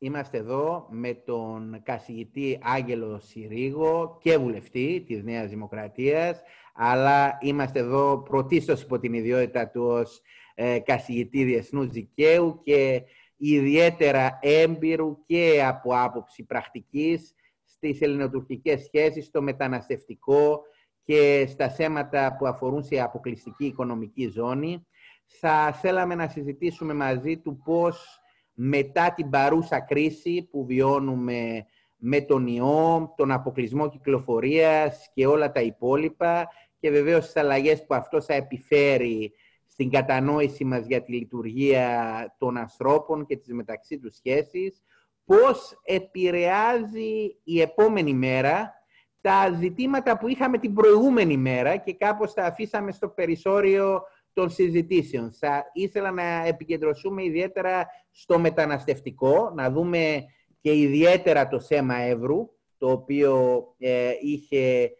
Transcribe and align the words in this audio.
Είμαστε 0.00 0.38
εδώ 0.38 0.86
με 0.90 1.14
τον 1.14 1.80
καθηγητή 1.82 2.58
Άγγελο 2.62 3.18
Συρίγο 3.18 4.18
και 4.20 4.38
βουλευτή 4.38 5.04
της 5.06 5.22
Νέας 5.22 5.48
Δημοκρατίας, 5.48 6.42
αλλά 6.74 7.38
είμαστε 7.40 7.78
εδώ 7.78 8.22
πρωτίστως 8.22 8.82
υπό 8.82 8.98
την 8.98 9.12
ιδιότητα 9.12 9.68
του 9.70 9.82
ως 9.82 10.20
ε, 10.54 10.78
καθηγητή 10.78 11.44
διεθνούς 11.44 11.88
δικαίου 11.88 12.60
και 12.62 13.02
ιδιαίτερα 13.36 14.38
έμπειρου 14.42 15.24
και 15.26 15.62
από 15.66 15.98
άποψη 15.98 16.44
πρακτικής 16.44 17.34
στις 17.64 18.00
ελληνοτουρκικές 18.00 18.82
σχέσεις, 18.82 19.26
στο 19.26 19.42
μεταναστευτικό 19.42 20.62
και 21.02 21.46
στα 21.48 21.70
θέματα 21.70 22.36
που 22.38 22.46
αφορούν 22.46 22.84
σε 22.84 23.00
αποκλειστική 23.00 23.64
οικονομική 23.64 24.28
ζώνη. 24.28 24.86
Θα 25.26 25.72
θέλαμε 25.72 26.14
να 26.14 26.28
συζητήσουμε 26.28 26.94
μαζί 26.94 27.38
του 27.38 27.60
πώς 27.64 28.17
μετά 28.60 29.12
την 29.12 29.30
παρούσα 29.30 29.80
κρίση 29.80 30.48
που 30.50 30.66
βιώνουμε 30.66 31.66
με 31.96 32.20
τον 32.20 32.46
ιό, 32.46 33.14
τον 33.16 33.30
αποκλεισμό 33.30 33.88
κυκλοφορίας 33.88 35.10
και 35.14 35.26
όλα 35.26 35.52
τα 35.52 35.60
υπόλοιπα 35.60 36.48
και 36.78 36.90
βεβαίως 36.90 37.24
τις 37.24 37.36
αλλαγές 37.36 37.86
που 37.86 37.94
αυτό 37.94 38.20
θα 38.20 38.34
επιφέρει 38.34 39.32
στην 39.66 39.90
κατανόηση 39.90 40.64
μας 40.64 40.86
για 40.86 41.02
τη 41.02 41.12
λειτουργία 41.12 42.34
των 42.38 42.56
ανθρώπων 42.56 43.26
και 43.26 43.36
τις 43.36 43.52
μεταξύ 43.52 43.98
τους 43.98 44.14
σχέσεις, 44.14 44.82
πώς 45.24 45.80
επηρεάζει 45.82 47.36
η 47.44 47.60
επόμενη 47.60 48.14
μέρα 48.14 48.72
τα 49.20 49.50
ζητήματα 49.58 50.18
που 50.18 50.28
είχαμε 50.28 50.58
την 50.58 50.74
προηγούμενη 50.74 51.36
μέρα 51.36 51.76
και 51.76 51.94
κάπως 51.94 52.34
τα 52.34 52.44
αφήσαμε 52.44 52.92
στο 52.92 53.08
περισσόριο 53.08 54.02
των 54.38 54.50
συζητήσεων. 54.50 55.32
Θα 55.32 55.70
ήθελα 55.72 56.10
να 56.10 56.46
επικεντρωθούμε 56.46 57.24
ιδιαίτερα 57.24 57.86
στο 58.10 58.38
μεταναστευτικό, 58.38 59.52
να 59.54 59.70
δούμε 59.70 60.24
και 60.60 60.78
ιδιαίτερα 60.78 61.48
το 61.48 61.60
θέμα 61.60 61.94
Εύρου, 61.94 62.48
το 62.78 62.90
οποίο 62.90 63.64
ε, 63.78 64.10
είχε 64.20 64.90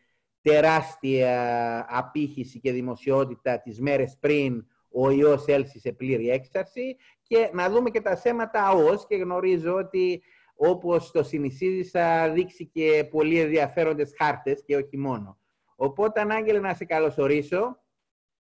τεράστια 0.42 1.86
απήχηση 1.88 2.60
και 2.60 2.72
δημοσιότητα 2.72 3.60
τις 3.60 3.80
μέρες 3.80 4.16
πριν 4.20 4.66
ο 4.90 5.10
ιός 5.10 5.46
έλθει 5.46 5.78
σε 5.78 5.92
πλήρη 5.92 6.30
έξαρση 6.30 6.96
και 7.22 7.50
να 7.52 7.70
δούμε 7.70 7.90
και 7.90 8.00
τα 8.00 8.16
θέματα 8.16 8.66
ΑΟΣ 8.66 9.06
και 9.06 9.16
γνωρίζω 9.16 9.74
ότι 9.74 10.22
όπως 10.54 11.10
το 11.10 11.22
συνηθίζει 11.22 11.90
δείξει 12.32 12.66
και 12.66 13.08
πολύ 13.10 13.40
ενδιαφέροντες 13.40 14.14
χάρτες 14.16 14.62
και 14.66 14.76
όχι 14.76 14.98
μόνο. 14.98 15.38
Οπότε, 15.76 16.20
Άγγελε, 16.20 16.60
να 16.60 16.74
σε 16.74 16.84
καλωσορίσω 16.84 17.78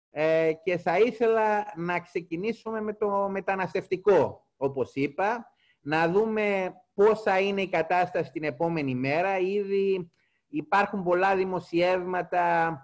ε, 0.10 0.52
και 0.64 0.78
θα 0.78 0.98
ήθελα 0.98 1.74
να 1.76 2.00
ξεκινήσουμε 2.00 2.82
με 2.82 2.94
το 2.94 3.30
μεταναστευτικό, 3.30 4.48
όπως 4.58 4.92
είπα, 4.94 5.52
να 5.82 6.10
δούμε 6.10 6.74
πώς 6.94 7.22
θα 7.22 7.40
είναι 7.40 7.62
η 7.62 7.70
κατάσταση 7.70 8.32
την 8.32 8.44
επόμενη 8.44 8.96
μέρα. 8.96 9.40
Ήδη 9.40 10.12
υπάρχουν 10.48 11.04
πολλά 11.04 11.36
δημοσιεύματα, 11.36 12.78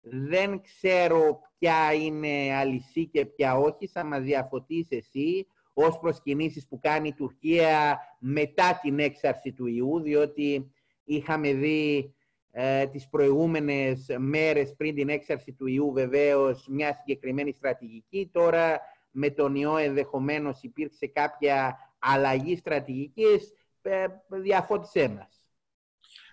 δεν 0.00 0.62
ξέρω 0.62 1.40
ποια 1.58 1.92
είναι 1.92 2.54
αλυσί 2.56 3.06
και 3.06 3.26
ποια 3.26 3.56
όχι, 3.56 3.86
θα 3.86 4.04
μας 4.04 4.22
διαφωτίσεις 4.22 4.90
εσύ 4.90 5.46
ως 5.74 5.98
προς 5.98 6.22
κινήσεις 6.22 6.68
που 6.68 6.78
κάνει 6.78 7.08
η 7.08 7.14
Τουρκία 7.14 8.00
μετά 8.18 8.78
την 8.82 8.98
έξαρση 8.98 9.52
του 9.52 9.66
ιού, 9.66 10.00
διότι 10.00 10.72
είχαμε 11.04 11.52
δει 11.52 12.14
ε, 12.54 12.86
τις 12.86 13.08
προηγούμενες 13.08 14.06
μέρες 14.18 14.74
πριν 14.76 14.94
την 14.94 15.08
έξαρση 15.08 15.52
του 15.52 15.66
ιού 15.66 15.92
βεβαίως 15.92 16.66
μια 16.70 16.94
συγκεκριμένη 16.94 17.52
στρατηγική. 17.52 18.30
Τώρα 18.32 18.80
με 19.10 19.30
τον 19.30 19.54
ιό 19.54 19.76
ενδεχομένως 19.76 20.62
υπήρξε 20.62 21.06
κάποια 21.06 21.76
αλλαγή 21.98 22.56
στρατηγικής. 22.56 23.54
Ε, 23.82 24.06
διαφώτισέ 24.28 25.08
μας. 25.08 25.42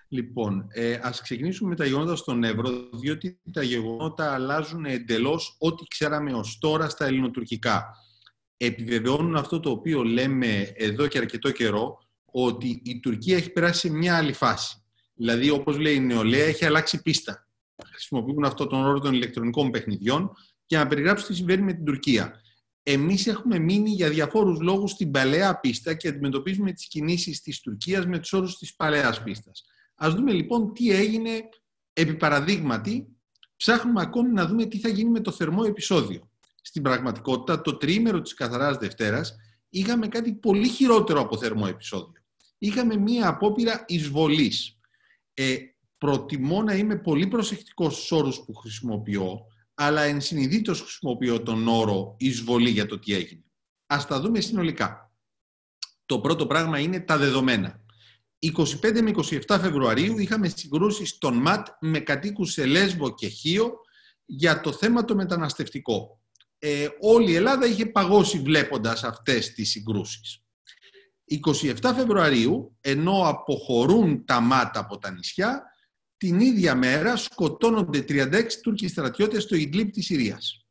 Λοιπόν, 0.07 0.67
ε, 0.69 0.99
ας 1.01 1.21
ξεκινήσουμε 1.21 1.69
με 1.69 1.75
τα 1.75 1.85
γεγονότα 1.85 2.15
στον 2.15 2.43
Εύρο, 2.43 2.69
διότι 2.93 3.39
τα 3.53 3.63
γεγονότα 3.63 4.33
αλλάζουν 4.33 4.85
εντελώς 4.85 5.55
ό,τι 5.59 5.83
ξέραμε 5.87 6.33
ως 6.33 6.57
τώρα 6.59 6.89
στα 6.89 7.05
ελληνοτουρκικά. 7.05 7.95
Επιβεβαιώνουν 8.57 9.35
αυτό 9.35 9.59
το 9.59 9.69
οποίο 9.69 10.03
λέμε 10.03 10.71
εδώ 10.75 11.07
και 11.07 11.17
αρκετό 11.17 11.51
καιρό, 11.51 11.97
ότι 12.25 12.81
η 12.85 12.99
Τουρκία 12.99 13.37
έχει 13.37 13.49
περάσει 13.51 13.79
σε 13.79 13.93
μια 13.93 14.17
άλλη 14.17 14.33
φάση. 14.33 14.83
Δηλαδή, 15.19 15.49
όπως 15.49 15.77
λέει 15.77 15.95
η 15.95 15.99
νεολαία, 15.99 16.45
έχει 16.45 16.65
αλλάξει 16.65 17.01
πίστα. 17.01 17.47
Χρησιμοποιούν 17.85 18.45
αυτό 18.45 18.67
τον 18.67 18.85
όρο 18.85 18.99
των 18.99 19.13
ηλεκτρονικών 19.13 19.71
παιχνιδιών 19.71 20.31
και 20.65 20.77
να 20.77 20.87
περιγράψουν 20.87 21.27
τι 21.27 21.35
συμβαίνει 21.35 21.61
με 21.61 21.73
την 21.73 21.85
Τουρκία. 21.85 22.41
Εμείς 22.83 23.27
έχουμε 23.27 23.59
μείνει 23.59 23.89
για 23.89 24.09
διαφόρους 24.09 24.59
λόγους 24.59 24.91
στην 24.91 25.11
παλαιά 25.11 25.59
πίστα 25.59 25.93
και 25.93 26.07
αντιμετωπίζουμε 26.07 26.71
τις 26.71 26.87
κινήσεις 26.87 27.41
της 27.41 27.59
Τουρκίας 27.59 28.05
με 28.05 28.19
τους 28.19 28.33
όρους 28.33 28.57
της 28.57 28.75
παλαιάς 28.75 29.23
πίστας. 29.23 29.65
Ας 29.95 30.13
δούμε 30.13 30.31
λοιπόν 30.31 30.73
τι 30.73 30.91
έγινε 30.91 31.49
επί 31.93 32.13
παραδείγματι. 32.15 33.07
Ψάχνουμε 33.55 34.01
ακόμη 34.01 34.33
να 34.33 34.45
δούμε 34.45 34.65
τι 34.65 34.79
θα 34.79 34.89
γίνει 34.89 35.09
με 35.09 35.19
το 35.19 35.31
θερμό 35.31 35.63
επεισόδιο. 35.65 36.31
Στην 36.61 36.81
πραγματικότητα, 36.81 37.61
το 37.61 37.77
τριήμερο 37.77 38.21
της 38.21 38.33
καθαράς 38.33 38.77
Δευτέρας 38.77 39.35
είχαμε 39.69 40.07
κάτι 40.07 40.33
πολύ 40.33 40.67
χειρότερο 40.67 41.21
από 41.21 41.37
θερμό 41.37 41.65
επεισόδιο. 41.67 42.21
Είχαμε 42.57 42.95
μία 42.95 43.27
απόπειρα 43.27 43.83
εισβολής 43.87 44.78
ε, 45.41 45.57
προτιμώ 45.97 46.63
να 46.63 46.73
είμαι 46.73 46.95
πολύ 46.95 47.27
προσεκτικός 47.27 47.93
στους 47.95 48.11
όρους 48.11 48.43
που 48.45 48.53
χρησιμοποιώ, 48.53 49.45
αλλά 49.73 50.01
ενσυνειδήτως 50.01 50.81
χρησιμοποιώ 50.81 51.43
τον 51.43 51.67
όρο 51.67 52.15
εισβολή 52.17 52.69
για 52.69 52.85
το 52.85 52.99
τι 52.99 53.13
έγινε. 53.13 53.43
Ας 53.85 54.07
τα 54.07 54.19
δούμε 54.19 54.39
συνολικά. 54.39 55.13
Το 56.05 56.19
πρώτο 56.19 56.47
πράγμα 56.47 56.79
είναι 56.79 56.99
τα 56.99 57.17
δεδομένα. 57.17 57.81
25 58.39 59.01
με 59.01 59.11
27 59.47 59.57
Φεβρουαρίου 59.61 60.17
είχαμε 60.17 60.47
συγκρούσεις 60.47 61.09
στον 61.09 61.33
ΜΑΤ 61.33 61.67
με 61.79 61.99
κατοίκους 61.99 62.51
σε 62.51 62.65
Λέσβο 62.65 63.13
και 63.13 63.27
Χίο 63.27 63.73
για 64.25 64.61
το 64.61 64.71
θέμα 64.71 65.05
το 65.05 65.15
μεταναστευτικό. 65.15 66.21
Ε, 66.59 66.87
όλη 66.99 67.31
η 67.31 67.35
Ελλάδα 67.35 67.65
είχε 67.65 67.85
παγώσει 67.85 68.39
βλέποντας 68.39 69.03
αυτές 69.03 69.53
τις 69.53 69.69
συγκρούσεις. 69.69 70.43
27 71.29 71.73
Φεβρουαρίου, 71.95 72.77
ενώ 72.81 73.27
αποχωρούν 73.27 74.25
τα 74.25 74.39
μάτα 74.39 74.79
από 74.79 74.97
τα 74.97 75.11
νησιά, 75.11 75.63
την 76.17 76.39
ίδια 76.39 76.75
μέρα 76.75 77.15
σκοτώνονται 77.15 78.05
36 78.07 78.61
Τούρκοι 78.61 78.87
στρατιώτες 78.87 79.43
στο 79.43 79.55
Ιγκλίπ 79.55 79.91
της 79.91 80.05
Συρίας. 80.05 80.65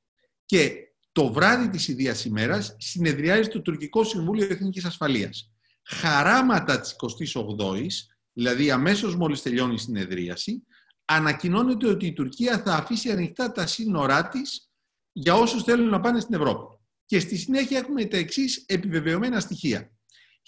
Και 0.45 0.73
το 1.13 1.33
βράδυ 1.33 1.69
της 1.69 1.89
ίδιας 1.89 2.25
ημέρας 2.25 2.77
συνεδριάζει 2.79 3.49
το 3.49 3.63
Τουρκικό 3.63 4.05
Συμβούλιο 4.05 4.47
Εθνικής 4.51 4.85
Ασφαλείας. 4.85 5.53
Χαράματα 5.83 6.81
της 6.81 6.93
28ης, 6.93 8.07
δηλαδή 8.33 8.71
αμέσως 8.71 9.17
μόλις 9.17 9.43
τελειώνει 9.43 9.75
η 9.75 9.79
συνεδρίαση, 9.79 10.63
ανακοινώνεται 11.05 11.89
ότι 11.89 12.07
η 12.07 12.13
Τουρκία 12.13 12.63
θα 12.65 12.75
αφήσει 12.75 13.11
ανοιχτά 13.11 13.53
τα 13.53 13.67
σύνορά 13.67 14.29
της 14.29 14.71
για 15.13 15.35
όσους 15.35 15.63
θέλουν 15.63 15.89
να 15.89 16.01
πάνε 16.01 16.21
στην 16.21 16.35
Ευρώπη. 16.35 16.77
Και 17.05 17.21
στη 17.21 17.37
συνέχεια 17.37 17.79
έχουμε 17.79 18.05
τα 18.05 18.17
εξής 18.17 18.65
επιβεβαιωμένα 18.67 19.41
στοιχεία. 19.41 19.93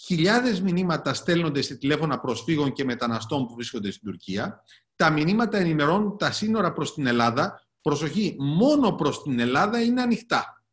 Χιλιάδες 0.04 0.60
μηνύματα 0.60 1.14
στέλνονται 1.14 1.62
σε 1.62 1.74
τηλέφωνα 1.74 2.20
προσφύγων 2.20 2.72
και 2.72 2.84
μεταναστών 2.84 3.46
που 3.46 3.54
βρίσκονται 3.54 3.90
στην 3.90 4.10
Τουρκία. 4.10 4.64
Τα 4.96 5.10
μηνύματα 5.10 5.58
ενημερώνουν 5.58 6.16
τα 6.16 6.32
σύνορα 6.32 6.72
προς 6.72 6.94
την 6.94 7.06
Ελλάδα. 7.06 7.66
Προσοχή, 7.80 8.36
μόνο 8.38 8.92
προς 8.92 9.22
την 9.22 9.38
Ελλάδα 9.38 9.82
είναι 9.82 10.02
ανοιχτά. 10.02 10.64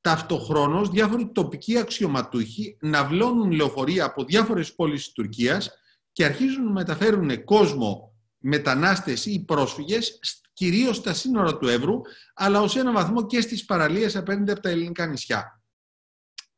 Ταυτοχρόνως, 0.00 0.88
διάφοροι 0.88 1.30
τοπικοί 1.32 1.78
αξιωματούχοι 1.78 2.76
ναυλώνουν 2.80 3.50
λεωφορεία 3.50 4.04
από 4.04 4.24
διάφορες 4.24 4.74
πόλεις 4.74 5.04
της 5.04 5.12
Τουρκίας 5.12 5.70
και 6.12 6.24
αρχίζουν 6.24 6.64
να 6.64 6.70
μεταφέρουν 6.70 7.44
κόσμο, 7.44 8.14
μετανάστες 8.38 9.26
ή 9.26 9.44
πρόσφυγες, 9.44 10.18
κυρίως 10.52 10.96
στα 10.96 11.12
σύνορα 11.12 11.58
του 11.58 11.68
Εύρου, 11.68 12.00
αλλά 12.34 12.60
ως 12.60 12.76
ένα 12.76 12.92
βαθμό 12.92 13.26
και 13.26 13.40
στις 13.40 13.64
παραλίες 13.64 14.16
απέναντι 14.16 14.50
από 14.50 14.60
τα 14.60 14.68
ελληνικά 14.68 15.06
νησιά 15.06 15.61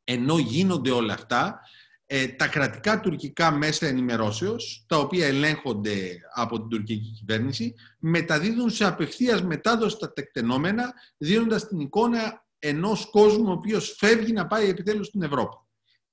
ενώ 0.04 0.38
γίνονται 0.38 0.90
όλα 0.90 1.14
αυτά, 1.14 1.60
ε, 2.06 2.28
τα 2.28 2.48
κρατικά 2.48 3.00
τουρκικά 3.00 3.50
μέσα 3.50 3.86
ενημερώσεως, 3.86 4.84
τα 4.88 4.98
οποία 4.98 5.26
ελέγχονται 5.26 6.20
από 6.34 6.58
την 6.58 6.68
τουρκική 6.68 7.10
κυβέρνηση, 7.18 7.74
μεταδίδουν 7.98 8.70
σε 8.70 8.84
απευθείας 8.84 9.42
μετάδοση 9.42 9.96
τα 9.98 10.12
τεκτενόμενα, 10.12 10.92
δίνοντας 11.16 11.68
την 11.68 11.80
εικόνα 11.80 12.46
ενός 12.58 13.10
κόσμου 13.10 13.48
ο 13.48 13.52
οποίος 13.52 13.94
φεύγει 13.98 14.32
να 14.32 14.46
πάει 14.46 14.68
επιτέλους 14.68 15.06
στην 15.06 15.22
Ευρώπη. 15.22 15.56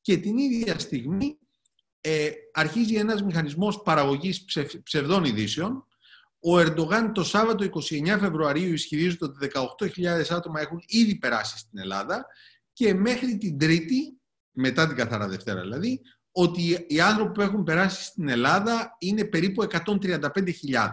Και 0.01 0.17
την 0.17 0.37
ίδια 0.37 0.79
στιγμή 0.79 1.37
ε, 2.01 2.29
αρχίζει 2.53 2.95
ένας 2.95 3.23
μηχανισμός 3.23 3.81
παραγωγής 3.81 4.45
ψευδών 4.83 5.23
ειδήσεων. 5.23 5.85
Ο 6.39 6.59
Ερντογάν 6.59 7.13
το 7.13 7.23
Σάββατο 7.23 7.65
29 7.65 8.17
Φεβρουαρίου 8.19 8.73
ισχυρίζεται 8.73 9.25
ότι 9.25 9.49
18.000 9.95 10.23
άτομα 10.29 10.61
έχουν 10.61 10.83
ήδη 10.85 11.15
περάσει 11.15 11.57
στην 11.57 11.79
Ελλάδα 11.79 12.25
και 12.81 12.93
μέχρι 12.93 13.37
την 13.37 13.57
Τρίτη, 13.57 14.19
μετά 14.51 14.87
την 14.87 14.95
Καθαρά 14.95 15.27
Δευτέρα 15.27 15.61
δηλαδή, 15.61 16.01
ότι 16.31 16.85
οι 16.87 17.01
άνθρωποι 17.01 17.33
που 17.33 17.41
έχουν 17.41 17.63
περάσει 17.63 18.03
στην 18.03 18.29
Ελλάδα 18.29 18.95
είναι 18.99 19.25
περίπου 19.25 19.67
135.000. 19.85 20.89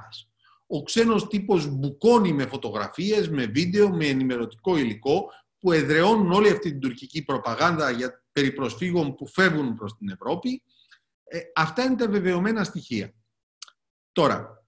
Ο 0.66 0.82
ξένος 0.82 1.28
τύπος 1.28 1.66
μπουκώνει 1.66 2.32
με 2.32 2.46
φωτογραφίες, 2.46 3.28
με 3.28 3.46
βίντεο, 3.46 3.90
με 3.90 4.06
ενημερωτικό 4.06 4.76
υλικό, 4.76 5.30
που 5.58 5.72
εδραιώνουν 5.72 6.32
όλη 6.32 6.50
αυτή 6.50 6.70
την 6.70 6.80
τουρκική 6.80 7.24
προπαγάνδα 7.24 7.90
για 7.90 8.24
περί 8.32 8.52
προσφύγων 8.52 9.14
που 9.14 9.26
φεύγουν 9.26 9.74
προς 9.74 9.96
την 9.96 10.08
Ευρώπη. 10.08 10.62
Ε, 11.24 11.38
αυτά 11.54 11.84
είναι 11.84 11.96
τα 11.96 12.08
βεβαιωμένα 12.08 12.64
στοιχεία. 12.64 13.14
Τώρα, 14.12 14.64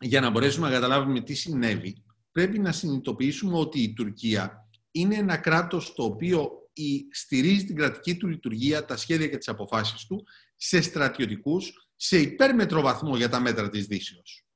για 0.00 0.20
να 0.20 0.30
μπορέσουμε 0.30 0.68
να 0.68 0.74
καταλάβουμε 0.74 1.20
τι 1.20 1.34
συνέβη, 1.34 2.04
πρέπει 2.32 2.58
να 2.58 2.72
συνειδητοποιήσουμε 2.72 3.58
ότι 3.58 3.80
η 3.80 3.92
Τουρκία 3.92 4.67
είναι 4.90 5.14
ένα 5.14 5.36
κράτος 5.36 5.94
το 5.94 6.04
οποίο 6.04 6.50
στηρίζει 7.10 7.64
την 7.64 7.76
κρατική 7.76 8.16
του 8.16 8.26
λειτουργία, 8.26 8.84
τα 8.84 8.96
σχέδια 8.96 9.26
και 9.26 9.36
τις 9.36 9.48
αποφάσεις 9.48 10.06
του 10.06 10.26
σε 10.56 10.80
στρατιωτικούς, 10.80 11.90
σε 11.96 12.18
υπέρμετρο 12.20 12.80
βαθμό 12.80 13.16
για 13.16 13.28
τα 13.28 13.40
μέτρα 13.40 13.68
της 13.68 13.86
Δύσεως. 13.86 14.46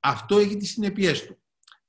Αυτό 0.00 0.38
έχει 0.38 0.56
τις 0.56 0.70
συνέπειές 0.70 1.26
του. 1.26 1.38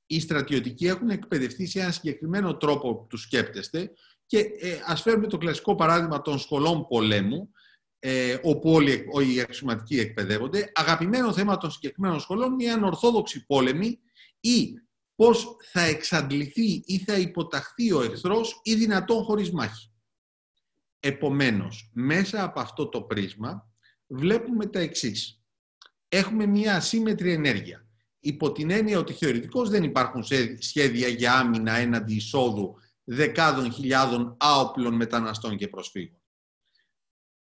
Οι 0.06 0.20
στρατιωτικοί 0.20 0.86
έχουν 0.86 1.08
εκπαιδευτεί 1.08 1.66
σε 1.66 1.80
έναν 1.80 1.92
συγκεκριμένο 1.92 2.56
τρόπο 2.56 2.94
που 2.94 3.06
τους 3.06 3.22
σκέπτεστε 3.22 3.90
και 4.26 4.38
ε, 4.38 4.80
ας 4.86 5.02
φέρουμε 5.02 5.26
το 5.26 5.38
κλασικό 5.38 5.74
παράδειγμα 5.74 6.22
των 6.22 6.38
σχολών 6.38 6.86
πολέμου, 6.86 7.52
ε, 7.98 8.38
όπου 8.42 8.70
όλοι 8.72 9.34
οι 9.34 9.40
αξιωματικοί 9.40 9.98
εκπαιδεύονται. 10.00 10.72
Αγαπημένο 10.74 11.32
θέμα 11.32 11.56
των 11.56 11.70
συγκεκριμένων 11.70 12.20
σχολών 12.20 12.52
είναι 12.52 12.64
η 12.64 12.70
ανορθόδοξη 12.70 13.46
πόλεμη 13.46 13.98
ή 14.40 14.74
πώς 15.18 15.56
θα 15.72 15.80
εξαντληθεί 15.80 16.82
ή 16.86 16.98
θα 16.98 17.18
υποταχθεί 17.18 17.92
ο 17.92 18.02
εχθρός 18.02 18.60
ή 18.62 18.74
δυνατόν 18.74 19.22
χωρίς 19.22 19.50
μάχη. 19.50 19.90
Επομένως, 21.00 21.90
μέσα 21.92 22.42
από 22.42 22.60
αυτό 22.60 22.88
το 22.88 23.02
πρίσμα 23.02 23.68
βλέπουμε 24.06 24.66
τα 24.66 24.78
εξής. 24.78 25.42
Έχουμε 26.08 26.46
μια 26.46 26.76
ασύμετρη 26.76 27.32
ενέργεια. 27.32 27.86
Υπό 28.20 28.52
την 28.52 28.70
έννοια 28.70 28.98
ότι 28.98 29.12
θεωρητικώς 29.12 29.68
δεν 29.68 29.82
υπάρχουν 29.82 30.24
σχέδια 30.58 31.08
για 31.08 31.38
άμυνα 31.38 31.72
έναντι 31.72 32.14
εισόδου 32.14 32.74
δεκάδων 33.04 33.72
χιλιάδων 33.72 34.36
άοπλων 34.38 34.94
μεταναστών 34.94 35.56
και 35.56 35.68
προσφύγων. 35.68 36.20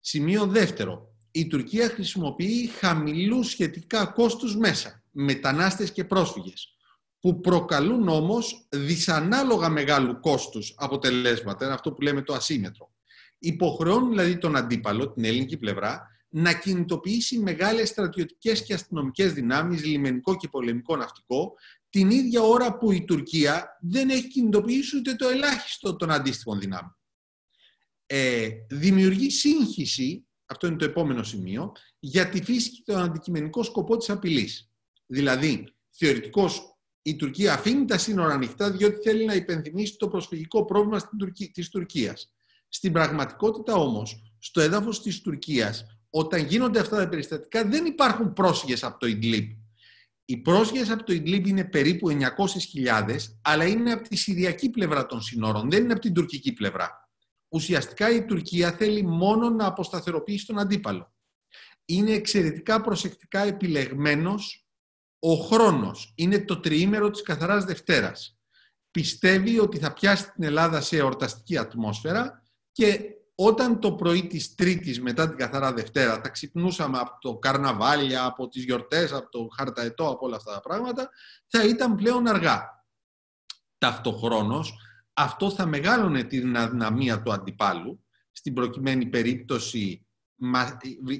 Σημείο 0.00 0.46
δεύτερο. 0.46 1.14
Η 1.30 1.46
Τουρκία 1.46 1.88
χρησιμοποιεί 1.88 2.66
χαμηλούς 2.66 3.50
σχετικά 3.50 4.06
κόστους 4.06 4.56
μέσα, 4.56 5.02
μετανάστες 5.10 5.92
και 5.92 6.04
πρόσφυγες, 6.04 6.76
που 7.22 7.40
προκαλούν 7.40 8.08
όμως 8.08 8.66
δυσανάλογα 8.68 9.68
μεγάλου 9.68 10.20
κόστους 10.20 10.74
αποτελέσματα, 10.76 11.64
είναι 11.64 11.74
αυτό 11.74 11.92
που 11.92 12.00
λέμε 12.00 12.22
το 12.22 12.34
ασύμετρο. 12.34 12.92
Υποχρεώνουν 13.38 14.08
δηλαδή 14.08 14.38
τον 14.38 14.56
αντίπαλο, 14.56 15.12
την 15.12 15.24
ελληνική 15.24 15.56
πλευρά, 15.56 16.08
να 16.28 16.58
κινητοποιήσει 16.58 17.38
μεγάλες 17.38 17.88
στρατιωτικές 17.88 18.64
και 18.64 18.74
αστυνομικές 18.74 19.32
δυνάμεις, 19.32 19.84
λιμενικό 19.84 20.36
και 20.36 20.48
πολεμικό 20.48 20.96
ναυτικό, 20.96 21.54
την 21.90 22.10
ίδια 22.10 22.42
ώρα 22.42 22.78
που 22.78 22.92
η 22.92 23.04
Τουρκία 23.04 23.78
δεν 23.80 24.10
έχει 24.10 24.28
κινητοποιήσει 24.28 24.96
ούτε 24.96 25.14
το 25.14 25.28
ελάχιστο 25.28 25.96
των 25.96 26.10
αντίστοιχων 26.10 26.60
δυνάμεων. 26.60 26.96
Ε, 28.06 28.48
δημιουργεί 28.68 29.30
σύγχυση, 29.30 30.26
αυτό 30.46 30.66
είναι 30.66 30.76
το 30.76 30.84
επόμενο 30.84 31.22
σημείο, 31.22 31.72
για 31.98 32.28
τη 32.28 32.42
φύση 32.42 32.70
και 32.70 32.92
τον 32.92 33.02
αντικειμενικό 33.02 33.62
σκοπό 33.62 33.96
της 33.96 34.10
απειλής. 34.10 34.70
Δηλαδή, 35.06 35.74
θεωρητικώς 35.90 36.71
η 37.02 37.16
Τουρκία 37.16 37.52
αφήνει 37.52 37.84
τα 37.84 37.98
σύνορα 37.98 38.34
ανοιχτά 38.34 38.70
διότι 38.70 39.00
θέλει 39.02 39.24
να 39.24 39.34
υπενθυμίσει 39.34 39.96
το 39.96 40.08
προσφυγικό 40.08 40.64
πρόβλημα 40.64 40.98
στην 40.98 41.18
Τουρκία, 41.18 41.50
της 41.52 41.68
Τουρκίας. 41.68 42.32
Στην 42.68 42.92
πραγματικότητα 42.92 43.74
όμως, 43.74 44.36
στο 44.38 44.60
έδαφος 44.60 45.02
της 45.02 45.20
Τουρκίας, 45.20 45.86
όταν 46.10 46.46
γίνονται 46.46 46.78
αυτά 46.78 46.96
τα 46.96 47.08
περιστατικά 47.08 47.64
δεν 47.64 47.84
υπάρχουν 47.84 48.32
πρόσφυγες 48.32 48.84
από 48.84 48.98
το 48.98 49.06
Ιντλίπ. 49.06 49.60
Οι 50.24 50.36
πρόσφυγες 50.36 50.90
από 50.90 51.04
το 51.04 51.12
Ιντλίπ 51.12 51.46
είναι 51.46 51.64
περίπου 51.64 52.08
900.000, 52.10 53.16
αλλά 53.42 53.64
είναι 53.66 53.92
από 53.92 54.08
τη 54.08 54.16
Συριακή 54.16 54.70
πλευρά 54.70 55.06
των 55.06 55.22
συνόρων, 55.22 55.70
δεν 55.70 55.82
είναι 55.82 55.92
από 55.92 56.00
την 56.00 56.12
τουρκική 56.12 56.52
πλευρά. 56.52 57.10
Ουσιαστικά 57.48 58.10
η 58.10 58.24
Τουρκία 58.24 58.72
θέλει 58.72 59.02
μόνο 59.02 59.50
να 59.50 59.66
αποσταθεροποιήσει 59.66 60.46
τον 60.46 60.58
αντίπαλο. 60.58 61.12
Είναι 61.84 62.12
εξαιρετικά 62.12 62.80
προσεκτικά 62.80 63.40
επιλεγμένος 63.40 64.61
ο 65.24 65.34
χρόνος. 65.34 66.12
Είναι 66.16 66.44
το 66.44 66.60
τριήμερο 66.60 67.10
της 67.10 67.22
καθαράς 67.22 67.64
Δευτέρας. 67.64 68.38
Πιστεύει 68.90 69.58
ότι 69.58 69.78
θα 69.78 69.92
πιάσει 69.92 70.32
την 70.32 70.44
Ελλάδα 70.44 70.80
σε 70.80 70.96
εορταστική 70.96 71.56
ατμόσφαιρα 71.56 72.42
και 72.72 73.00
όταν 73.34 73.80
το 73.80 73.92
πρωί 73.92 74.26
της 74.26 74.54
Τρίτης 74.54 75.00
μετά 75.00 75.28
την 75.28 75.38
Καθαρά 75.38 75.72
Δευτέρα 75.72 76.20
θα 76.20 76.28
ξυπνούσαμε 76.28 76.98
από 76.98 77.18
το 77.20 77.36
καρναβάλια, 77.36 78.24
από 78.24 78.48
τις 78.48 78.64
γιορτές, 78.64 79.12
από 79.12 79.30
το 79.30 79.48
χαρταετό, 79.56 80.08
από 80.08 80.26
όλα 80.26 80.36
αυτά 80.36 80.52
τα 80.52 80.60
πράγματα, 80.60 81.10
θα 81.46 81.64
ήταν 81.64 81.94
πλέον 81.94 82.26
αργά. 82.26 82.86
Ταυτοχρόνως, 83.78 84.74
αυτό 85.12 85.50
θα 85.50 85.66
μεγάλωνε 85.66 86.24
την 86.24 86.56
αδυναμία 86.56 87.22
του 87.22 87.32
αντιπάλου. 87.32 88.04
Στην 88.32 88.54
προκειμένη 88.54 89.06
περίπτωση, 89.06 90.06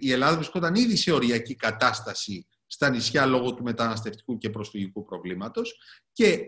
η 0.01 0.13
Ελλάδα 0.13 0.37
βρισκόταν 0.37 0.75
ήδη 0.75 0.97
σε 0.97 1.13
οριακή 1.13 1.55
κατάσταση 1.57 2.47
στα 2.73 2.91
νησιά 2.91 3.27
λόγω 3.27 3.55
του 3.55 3.63
μεταναστευτικού 3.63 4.39
και 4.39 4.51
προσφυγικού 4.51 5.05
προβλήματος 5.05 5.79
και 6.13 6.39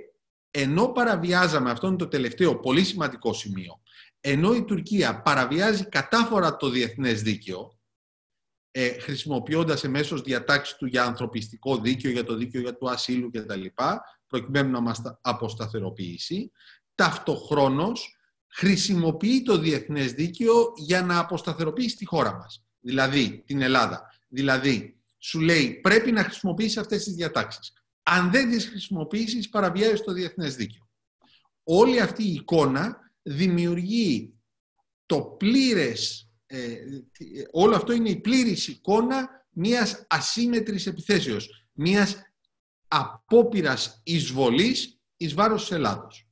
ενώ 0.50 0.88
παραβιάζαμε, 0.88 1.71
αυτό 1.71 1.87
είναι 1.87 1.97
το 1.97 2.09
τελευταίο 2.09 2.59
πολύ 2.61 2.85
σημαντικό 2.85 3.32
σημείο, 3.32 3.81
ενώ 4.21 4.55
η 4.55 4.65
Τουρκία 4.65 5.23
παραβιάζει 5.23 5.88
κατάφορα 5.88 6.56
το 6.56 6.69
διεθνές 6.69 7.23
δίκαιο, 7.23 7.79
ε, 8.71 8.99
χρησιμοποιώντας 8.99 9.85
εμέσως 9.85 10.23
διατάξεις 10.23 10.76
του 10.76 10.87
για 10.87 11.05
ανθρωπιστικό 11.05 11.79
δίκαιο, 11.79 12.11
για 12.11 12.25
το 12.25 12.35
δίκαιο 12.35 12.61
για 12.61 12.77
του 12.77 12.91
ασύλου 12.91 13.31
κτλ., 13.31 13.65
προκειμένου 14.27 14.70
να 14.70 14.81
μας 14.81 15.03
αποσταθεροποιήσει, 15.20 16.53
ταυτοχρόνως 16.94 18.17
χρησιμοποιεί 18.49 19.43
το 19.43 19.59
διεθνές 19.59 20.12
δίκαιο 20.12 20.73
για 20.77 21.03
να 21.03 21.19
αποσταθεροποιήσει 21.19 21.97
τη 21.97 22.05
χώρα 22.05 22.35
μας, 22.35 22.65
δηλαδή 22.81 23.43
την 23.47 23.62
Ελλάδα. 23.62 24.03
Δηλαδή, 24.29 24.99
σου 25.25 25.41
λέει 25.41 25.75
πρέπει 25.75 26.12
να 26.12 26.23
χρησιμοποιήσεις 26.23 26.76
αυτές 26.76 27.05
τις 27.05 27.15
διατάξεις. 27.15 27.73
Αν 28.03 28.31
δεν 28.31 28.50
τις 28.50 28.67
χρησιμοποιήσεις, 28.67 29.49
παραβιάζεις 29.49 30.00
το 30.00 30.12
διεθνές 30.12 30.56
δίκαιο. 30.56 30.88
Όλη 31.62 32.00
αυτή 32.00 32.25
η 32.25 32.32
εικόνα 32.32 33.12
δημιουργεί 33.23 34.35
το 35.06 35.21
πλήρες, 35.23 36.31
ε, 36.47 36.76
όλο 37.50 37.76
αυτό 37.76 37.93
είναι 37.93 38.09
η 38.09 38.21
πλήρης 38.21 38.69
εικόνα 38.69 39.47
μιας 39.50 40.06
ασύμετρης 40.09 40.87
επιθέσεως, 40.87 41.69
μιας 41.73 42.23
απόπειρας 42.88 44.00
εισβολής 44.05 45.00
εις 45.17 45.35
βάρος 45.35 45.61
της 45.61 45.70
Ελλάδος. 45.70 46.29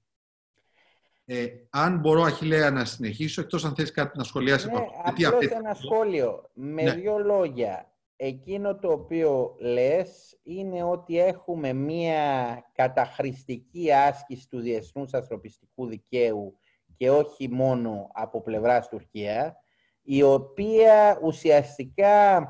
Ε, 1.24 1.46
αν 1.70 1.98
μπορώ, 1.98 2.22
Αχιλέα, 2.22 2.70
να 2.70 2.84
συνεχίσω, 2.84 3.40
εκτός 3.40 3.64
αν 3.64 3.74
θες 3.74 3.90
κάτι 3.90 4.18
να 4.18 4.24
σχολιάσεις. 4.24 4.66
Ναι, 4.66 4.78
απλώς 5.04 5.46
ένα 5.46 5.74
σχόλιο. 5.74 6.50
Με 6.54 6.82
ναι. 6.82 6.94
δύο 6.94 7.18
λόγια. 7.18 7.91
Εκείνο 8.24 8.78
το 8.78 8.92
οποίο 8.92 9.56
λες 9.58 10.38
είναι 10.42 10.82
ότι 10.82 11.18
έχουμε 11.18 11.72
μία 11.72 12.24
καταχρηστική 12.72 13.92
άσκηση 13.92 14.48
του 14.48 14.60
διεθνούς 14.60 15.12
ανθρωπιστικού 15.12 15.86
δικαίου 15.86 16.58
και 16.96 17.10
όχι 17.10 17.48
μόνο 17.50 18.10
από 18.12 18.42
πλευράς 18.42 18.88
Τουρκία, 18.88 19.56
η 20.02 20.22
οποία 20.22 21.18
ουσιαστικά 21.22 22.48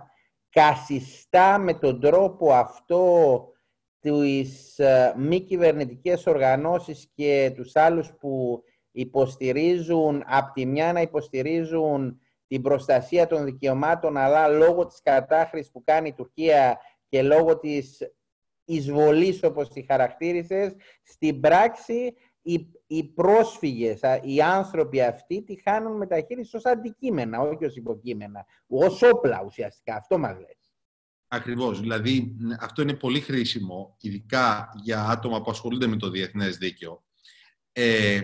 καθιστά 0.50 1.58
με 1.58 1.74
τον 1.74 2.00
τρόπο 2.00 2.52
αυτό 2.52 3.46
τις 4.00 4.78
ε, 4.78 5.14
μη 5.16 5.40
κυβερνητικές 5.40 6.26
οργανώσεις 6.26 7.10
και 7.14 7.52
τους 7.56 7.76
άλλους 7.76 8.12
που 8.20 8.62
υποστηρίζουν, 8.90 10.22
από 10.26 10.52
τη 10.52 10.66
μια 10.66 10.92
να 10.92 11.00
υποστηρίζουν 11.00 12.20
την 12.52 12.62
προστασία 12.62 13.26
των 13.26 13.44
δικαιωμάτων, 13.44 14.16
αλλά 14.16 14.48
λόγω 14.48 14.86
της 14.86 15.00
κατάχρησης 15.02 15.70
που 15.70 15.82
κάνει 15.84 16.08
η 16.08 16.12
Τουρκία 16.12 16.78
και 17.08 17.22
λόγω 17.22 17.58
της 17.58 17.98
εισβολής, 18.64 19.42
όπως 19.42 19.68
τη 19.68 19.82
χαρακτήρισες, 19.82 20.74
στην 21.02 21.40
πράξη 21.40 22.14
οι, 22.42 22.66
οι 22.86 23.04
πρόσφυγες, 23.04 24.00
οι 24.22 24.40
άνθρωποι 24.42 25.02
αυτοί 25.02 25.42
τη 25.42 25.60
χάνουν 25.62 25.96
μεταχείρισης 25.96 26.54
ως 26.54 26.64
αντικείμενα, 26.64 27.40
όχι 27.40 27.64
ως 27.64 27.76
υποκείμενα, 27.76 28.46
ως 28.66 29.02
όπλα 29.02 29.42
ουσιαστικά. 29.46 29.94
Αυτό 29.94 30.18
μας 30.18 30.34
λέει. 30.34 30.58
Ακριβώς. 31.28 31.80
Δηλαδή, 31.80 32.36
αυτό 32.60 32.82
είναι 32.82 32.94
πολύ 32.94 33.20
χρήσιμο, 33.20 33.96
ειδικά 34.00 34.72
για 34.82 35.04
άτομα 35.08 35.42
που 35.42 35.50
ασχολούνται 35.50 35.86
με 35.86 35.96
το 35.96 36.10
διεθνές 36.10 36.56
δίκαιο. 36.56 37.04
Ε, 37.72 38.20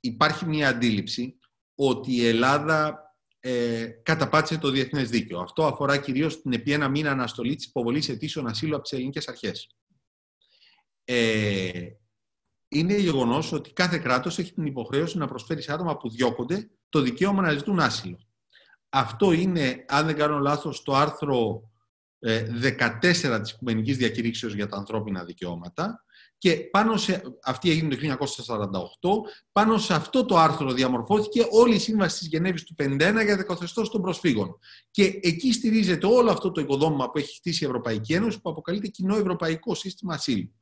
υπάρχει 0.00 0.46
μια 0.46 0.68
αντίληψη 0.68 1.38
ότι 1.74 2.12
η 2.12 2.26
Ελλάδα 2.26 3.05
ε, 3.48 3.86
καταπάτησε 4.02 4.58
το 4.58 4.70
διεθνές 4.70 5.10
δίκαιο. 5.10 5.40
Αυτό 5.40 5.66
αφορά 5.66 5.98
κυρίως 5.98 6.42
την 6.42 6.52
επί 6.52 6.72
ένα 6.72 6.88
μήνα 6.88 7.10
αναστολή 7.10 7.54
της 7.54 7.66
υποβολής 7.66 8.08
αιτήσεων 8.08 8.46
ασύλου 8.46 8.74
από 8.74 8.82
τις 8.82 8.92
ελληνικές 8.92 9.28
αρχές. 9.28 9.76
Ε, 11.04 11.88
είναι 12.68 12.96
γεγονός 12.96 13.52
ότι 13.52 13.72
κάθε 13.72 13.98
κράτος 13.98 14.38
έχει 14.38 14.52
την 14.52 14.66
υποχρέωση 14.66 15.18
να 15.18 15.26
προσφέρει 15.26 15.62
σε 15.62 15.72
άτομα 15.72 15.96
που 15.96 16.10
διώκονται 16.10 16.70
το 16.88 17.00
δικαίωμα 17.00 17.42
να 17.42 17.52
ζητούν 17.52 17.80
άσυλο. 17.80 18.18
Αυτό 18.88 19.32
είναι, 19.32 19.84
αν 19.88 20.06
δεν 20.06 20.16
κάνω 20.16 20.38
λάθος, 20.38 20.82
το 20.82 20.94
άρθρο 20.94 21.70
14 22.18 23.32
ε, 23.32 23.40
της 23.40 23.50
Οικουμενικής 23.50 23.96
Διακηρύξεως 23.96 24.54
για 24.54 24.68
τα 24.68 24.76
ανθρώπινα 24.76 25.24
δικαιώματα 25.24 26.04
και 26.46 26.56
πάνω 26.56 26.96
σε, 26.96 27.22
αυτή 27.42 27.70
έγινε 27.70 27.96
το 27.96 28.16
1948, 29.26 29.30
πάνω 29.52 29.78
σε 29.78 29.94
αυτό 29.94 30.24
το 30.24 30.36
άρθρο 30.36 30.72
διαμορφώθηκε 30.72 31.46
όλη 31.50 31.74
η 31.74 31.78
σύμβαση 31.78 32.18
της 32.18 32.28
Γενέβης 32.28 32.64
του 32.64 32.74
51 32.78 32.96
για 33.24 33.36
δικοθεστώς 33.36 33.90
των 33.90 34.02
προσφύγων. 34.02 34.58
Και 34.90 35.18
εκεί 35.22 35.52
στηρίζεται 35.52 36.06
όλο 36.06 36.30
αυτό 36.30 36.50
το 36.50 36.60
οικοδόμημα 36.60 37.10
που 37.10 37.18
έχει 37.18 37.36
χτίσει 37.36 37.64
η 37.64 37.66
Ευρωπαϊκή 37.66 38.12
Ένωση 38.12 38.40
που 38.40 38.50
αποκαλείται 38.50 38.86
Κοινό 38.86 39.16
Ευρωπαϊκό 39.16 39.74
Σύστημα 39.74 40.14
Ασύλου. 40.14 40.54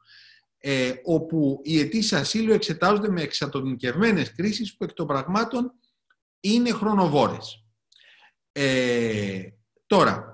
Ε, 0.59 0.93
όπου 1.05 1.61
οι 1.62 1.81
αιτήσεις 1.81 2.12
ασύλου 2.12 2.53
εξετάζονται 2.53 3.09
με 3.09 3.23
εξατομικευμένες 3.23 4.35
κρίσεις 4.35 4.76
που 4.76 4.85
εκ 4.85 4.93
των 4.93 5.07
πραγμάτων 5.07 5.73
είναι 6.41 6.71
χρονοβόρες. 6.71 7.64
Ε, 8.53 9.43
τώρα, 9.87 10.34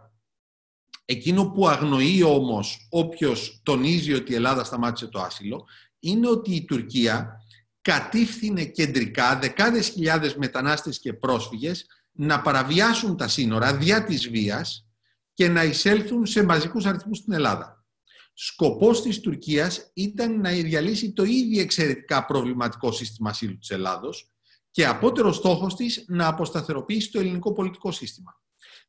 Εκείνο 1.11 1.51
που 1.51 1.69
αγνοεί 1.69 2.23
όμως 2.23 2.87
όποιος 2.91 3.61
τονίζει 3.63 4.13
ότι 4.13 4.33
η 4.33 4.35
Ελλάδα 4.35 4.65
σταμάτησε 4.65 5.07
το 5.07 5.21
άσυλο 5.21 5.67
είναι 5.99 6.29
ότι 6.29 6.55
η 6.55 6.65
Τουρκία 6.65 7.45
κατήφθηνε 7.81 8.65
κεντρικά 8.65 9.39
δεκάδες 9.39 9.89
χιλιάδες 9.89 10.35
μετανάστες 10.35 10.99
και 10.99 11.13
πρόσφυγες 11.13 11.87
να 12.13 12.41
παραβιάσουν 12.41 13.17
τα 13.17 13.29
σύνορα 13.29 13.77
δια 13.77 14.05
της 14.05 14.29
βίας 14.29 14.87
και 15.35 15.49
να 15.49 15.65
εισέλθουν 15.65 16.27
σε 16.27 16.45
μαζικούς 16.45 16.87
αριθμούς 16.87 17.19
στην 17.19 17.33
Ελλάδα. 17.33 17.85
Σκοπός 18.33 19.03
της 19.03 19.21
Τουρκίας 19.21 19.91
ήταν 19.95 20.41
να 20.41 20.51
διαλύσει 20.51 21.13
το 21.13 21.25
ίδιο 21.25 21.61
εξαιρετικά 21.61 22.25
προβληματικό 22.25 22.93
σύστημα 22.93 23.31
ασύλου 23.31 23.59
της 23.59 23.71
Ελλάδος 23.71 24.33
και 24.71 24.87
απότερο 24.87 25.33
στόχος 25.33 25.75
της 25.75 26.05
να 26.09 26.27
αποσταθεροποιήσει 26.27 27.11
το 27.11 27.21
ελληνικό 27.21 27.53
πολιτικό 27.53 27.93
σύστημα 27.93 28.41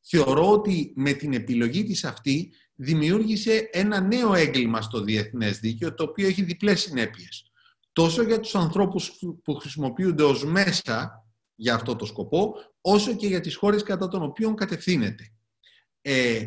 θεωρώ 0.01 0.51
ότι 0.51 0.93
με 0.95 1.11
την 1.11 1.33
επιλογή 1.33 1.83
της 1.83 2.03
αυτή 2.03 2.53
δημιούργησε 2.75 3.69
ένα 3.71 3.99
νέο 3.99 4.33
έγκλημα 4.33 4.81
στο 4.81 5.01
διεθνές 5.01 5.59
δίκαιο, 5.59 5.93
το 5.93 6.03
οποίο 6.03 6.27
έχει 6.27 6.41
διπλές 6.41 6.81
συνέπειες. 6.81 7.51
Τόσο 7.93 8.23
για 8.23 8.39
τους 8.39 8.55
ανθρώπους 8.55 9.11
που 9.43 9.55
χρησιμοποιούνται 9.55 10.23
ως 10.23 10.45
μέσα 10.45 11.25
για 11.55 11.73
αυτό 11.73 11.95
το 11.95 12.05
σκοπό, 12.05 12.53
όσο 12.81 13.15
και 13.15 13.27
για 13.27 13.39
τις 13.39 13.55
χώρες 13.55 13.83
κατά 13.83 14.07
των 14.07 14.23
οποίων 14.23 14.55
κατευθύνεται. 14.55 15.33
Ε, 16.01 16.45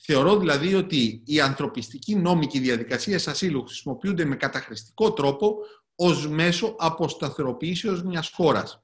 θεωρώ 0.00 0.38
δηλαδή 0.38 0.74
ότι 0.74 1.22
οι 1.24 1.40
ανθρωπιστικοί 1.40 2.14
νόμοι 2.16 2.46
και 2.46 2.58
οι 2.58 2.60
διαδικασίες 2.60 3.28
ασύλου 3.28 3.64
χρησιμοποιούνται 3.64 4.24
με 4.24 4.36
καταχρηστικό 4.36 5.12
τρόπο 5.12 5.56
ως 5.94 6.28
μέσο 6.28 6.74
αποσταθεροποιήσεως 6.78 8.02
μιας 8.02 8.30
χώρας. 8.34 8.83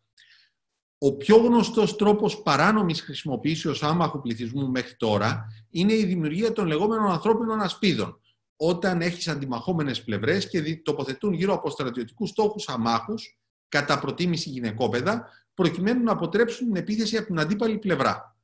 Ο 1.02 1.16
πιο 1.16 1.36
γνωστός 1.36 1.96
τρόπος 1.96 2.42
παράνομης 2.42 3.00
χρησιμοποιήσεως 3.00 3.82
άμαχου 3.82 4.20
πληθυσμού 4.20 4.70
μέχρι 4.70 4.96
τώρα 4.96 5.46
είναι 5.70 5.92
η 5.92 6.04
δημιουργία 6.04 6.52
των 6.52 6.66
λεγόμενων 6.66 7.10
ανθρώπινων 7.10 7.60
ασπίδων, 7.60 8.20
όταν 8.56 9.00
έχεις 9.00 9.28
αντιμαχόμενες 9.28 10.04
πλευρές 10.04 10.48
και 10.48 10.76
τοποθετούν 10.76 11.32
γύρω 11.32 11.54
από 11.54 11.70
στρατιωτικούς 11.70 12.28
στόχους 12.28 12.68
αμάχους, 12.68 13.38
κατά 13.68 13.98
προτίμηση 13.98 14.50
γυναικόπαιδα, 14.50 15.28
προκειμένου 15.54 16.02
να 16.02 16.12
αποτρέψουν 16.12 16.66
την 16.66 16.76
επίθεση 16.76 17.16
από 17.16 17.26
την 17.26 17.40
αντίπαλη 17.40 17.78
πλευρά. 17.78 18.36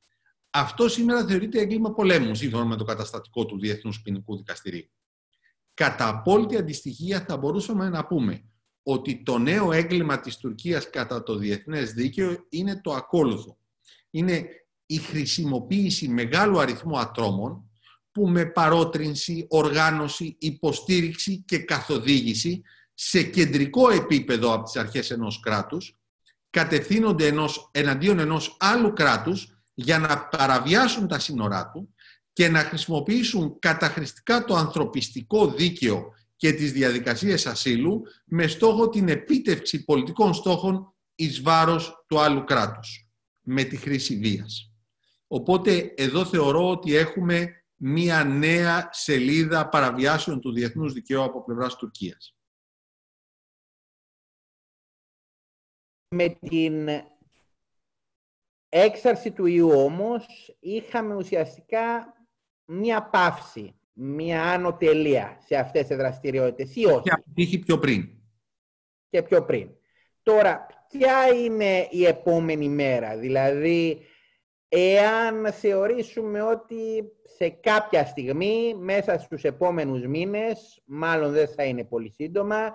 Αυτό 0.51 0.89
σήμερα 0.89 1.25
θεωρείται 1.25 1.61
έγκλημα 1.61 1.93
πολέμου, 1.93 2.35
σύμφωνα 2.35 2.65
με 2.65 2.77
το 2.77 2.85
καταστατικό 2.85 3.47
του 3.47 3.59
Διεθνούς 3.59 4.03
Ποινικού 4.03 4.37
Δικαστηρίου. 4.37 4.91
Κατά 5.75 6.09
απόλυτη 6.09 6.57
αντιστοιχεία 6.57 7.25
θα 7.29 7.37
μπορούσαμε 7.37 7.89
να 7.89 8.07
πούμε 8.07 8.45
ότι 8.89 9.23
το 9.23 9.39
νέο 9.39 9.73
έγκλημα 9.73 10.21
της 10.21 10.37
Τουρκίας 10.37 10.91
κατά 10.91 11.23
το 11.23 11.37
διεθνές 11.37 11.93
δίκαιο 11.93 12.47
είναι 12.49 12.81
το 12.81 12.93
ακόλουθο. 12.93 13.59
Είναι 14.11 14.47
η 14.87 14.97
χρησιμοποίηση 14.97 16.09
μεγάλου 16.09 16.61
αριθμού 16.61 16.99
ατρόμων 16.99 17.71
που 18.11 18.29
με 18.29 18.47
παρότρινση, 18.47 19.47
οργάνωση, 19.49 20.37
υποστήριξη 20.39 21.43
και 21.47 21.59
καθοδήγηση 21.59 22.63
σε 22.95 23.23
κεντρικό 23.23 23.91
επίπεδο 23.91 24.53
από 24.53 24.65
τις 24.65 24.77
αρχές 24.77 25.11
ενός 25.11 25.41
κράτους 25.41 25.99
κατευθύνονται 26.51 27.27
ενός, 27.27 27.71
εναντίον 27.73 28.19
ενός 28.19 28.57
άλλου 28.61 28.93
κράτους 28.93 29.59
για 29.75 29.99
να 29.99 30.27
παραβιάσουν 30.27 31.09
τα 31.09 31.19
σύνορά 31.19 31.71
του 31.71 31.95
και 32.33 32.49
να 32.49 32.59
χρησιμοποιήσουν 32.59 33.59
καταχρηστικά 33.59 34.45
το 34.45 34.55
ανθρωπιστικό 34.55 35.47
δίκαιο 35.47 36.15
και 36.37 36.53
τις 36.53 36.73
διαδικασίες 36.73 37.47
ασύλου 37.47 38.03
με 38.25 38.47
στόχο 38.47 38.89
την 38.89 39.09
επίτευξη 39.09 39.85
πολιτικών 39.85 40.35
στόχων 40.35 40.95
εις 41.15 41.43
βάρος 41.43 42.05
του 42.09 42.19
άλλου 42.19 42.45
κράτους, 42.45 43.11
με 43.41 43.65
τη 43.65 43.77
χρήση 43.77 44.17
βίας. 44.17 44.73
Οπότε 45.27 45.95
εδώ 45.97 46.25
θεωρώ 46.25 46.71
ότι 46.71 46.95
έχουμε 46.95 47.65
μία 47.75 48.25
νέα 48.25 48.89
σελίδα 48.93 49.69
παραβιάσεων 49.69 50.41
του 50.41 50.53
διεθνούς 50.53 50.93
δικαίου 50.93 51.23
από 51.23 51.45
πλευράς 51.45 51.77
Τουρκίας. 51.77 52.37
Με 56.09 56.29
την 56.29 56.89
έξαρση 58.69 59.33
του 59.33 59.47
ιού 59.47 59.71
όμως 59.71 60.27
είχαμε 60.61 61.15
ουσιαστικά 61.15 62.15
μία 62.65 63.09
παύση 63.09 63.81
μια 63.99 64.43
άνω 64.43 64.75
τελεία 64.75 65.39
σε 65.47 65.57
αυτές 65.57 65.87
τις 65.87 65.97
δραστηριότητες 65.97 66.77
ή 66.77 66.85
όχι; 66.87 67.03
Και 67.49 67.59
πιο 67.59 67.79
πριν. 67.79 68.09
Και 69.09 69.23
πιο 69.23 69.45
πριν. 69.45 69.71
Τώρα, 70.23 70.67
ποια 70.89 71.29
είναι 71.45 71.87
η 71.91 72.05
επόμενη 72.07 72.69
μέρα, 72.69 73.17
δηλαδή 73.17 74.01
εάν 74.69 75.53
θεωρήσουμε 75.53 76.43
ότι 76.43 77.13
σε 77.37 77.49
κάποια 77.49 78.07
στιγμή, 78.07 78.75
μέσα 78.79 79.19
στους 79.19 79.43
επόμενους 79.45 80.07
μήνες, 80.07 80.83
μάλλον 80.85 81.33
δεν 81.33 81.49
θα 81.49 81.65
είναι 81.65 81.85
πολύ 81.85 82.11
σύντομα, 82.11 82.73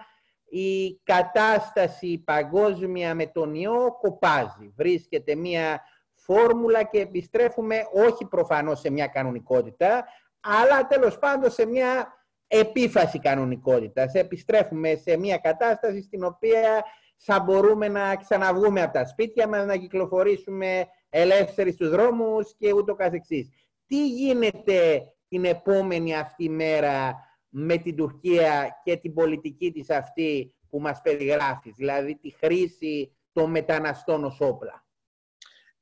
η 0.50 1.00
κατάσταση 1.04 2.18
παγκόσμια 2.26 3.16
με 3.16 3.26
τον 3.26 3.56
ιό 3.56 3.98
κοπάζει. 4.02 4.74
Βρίσκεται 4.76 5.36
μια 5.36 5.82
φόρμουλα 6.14 6.84
και 6.84 7.00
επιστρέφουμε 7.00 7.82
όχι 8.08 8.26
προφανώς 8.26 8.80
σε 8.80 8.90
μια 8.90 9.08
κανονικότητα, 9.08 10.06
αλλά 10.42 10.88
τέλος 10.88 11.20
πάντων 11.20 11.52
σε 11.52 11.66
μια 11.66 12.14
επίφαση 12.48 13.20
κανονικότητας. 13.20 14.14
Επιστρέφουμε 14.14 14.96
σε 14.96 15.18
μια 15.18 15.38
κατάσταση 15.38 16.02
στην 16.02 16.24
οποία 16.24 16.84
θα 17.18 17.40
μπορούμε 17.40 17.88
να 17.88 18.16
ξαναβγούμε 18.16 18.82
από 18.82 18.94
τα 18.94 19.06
σπίτια 19.06 19.48
μας, 19.48 19.66
να 19.66 19.78
κυκλοφορήσουμε 19.78 20.88
ελεύθεροι 21.10 21.72
στους 21.72 21.90
δρόμους 21.90 22.56
και 22.58 22.74
ούτω 22.74 22.96
καθεξής. 22.96 23.50
Τι 23.86 24.08
γίνεται 24.08 25.02
την 25.28 25.46
επόμενη 25.46 26.16
αυτή 26.16 26.50
μέρα 26.50 27.16
με 27.50 27.78
την 27.78 27.96
Τουρκία 27.96 28.80
και 28.84 28.98
την 28.98 29.14
πολιτική 29.14 29.72
της 29.72 29.90
αυτή 29.90 30.56
που 30.70 30.80
μας 30.80 31.02
περιγράφει, 31.02 31.72
δηλαδή 31.72 32.16
τη 32.16 32.32
χρήση 32.32 33.16
των 33.32 33.50
μεταναστών 33.52 34.24
ως 34.24 34.38
όπλα; 34.40 34.86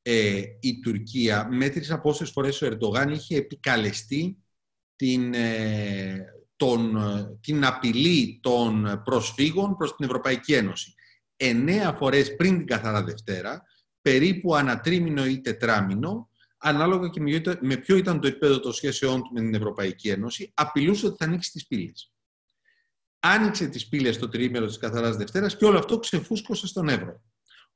Ε, 0.01 0.41
η 0.59 0.79
Τουρκία 0.79 1.47
μέτρησε 1.51 1.93
από 1.93 2.09
όσες 2.09 2.31
φορές 2.31 2.61
ο 2.61 2.65
Ερντογάν 2.65 3.09
είχε 3.09 3.37
επικαλεστεί 3.37 4.43
την, 4.99 5.33
ε, 5.33 6.25
τον, 6.55 6.97
την 7.41 7.65
απειλή 7.65 8.39
των 8.41 9.01
προσφύγων 9.03 9.75
προς 9.77 9.95
την 9.95 10.05
Ευρωπαϊκή 10.05 10.53
Ένωση. 10.53 10.93
Εννέα 11.35 11.93
φορές 11.93 12.35
πριν 12.35 12.57
την 12.57 12.67
Καθαρά 12.67 13.03
Δευτέρα, 13.03 13.63
περίπου 14.01 14.55
ανατρίμηνο 14.55 15.25
ή 15.25 15.41
τετράμινο, 15.41 16.29
ανάλογα 16.57 17.07
και 17.07 17.21
με 17.61 17.77
ποιο 17.77 17.95
ήταν 17.97 18.19
το 18.19 18.27
επίπεδο 18.27 18.59
των 18.59 18.73
σχέσεών 18.73 19.21
του 19.21 19.33
με 19.33 19.39
την 19.39 19.53
Ευρωπαϊκή 19.53 20.09
Ένωση, 20.09 20.51
απειλούσε 20.53 21.05
ότι 21.05 21.15
θα 21.19 21.25
ανοίξει 21.25 21.51
τις 21.51 21.67
πύλες. 21.67 22.13
Άνοιξε 23.19 23.67
τις 23.67 23.87
πύλες 23.87 24.17
το 24.17 24.29
τριήμερο 24.29 24.65
της 24.65 24.77
Καθαράς 24.77 25.15
Δευτέρας 25.15 25.57
και 25.57 25.65
όλο 25.65 25.77
αυτό 25.77 25.99
ξεφούσκωσε 25.99 26.67
στον 26.67 26.89
Εύρο. 26.89 27.21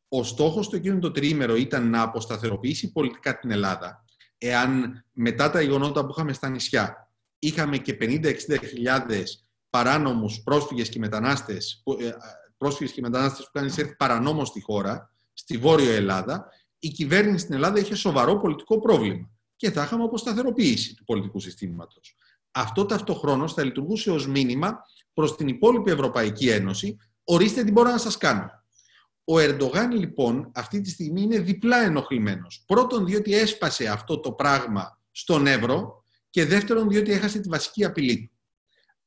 Ο 0.07 0.23
στόχος 0.23 0.69
του 0.69 0.75
εκείνο 0.75 0.99
το 0.99 1.11
τριήμερο 1.11 1.55
ήταν 1.55 1.89
να 1.89 2.01
αποσταθεροποιήσει 2.01 2.91
πολιτικά 2.91 3.39
την 3.39 3.51
Ελλάδα, 3.51 4.05
εάν 4.37 5.03
μετά 5.11 5.51
τα 5.51 5.61
γεγονότα 5.61 6.05
που 6.05 6.11
είχαμε 6.11 6.33
στα 6.33 6.49
νησιά 6.49 7.02
είχαμε 7.45 7.77
και 7.77 7.97
50-60 7.99 8.33
χιλιάδες 8.67 9.45
παράνομους 9.69 10.41
πρόσφυγες 10.43 10.89
και 10.89 10.99
μετανάστες, 10.99 11.83
ε, 11.99 12.11
πρόσφυγες 12.57 12.93
και 12.93 13.01
μετανάστες 13.01 13.45
που 13.45 13.51
κάνουν 13.53 13.69
εισέρθει 13.69 13.95
παρανόμως 13.95 14.47
στη 14.47 14.61
χώρα, 14.61 15.11
στη 15.33 15.57
Βόρειο 15.57 15.91
Ελλάδα, 15.91 16.49
η 16.79 16.89
κυβέρνηση 16.89 17.43
στην 17.43 17.55
Ελλάδα 17.55 17.79
είχε 17.79 17.95
σοβαρό 17.95 18.37
πολιτικό 18.37 18.79
πρόβλημα 18.79 19.29
και 19.55 19.71
θα 19.71 19.83
είχαμε 19.83 20.03
αποσταθεροποίηση 20.03 20.95
του 20.95 21.03
πολιτικού 21.03 21.39
συστήματος. 21.39 22.15
Αυτό 22.51 22.85
ταυτοχρόνως 22.85 23.53
θα 23.53 23.63
λειτουργούσε 23.63 24.11
ως 24.11 24.27
μήνυμα 24.27 24.79
προς 25.13 25.35
την 25.35 25.47
υπόλοιπη 25.47 25.91
Ευρωπαϊκή 25.91 26.49
Ένωση, 26.49 26.97
ορίστε 27.23 27.63
τι 27.63 27.71
μπορώ 27.71 27.89
να 27.89 27.97
σας 27.97 28.17
κάνω. 28.17 28.49
Ο 29.23 29.39
Ερντογάν 29.39 29.91
λοιπόν 29.91 30.51
αυτή 30.53 30.81
τη 30.81 30.89
στιγμή 30.89 31.21
είναι 31.21 31.39
διπλά 31.39 31.83
ενοχλημένος. 31.83 32.63
Πρώτον 32.67 33.05
διότι 33.05 33.33
έσπασε 33.33 33.87
αυτό 33.87 34.19
το 34.19 34.31
πράγμα 34.31 34.99
στον 35.11 35.47
Εύρο, 35.47 36.02
και 36.33 36.45
δεύτερον 36.45 36.89
διότι 36.89 37.11
έχασε 37.11 37.39
τη 37.39 37.49
βασική 37.49 37.85
απειλή 37.85 38.31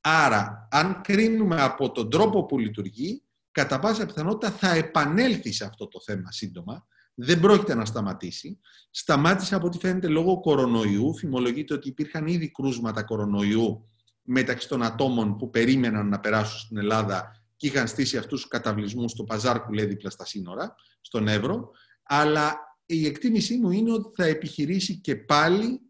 Άρα, 0.01 0.69
αν 0.71 1.01
κρίνουμε 1.01 1.63
από 1.63 1.93
τον 1.93 2.11
τρόπο 2.11 2.47
που 2.47 2.59
λειτουργεί, 2.59 3.23
κατά 3.51 3.79
πάσα 3.79 4.07
πιθανότητα 4.07 4.53
θα 4.53 4.75
επανέλθει 4.75 5.53
σε 5.53 5.65
αυτό 5.65 5.89
το 5.89 6.01
θέμα 6.05 6.33
σύντομα. 6.33 6.87
Δεν 7.15 7.41
πρόκειται 7.41 7.75
να 7.75 7.85
σταματήσει. 7.85 8.61
Σταμάτησε 8.91 9.55
από 9.55 9.67
ό,τι 9.67 9.79
φαίνεται 9.79 10.09
λόγω 10.09 10.41
κορονοϊού. 10.41 11.17
Φημολογείται 11.17 11.75
ότι 11.75 11.89
υπήρχαν 11.89 12.27
ήδη 12.27 12.51
κρούσματα 12.51 13.03
κορονοϊού 13.03 13.89
μεταξύ 14.23 14.69
των 14.69 14.83
ατόμων 14.83 15.37
που 15.37 15.51
περίμεναν 15.51 16.09
να 16.09 16.21
περάσουν 16.21 16.59
στην 16.59 16.77
Ελλάδα 16.77 17.43
και 17.57 17.67
είχαν 17.67 17.89
στήσει 17.89 18.17
αυτούς 18.17 18.41
τους 18.41 18.51
καταβλισμούς 18.51 19.11
στο 19.11 19.25
παζάρ 19.25 19.61
που 19.61 19.73
λέει 19.73 19.87
δίπλα 19.87 20.11
στα 20.11 20.25
σύνορα, 20.25 20.75
στον 21.01 21.29
Εύρο, 21.29 21.71
αλλά 22.03 22.57
η 22.87 23.07
εκτίμησή 23.07 23.57
μου 23.57 23.71
είναι 23.71 23.93
ότι 23.93 24.11
θα 24.15 24.25
επιχειρήσει 24.25 25.01
και 25.01 25.17
πάλι 25.17 25.81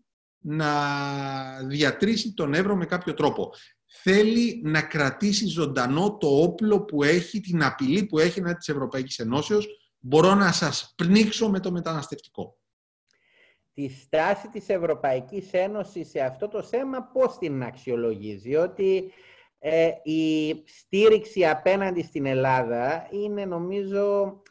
να 0.48 0.70
διατρήσει 1.62 2.34
τον 2.34 2.54
Εύρο 2.54 2.76
με 2.76 2.86
κάποιο 2.86 3.14
τρόπο. 3.14 3.52
Θέλει 3.86 4.60
να 4.64 4.82
κρατήσει 4.82 5.46
ζωντανό 5.46 6.16
το 6.16 6.28
όπλο 6.42 6.84
που 6.84 7.02
έχει, 7.02 7.40
την 7.40 7.64
απειλή 7.64 8.06
που 8.06 8.18
έχει 8.18 8.40
να 8.40 8.54
της 8.54 8.68
Ευρωπαϊκής 8.68 9.18
Ενώσεως. 9.18 9.66
Μπορώ 9.98 10.34
να 10.34 10.52
σας 10.52 10.94
πνίξω 10.96 11.50
με 11.50 11.60
το 11.60 11.70
μεταναστευτικό. 11.70 12.58
Τη 13.74 13.88
στάση 13.88 14.48
της 14.48 14.68
Ευρωπαϊκής 14.68 15.52
Ένωσης 15.52 16.08
σε 16.08 16.20
αυτό 16.20 16.48
το 16.48 16.62
θέμα 16.62 17.02
πώς 17.02 17.38
την 17.38 17.62
αξιολογείς, 17.62 18.42
διότι 18.42 19.12
ε, 19.58 19.90
η 20.02 20.54
στήριξη 20.66 21.46
απέναντι 21.46 22.02
στην 22.02 22.26
Ελλάδα 22.26 23.08
είναι 23.10 23.44
νομίζω 23.44 24.24
ε, 24.26 24.45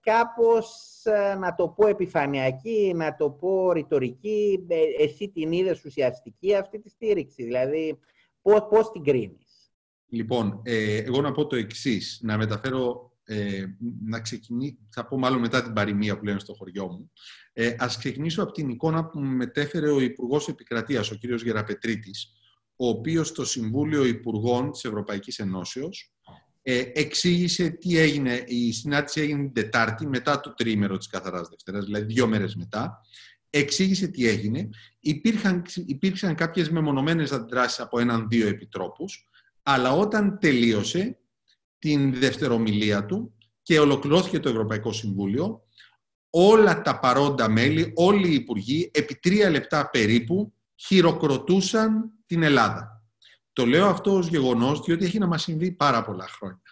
κάπως, 0.00 1.00
ε, 1.04 1.34
να 1.34 1.54
το 1.54 1.68
πω 1.68 1.86
επιφανειακή, 1.86 2.92
να 2.96 3.16
το 3.16 3.30
πω 3.30 3.72
ρητορική, 3.72 4.66
ε, 4.68 5.02
εσύ 5.02 5.28
την 5.28 5.52
είδες 5.52 5.84
ουσιαστική 5.84 6.54
αυτή 6.54 6.80
τη 6.80 6.88
στήριξη, 6.88 7.44
δηλαδή 7.44 7.98
πώς, 8.42 8.66
πώς 8.70 8.90
την 8.90 9.04
κρίνεις; 9.04 9.70
Λοιπόν, 10.08 10.60
εγώ 10.64 11.20
να 11.20 11.32
πω 11.32 11.46
το 11.46 11.56
εξής, 11.56 12.20
να 12.22 12.36
μεταφέρω, 12.36 13.10
να 14.04 14.20
ξεκινήσω, 14.20 14.76
θα 14.90 15.06
πω 15.06 15.18
μάλλον 15.18 15.40
μετά 15.40 15.62
την 15.62 15.72
παροιμία 15.72 16.18
που 16.18 16.24
λένε 16.24 16.38
στο 16.38 16.54
χωριό 16.54 16.86
μου, 16.86 17.10
ε, 17.58 17.74
ας 17.78 17.98
ξεκινήσω 17.98 18.42
από 18.42 18.52
την 18.52 18.68
εικόνα 18.68 19.06
που 19.06 19.20
μου 19.20 19.36
μετέφερε 19.36 19.90
ο 19.90 20.00
Υπουργός 20.00 20.48
Επικρατείας, 20.48 21.10
ο 21.10 21.14
κύριος 21.14 21.42
Γεραπετρίτης, 21.42 22.32
ο 22.76 22.88
οποίος 22.88 23.28
στο 23.28 23.44
Συμβούλιο 23.44 24.04
Υπουργών 24.04 24.70
της 24.70 24.84
Ευρωπαϊκής 24.84 25.38
Ενώσεως 25.38 26.12
ε, 26.28 26.32
εξήγησε 26.72 27.68
τι 27.68 27.98
έγινε. 27.98 28.44
Η 28.46 28.72
συνάντηση 28.72 29.20
έγινε 29.20 29.42
την 29.42 29.52
Τετάρτη, 29.52 30.06
μετά 30.06 30.40
το 30.40 30.54
τρίμερο 30.54 30.96
της 30.96 31.06
Καθαράς 31.06 31.48
Δευτέρας, 31.48 31.84
δηλαδή 31.84 32.04
δύο 32.04 32.26
μέρες 32.26 32.54
μετά. 32.54 33.00
Εξήγησε 33.50 34.06
τι 34.06 34.28
έγινε. 34.28 34.68
Υπήρχαν, 35.00 35.62
υπήρξαν 35.86 36.34
κάποιες 36.34 36.70
μεμονωμένες 36.70 37.32
αντιδράσεις 37.32 37.80
από 37.80 37.98
έναν-δύο 37.98 38.48
επιτρόπους, 38.48 39.28
αλλά 39.62 39.92
όταν 39.92 40.38
τελείωσε 40.38 41.18
την 41.78 42.14
δευτερομιλία 42.14 43.06
του 43.06 43.34
και 43.62 43.80
ολοκληρώθηκε 43.80 44.40
το 44.40 44.48
Ευρωπαϊκό 44.48 44.92
Συμβούλιο, 44.92 45.62
όλα 46.30 46.82
τα 46.82 46.98
παρόντα 46.98 47.48
μέλη, 47.48 47.92
όλοι 47.94 48.28
οι 48.28 48.34
υπουργοί, 48.34 48.90
επί 48.94 49.14
τρία 49.14 49.50
λεπτά 49.50 49.90
περίπου, 49.90 50.52
χειροκροτούσαν 50.74 52.10
την 52.26 52.42
Ελλάδα. 52.42 52.95
Το 53.56 53.66
λέω 53.66 53.86
αυτό 53.86 54.12
ως 54.12 54.26
γεγονός, 54.26 54.80
διότι 54.80 55.04
έχει 55.04 55.18
να 55.18 55.26
μας 55.26 55.42
συμβεί 55.42 55.72
πάρα 55.72 56.04
πολλά 56.04 56.28
χρόνια. 56.28 56.62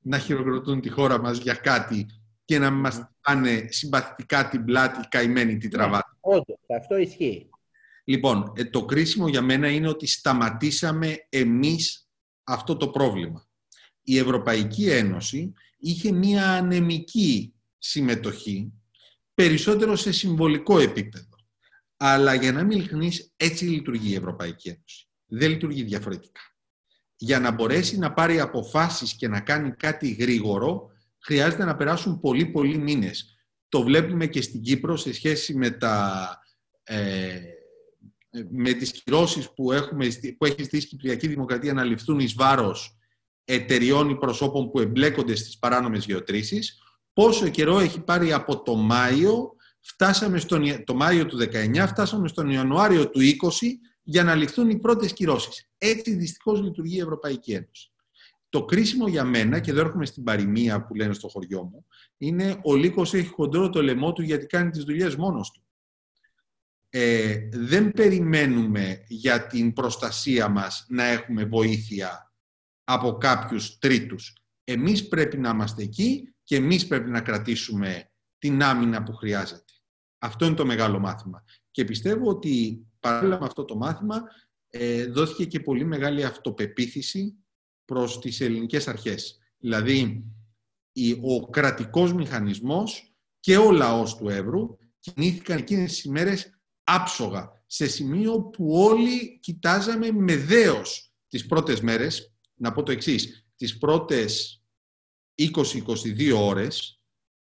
Να 0.00 0.18
χειροκροτούν 0.18 0.80
τη 0.80 0.88
χώρα 0.88 1.20
μας 1.20 1.38
για 1.38 1.54
κάτι 1.54 2.06
και 2.44 2.58
να 2.58 2.70
μας 2.70 3.10
πάνε 3.20 3.66
συμπαθητικά 3.70 4.48
την 4.48 4.64
πλάτη 4.64 5.08
καημένη 5.08 5.58
την 5.58 5.70
τραβάτη. 5.70 6.08
Ναι, 6.10 6.34
όντως, 6.36 6.58
αυτό 6.78 6.96
ισχύει. 6.96 7.50
Λοιπόν, 8.04 8.52
ε, 8.56 8.64
το 8.64 8.84
κρίσιμο 8.84 9.28
για 9.28 9.42
μένα 9.42 9.68
είναι 9.68 9.88
ότι 9.88 10.06
σταματήσαμε 10.06 11.26
εμείς 11.28 12.08
αυτό 12.44 12.76
το 12.76 12.88
πρόβλημα. 12.88 13.46
Η 14.02 14.18
Ευρωπαϊκή 14.18 14.90
Ένωση 14.90 15.52
είχε 15.78 16.12
μία 16.12 16.52
ανεμική 16.52 17.54
συμμετοχή, 17.78 18.72
περισσότερο 19.34 19.96
σε 19.96 20.12
συμβολικό 20.12 20.78
επίπεδο. 20.78 21.36
Αλλά 21.96 22.34
για 22.34 22.52
να 22.52 22.64
μην 22.64 22.78
ειλικρινείς, 22.78 23.32
έτσι 23.36 23.64
λειτουργεί 23.64 24.10
η 24.10 24.16
Ευρωπαϊκή 24.16 24.68
Ένωση 24.68 25.06
δεν 25.34 25.50
λειτουργεί 25.50 25.82
διαφορετικά. 25.82 26.40
Για 27.16 27.40
να 27.40 27.50
μπορέσει 27.50 27.98
να 27.98 28.12
πάρει 28.12 28.40
αποφάσεις 28.40 29.14
και 29.14 29.28
να 29.28 29.40
κάνει 29.40 29.70
κάτι 29.70 30.10
γρήγορο, 30.10 30.90
χρειάζεται 31.18 31.64
να 31.64 31.76
περάσουν 31.76 32.20
πολύ 32.20 32.46
πολλοί 32.46 32.78
μήνες. 32.78 33.36
Το 33.68 33.82
βλέπουμε 33.82 34.26
και 34.26 34.42
στην 34.42 34.60
Κύπρο 34.60 34.96
σε 34.96 35.12
σχέση 35.12 35.54
με, 35.54 35.70
τα, 35.70 36.38
ε, 36.82 37.40
με 38.50 38.72
τις 38.72 38.92
κυρώσεις 38.92 39.52
που, 39.52 39.72
έχουμε, 39.72 40.08
που 40.38 40.44
έχει 40.44 40.62
στήσει 40.64 40.84
η 40.86 40.88
Κυπριακή 40.88 41.28
Δημοκρατία 41.28 41.72
να 41.72 41.84
ληφθούν 41.84 42.18
εις 42.18 42.34
βάρος 42.34 42.96
εταιριών 43.44 44.08
ή 44.08 44.16
προσώπων 44.16 44.70
που 44.70 44.80
εμπλέκονται 44.80 45.34
στις 45.34 45.58
παράνομες 45.58 46.04
γεωτρήσεις. 46.04 46.82
Πόσο 47.12 47.48
καιρό 47.48 47.78
έχει 47.78 48.00
πάρει 48.00 48.32
από 48.32 48.62
το 48.62 48.74
Μάιο, 48.74 49.56
φτάσαμε 49.80 50.38
στον, 50.38 50.84
το 50.84 50.94
Μάιο 50.94 51.26
του 51.26 51.38
19, 51.38 51.86
φτάσαμε 51.86 52.28
στον 52.28 52.50
Ιανουάριο 52.50 53.10
του 53.10 53.20
20 53.20 53.26
για 54.02 54.24
να 54.24 54.34
ληφθούν 54.34 54.70
οι 54.70 54.78
πρώτες 54.78 55.12
κυρώσεις. 55.12 55.68
Έτσι 55.78 56.14
δυστυχώς 56.14 56.60
λειτουργεί 56.60 56.96
η 56.96 57.00
Ευρωπαϊκή 57.00 57.52
Ένωση. 57.52 57.92
Το 58.48 58.64
κρίσιμο 58.64 59.08
για 59.08 59.24
μένα, 59.24 59.60
και 59.60 59.70
εδώ 59.70 59.80
έρχομαι 59.80 60.06
στην 60.06 60.24
παροιμία 60.24 60.84
που 60.84 60.94
λένε 60.94 61.12
στο 61.12 61.28
χωριό 61.28 61.62
μου, 61.62 61.86
είναι 62.16 62.60
ο 62.62 62.74
λύκος 62.74 63.14
έχει 63.14 63.28
χοντρό 63.28 63.70
το 63.70 63.82
λαιμό 63.82 64.12
του 64.12 64.22
γιατί 64.22 64.46
κάνει 64.46 64.70
τις 64.70 64.84
δουλειές 64.84 65.16
μόνος 65.16 65.50
του. 65.50 65.66
Ε, 66.88 67.48
δεν 67.52 67.92
περιμένουμε 67.92 69.04
για 69.08 69.46
την 69.46 69.72
προστασία 69.72 70.48
μας 70.48 70.86
να 70.88 71.04
έχουμε 71.04 71.44
βοήθεια 71.44 72.32
από 72.84 73.12
κάποιους 73.12 73.78
τρίτους. 73.78 74.36
Εμείς 74.64 75.08
πρέπει 75.08 75.38
να 75.38 75.50
είμαστε 75.50 75.82
εκεί 75.82 76.34
και 76.44 76.56
εμείς 76.56 76.86
πρέπει 76.86 77.10
να 77.10 77.20
κρατήσουμε 77.20 78.10
την 78.38 78.62
άμυνα 78.62 79.02
που 79.02 79.12
χρειάζεται. 79.12 79.72
Αυτό 80.18 80.44
είναι 80.46 80.54
το 80.54 80.66
μεγάλο 80.66 80.98
μάθημα. 80.98 81.44
Και 81.70 81.84
πιστεύω 81.84 82.28
ότι 82.28 82.86
παράλληλα 83.02 83.38
με 83.38 83.46
αυτό 83.46 83.64
το 83.64 83.76
μάθημα 83.76 84.22
ε, 84.68 85.06
δόθηκε 85.06 85.44
και 85.44 85.60
πολύ 85.60 85.84
μεγάλη 85.84 86.24
αυτοπεποίθηση 86.24 87.36
προς 87.84 88.18
τις 88.18 88.40
ελληνικές 88.40 88.88
αρχές. 88.88 89.38
Δηλαδή, 89.58 90.24
ο 91.22 91.50
κρατικός 91.50 92.12
μηχανισμός 92.12 93.14
και 93.40 93.56
ο 93.56 93.70
λαός 93.70 94.16
του 94.16 94.28
Εύρου 94.28 94.76
κινήθηκαν 94.98 95.58
εκείνες 95.58 95.90
τις 95.90 96.04
ημέρες 96.04 96.60
άψογα, 96.84 97.62
σε 97.66 97.86
σημείο 97.86 98.42
που 98.42 98.72
όλοι 98.72 99.38
κοιτάζαμε 99.38 100.10
με 100.10 100.36
δέος 100.36 101.12
τις 101.28 101.46
πρώτες 101.46 101.80
μέρες. 101.80 102.34
Να 102.54 102.72
πω 102.72 102.82
το 102.82 102.92
εξής, 102.92 103.46
τις 103.56 103.78
πρώτες 103.78 104.62
20-22 105.34 106.32
ώρες 106.34 107.01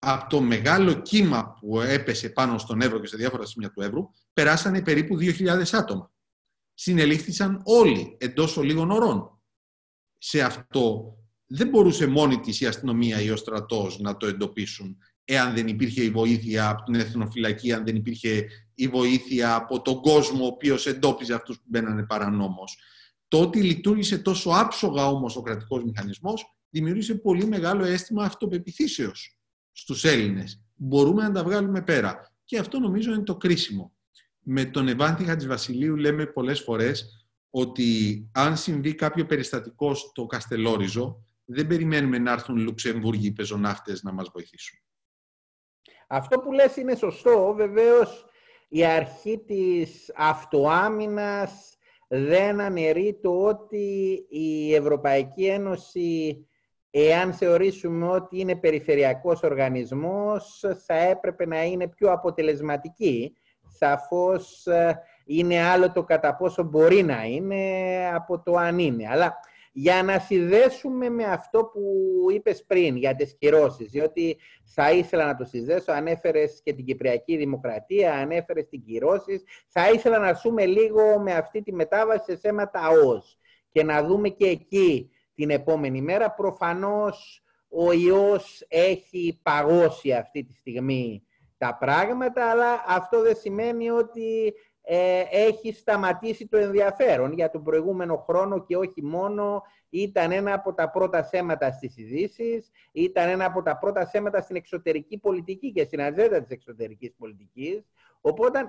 από 0.05 0.29
το 0.29 0.41
μεγάλο 0.41 0.93
κύμα 0.93 1.57
που 1.61 1.81
έπεσε 1.81 2.29
πάνω 2.29 2.59
στον 2.59 2.81
Εύρο 2.81 3.01
και 3.01 3.07
σε 3.07 3.17
διάφορα 3.17 3.47
σημεία 3.47 3.71
του 3.71 3.83
Εύρου, 3.83 4.09
περάσανε 4.33 4.83
περίπου 4.83 5.17
2.000 5.21 5.63
άτομα. 5.73 6.13
Συνελήφθησαν 6.75 7.61
όλοι 7.65 8.17
εντός 8.21 8.57
λίγων 8.57 8.91
ωρών. 8.91 9.41
Σε 10.19 10.43
αυτό 10.43 11.15
δεν 11.47 11.69
μπορούσε 11.69 12.07
μόνη 12.07 12.41
της 12.41 12.61
η 12.61 12.67
αστυνομία 12.67 13.21
ή 13.21 13.31
ο 13.31 13.37
στρατός 13.37 13.99
να 13.99 14.17
το 14.17 14.27
εντοπίσουν 14.27 14.97
εάν 15.25 15.55
δεν 15.55 15.69
υπήρχε 15.69 16.03
η 16.03 16.11
βοήθεια 16.11 16.69
από 16.69 16.83
την 16.83 16.95
εθνοφυλακή, 16.95 17.73
αν 17.73 17.85
δεν 17.85 17.97
υπήρχε 17.97 18.47
η 18.75 18.89
βοήθεια 18.89 19.55
από 19.55 19.83
τον 19.83 20.01
κόσμο 20.01 20.45
ο 20.45 20.47
οποίος 20.47 20.87
εντόπιζε 20.87 21.35
αυτούς 21.35 21.57
που 21.57 21.65
μπαίνανε 21.67 22.03
παρανόμως. 22.03 22.79
Το 23.29 23.41
ότι 23.41 23.63
λειτουργήσε 23.63 24.19
τόσο 24.19 24.51
άψογα 24.51 25.07
όμως 25.07 25.37
ο 25.37 25.43
κρατικός 25.43 25.85
μηχανισμός 25.85 26.57
δημιούργησε 26.71 27.15
πολύ 27.15 27.47
μεγάλο 27.47 27.85
αίσθημα 27.85 28.25
αυτοπεποίθησεως 28.25 29.39
στους 29.77 30.05
Έλληνες. 30.05 30.65
Μπορούμε 30.75 31.23
να 31.23 31.33
τα 31.33 31.45
βγάλουμε 31.45 31.83
πέρα. 31.83 32.33
Και 32.45 32.59
αυτό 32.59 32.79
νομίζω 32.79 33.13
είναι 33.13 33.23
το 33.23 33.37
κρίσιμο. 33.37 33.93
Με 34.39 34.65
τον 34.65 34.89
Ευάνθη 34.89 35.25
Χατζηβασιλείου 35.25 35.97
λέμε 35.97 36.27
πολλές 36.27 36.61
φορές 36.61 37.27
ότι 37.51 38.21
αν 38.33 38.57
συμβεί 38.57 38.95
κάποιο 38.95 39.27
περιστατικό 39.27 39.95
στο 39.95 40.27
Καστελόριζο, 40.27 41.25
δεν 41.45 41.67
περιμένουμε 41.67 42.19
να 42.19 42.33
έρθουν 42.33 42.57
Λουξεμβούργοι 42.57 43.33
πεζοναύτες 43.33 44.03
να 44.03 44.13
μας 44.13 44.31
βοηθήσουν. 44.33 44.79
Αυτό 46.09 46.39
που 46.39 46.53
λες 46.53 46.77
είναι 46.77 46.95
σωστό. 46.95 47.55
Βεβαίως 47.57 48.27
η 48.69 48.85
αρχή 48.85 49.39
της 49.47 50.13
αυτοάμυνας 50.17 51.77
δεν 52.09 52.61
αναιρεί 52.61 53.19
το 53.23 53.45
ότι 53.45 54.27
η 54.29 54.75
Ευρωπαϊκή 54.75 55.45
Ένωση 55.47 56.47
Εάν 56.97 57.33
θεωρήσουμε 57.33 58.09
ότι 58.09 58.41
είναι 58.41 58.57
περιφερειακός 58.57 59.43
οργανισμός, 59.43 60.65
θα 60.87 60.95
έπρεπε 60.95 61.47
να 61.47 61.65
είναι 61.65 61.89
πιο 61.89 62.13
αποτελεσματική. 62.13 63.37
Σαφώς 63.79 64.67
ε, 64.67 65.01
είναι 65.25 65.63
άλλο 65.63 65.93
το 65.93 66.05
κατά 66.05 66.37
πόσο 66.37 66.63
μπορεί 66.63 67.03
να 67.03 67.25
είναι 67.25 67.61
από 68.15 68.43
το 68.43 68.57
αν 68.57 68.79
είναι. 68.79 69.09
Αλλά 69.09 69.35
για 69.73 70.03
να 70.03 70.19
συνδέσουμε 70.19 71.09
με 71.09 71.25
αυτό 71.25 71.65
που 71.65 71.83
είπες 72.35 72.65
πριν 72.67 72.97
για 72.97 73.15
τις 73.15 73.37
κυρώσεις, 73.39 73.91
διότι 73.91 74.37
θα 74.65 74.93
ήθελα 74.93 75.27
να 75.27 75.37
το 75.37 75.45
συνδέσω, 75.45 75.93
ανέφερες 75.93 76.61
και 76.65 76.73
την 76.73 76.85
Κυπριακή 76.85 77.37
Δημοκρατία, 77.37 78.15
ανέφερες 78.15 78.69
την 78.69 78.85
κυρώσεις, 78.85 79.43
θα 79.69 79.91
ήθελα 79.91 80.19
να 80.19 80.35
σούμε 80.35 80.67
λίγο 80.67 81.19
με 81.19 81.33
αυτή 81.33 81.63
τη 81.63 81.73
μετάβαση 81.73 82.25
σε 82.25 82.37
θέματα 82.37 82.89
ΟΣ 82.89 83.39
και 83.71 83.85
να 83.85 84.05
δούμε 84.05 84.29
και 84.29 84.47
εκεί 84.47 85.09
την 85.35 85.51
επόμενη 85.51 86.01
μέρα. 86.01 86.31
Προφανώς 86.31 87.43
ο 87.69 87.93
ιός 87.93 88.65
έχει 88.69 89.41
παγώσει 89.43 90.13
αυτή 90.13 90.45
τη 90.45 90.55
στιγμή 90.55 91.27
τα 91.59 91.77
πράγματα, 91.77 92.51
αλλά 92.51 92.85
αυτό 92.87 93.23
δεν 93.23 93.37
σημαίνει 93.37 93.91
ότι 93.91 94.55
ε, 94.87 95.23
έχει 95.31 95.73
σταματήσει 95.73 96.49
το 96.49 96.57
ενδιαφέρον 96.57 97.33
για 97.33 97.51
τον 97.51 97.63
προηγούμενο 97.63 98.17
χρόνο 98.17 98.65
και 98.65 98.77
όχι 98.77 99.03
μόνο 99.03 99.63
ήταν 99.91 100.33
ένα 100.33 100.55
από 100.55 100.75
τα 100.75 100.91
πρώτα 100.91 101.25
θέματα 101.25 101.71
στις 101.71 101.97
ειδήσεις, 101.97 102.71
ήταν 102.93 103.29
ένα 103.29 103.45
από 103.45 103.63
τα 103.63 103.79
πρώτα 103.79 104.07
θέματα 104.07 104.41
στην 104.41 104.57
εξωτερική 104.57 105.19
πολιτική 105.19 105.73
και 105.73 105.85
στην 105.85 106.03
ατζέντα 106.03 106.43
της 106.43 106.51
εξωτερικής 106.51 107.15
πολιτικής. 107.19 107.85
Οπότε, 108.21 108.61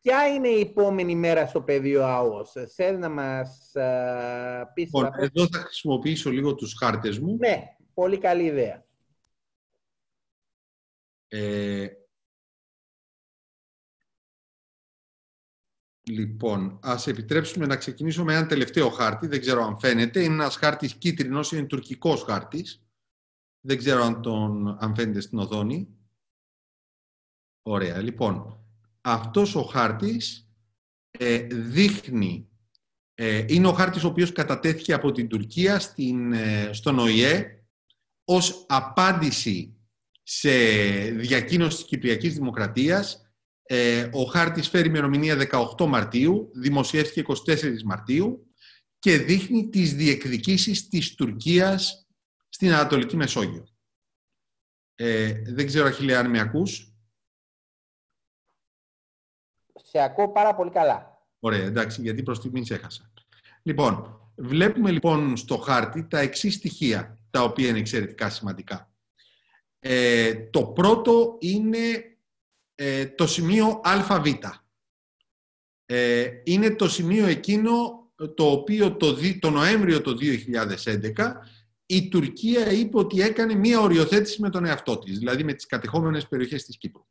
ποια 0.00 0.26
είναι 0.26 0.48
η 0.48 0.60
επόμενη 0.60 1.16
μέρα 1.16 1.46
στο 1.46 1.62
πεδίο 1.62 2.04
ΑΟΣ. 2.04 2.52
Θέλει 2.74 2.98
να 2.98 3.08
μας 3.08 3.72
uh, 3.74 4.64
πεις... 4.74 4.84
Λοιπόν, 4.84 5.10
εδώ 5.16 5.46
θα 5.52 5.58
χρησιμοποιήσω 5.58 6.30
λίγο 6.30 6.54
τους 6.54 6.74
χάρτες 6.78 7.18
μου. 7.18 7.36
Ναι, 7.36 7.62
πολύ 7.94 8.18
καλή 8.18 8.44
ιδέα. 8.44 8.84
Ε, 11.28 11.88
Λοιπόν, 16.06 16.78
ας 16.82 17.06
επιτρέψουμε 17.06 17.66
να 17.66 17.76
ξεκινήσω 17.76 18.24
με 18.24 18.34
ένα 18.34 18.46
τελευταίο 18.46 18.88
χάρτη. 18.88 19.26
Δεν 19.26 19.40
ξέρω 19.40 19.62
αν 19.62 19.78
φαίνεται. 19.78 20.22
Είναι 20.22 20.34
ένας 20.34 20.56
χάρτης 20.56 20.94
κίτρινος, 20.94 21.52
είναι 21.52 21.66
τουρκικός 21.66 22.22
χάρτης. 22.22 22.86
Δεν 23.60 23.78
ξέρω 23.78 24.02
αν, 24.02 24.22
τον, 24.22 24.76
αν 24.80 24.94
φαίνεται 24.94 25.20
στην 25.20 25.38
οθόνη. 25.38 25.88
Ωραία. 27.62 28.02
Λοιπόν, 28.02 28.63
αυτός 29.04 29.54
ο 29.54 29.62
χάρτης 29.62 30.48
ε, 31.10 31.38
δείχνει... 31.50 32.48
Ε, 33.14 33.44
είναι 33.48 33.66
ο 33.66 33.72
χάρτης 33.72 34.04
ο 34.04 34.08
οποίος 34.08 34.32
κατατέθηκε 34.32 34.92
από 34.92 35.12
την 35.12 35.28
Τουρκία 35.28 35.78
στην, 35.78 36.32
ε, 36.32 36.70
στον 36.72 36.98
ΟΗΕ 36.98 37.64
ως 38.24 38.64
απάντηση 38.68 39.76
σε 40.22 40.50
διακοίνωση 41.10 41.76
της 41.76 41.86
Κυπριακής 41.86 42.34
Δημοκρατίας 42.34 43.24
ε, 43.66 44.08
ο 44.12 44.24
χάρτης 44.24 44.68
φέρει 44.68 44.88
ημερομηνία 44.88 45.48
18 45.76 45.86
Μαρτίου, 45.86 46.50
δημοσιεύτηκε 46.54 47.34
24 47.46 47.82
Μαρτίου 47.84 48.46
και 48.98 49.18
δείχνει 49.18 49.68
τις 49.68 49.94
διεκδικήσεις 49.94 50.88
της 50.88 51.14
Τουρκίας 51.14 52.06
στην 52.48 52.72
Ανατολική 52.72 53.16
Μεσόγειο. 53.16 53.66
Ε, 54.94 55.42
δεν 55.46 55.66
ξέρω, 55.66 55.86
Αχιλέα, 55.86 56.20
αν 56.20 56.30
με 56.30 56.40
ακούς. 56.40 56.93
Σε 59.96 60.02
ακούω 60.02 60.28
πάρα 60.28 60.54
πολύ 60.54 60.70
καλά. 60.70 61.26
Ωραία, 61.38 61.64
εντάξει, 61.64 62.02
γιατί 62.02 62.22
προς 62.22 62.36
στιγμή 62.36 62.62
έχασα. 62.68 63.12
Λοιπόν, 63.62 64.20
βλέπουμε 64.36 64.90
λοιπόν 64.90 65.36
στο 65.36 65.56
χάρτη 65.56 66.06
τα 66.06 66.18
εξής 66.18 66.54
στοιχεία, 66.54 67.18
τα 67.30 67.42
οποία 67.42 67.68
είναι 67.68 67.78
εξαιρετικά 67.78 68.30
σημαντικά. 68.30 68.92
Ε, 69.78 70.34
το 70.34 70.66
πρώτο 70.66 71.36
είναι 71.40 72.16
ε, 72.74 73.06
το 73.06 73.26
σημείο 73.26 73.80
ΑΒ. 73.84 74.26
Ε, 75.86 76.28
είναι 76.44 76.74
το 76.74 76.88
σημείο 76.88 77.26
εκείνο 77.26 77.72
το 78.34 78.50
οποίο 78.50 78.96
το, 78.96 79.16
το 79.38 79.50
Νοέμβριο 79.50 80.00
του 80.00 80.18
2011 81.16 81.32
η 81.86 82.08
Τουρκία 82.08 82.72
είπε 82.72 82.98
ότι 82.98 83.20
έκανε 83.20 83.54
μία 83.54 83.80
οριοθέτηση 83.80 84.40
με 84.40 84.50
τον 84.50 84.64
εαυτό 84.64 84.98
της, 84.98 85.18
δηλαδή 85.18 85.44
με 85.44 85.52
τις 85.52 85.66
κατεχόμενες 85.66 86.28
περιοχές 86.28 86.64
της 86.64 86.78
Κύπρου. 86.78 87.06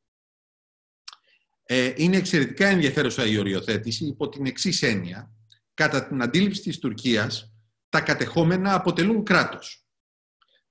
Ε, 1.66 1.94
είναι 1.96 2.18
εξαιρετικά 2.18 2.68
ενδιαφέρουσα 2.68 3.26
η 3.26 3.38
οριοθέτηση 3.38 4.06
υπό 4.06 4.30
την 4.30 4.46
εξής 4.46 4.82
έννοια. 4.82 5.32
Κατά 5.74 6.08
την 6.08 6.22
αντίληψη 6.22 6.62
της 6.62 6.80
Τουρκίας, 6.80 7.54
τα 7.90 8.02
κατεχόμενα 8.02 8.74
αποτελούν 8.74 9.24
κράτος. 9.24 9.86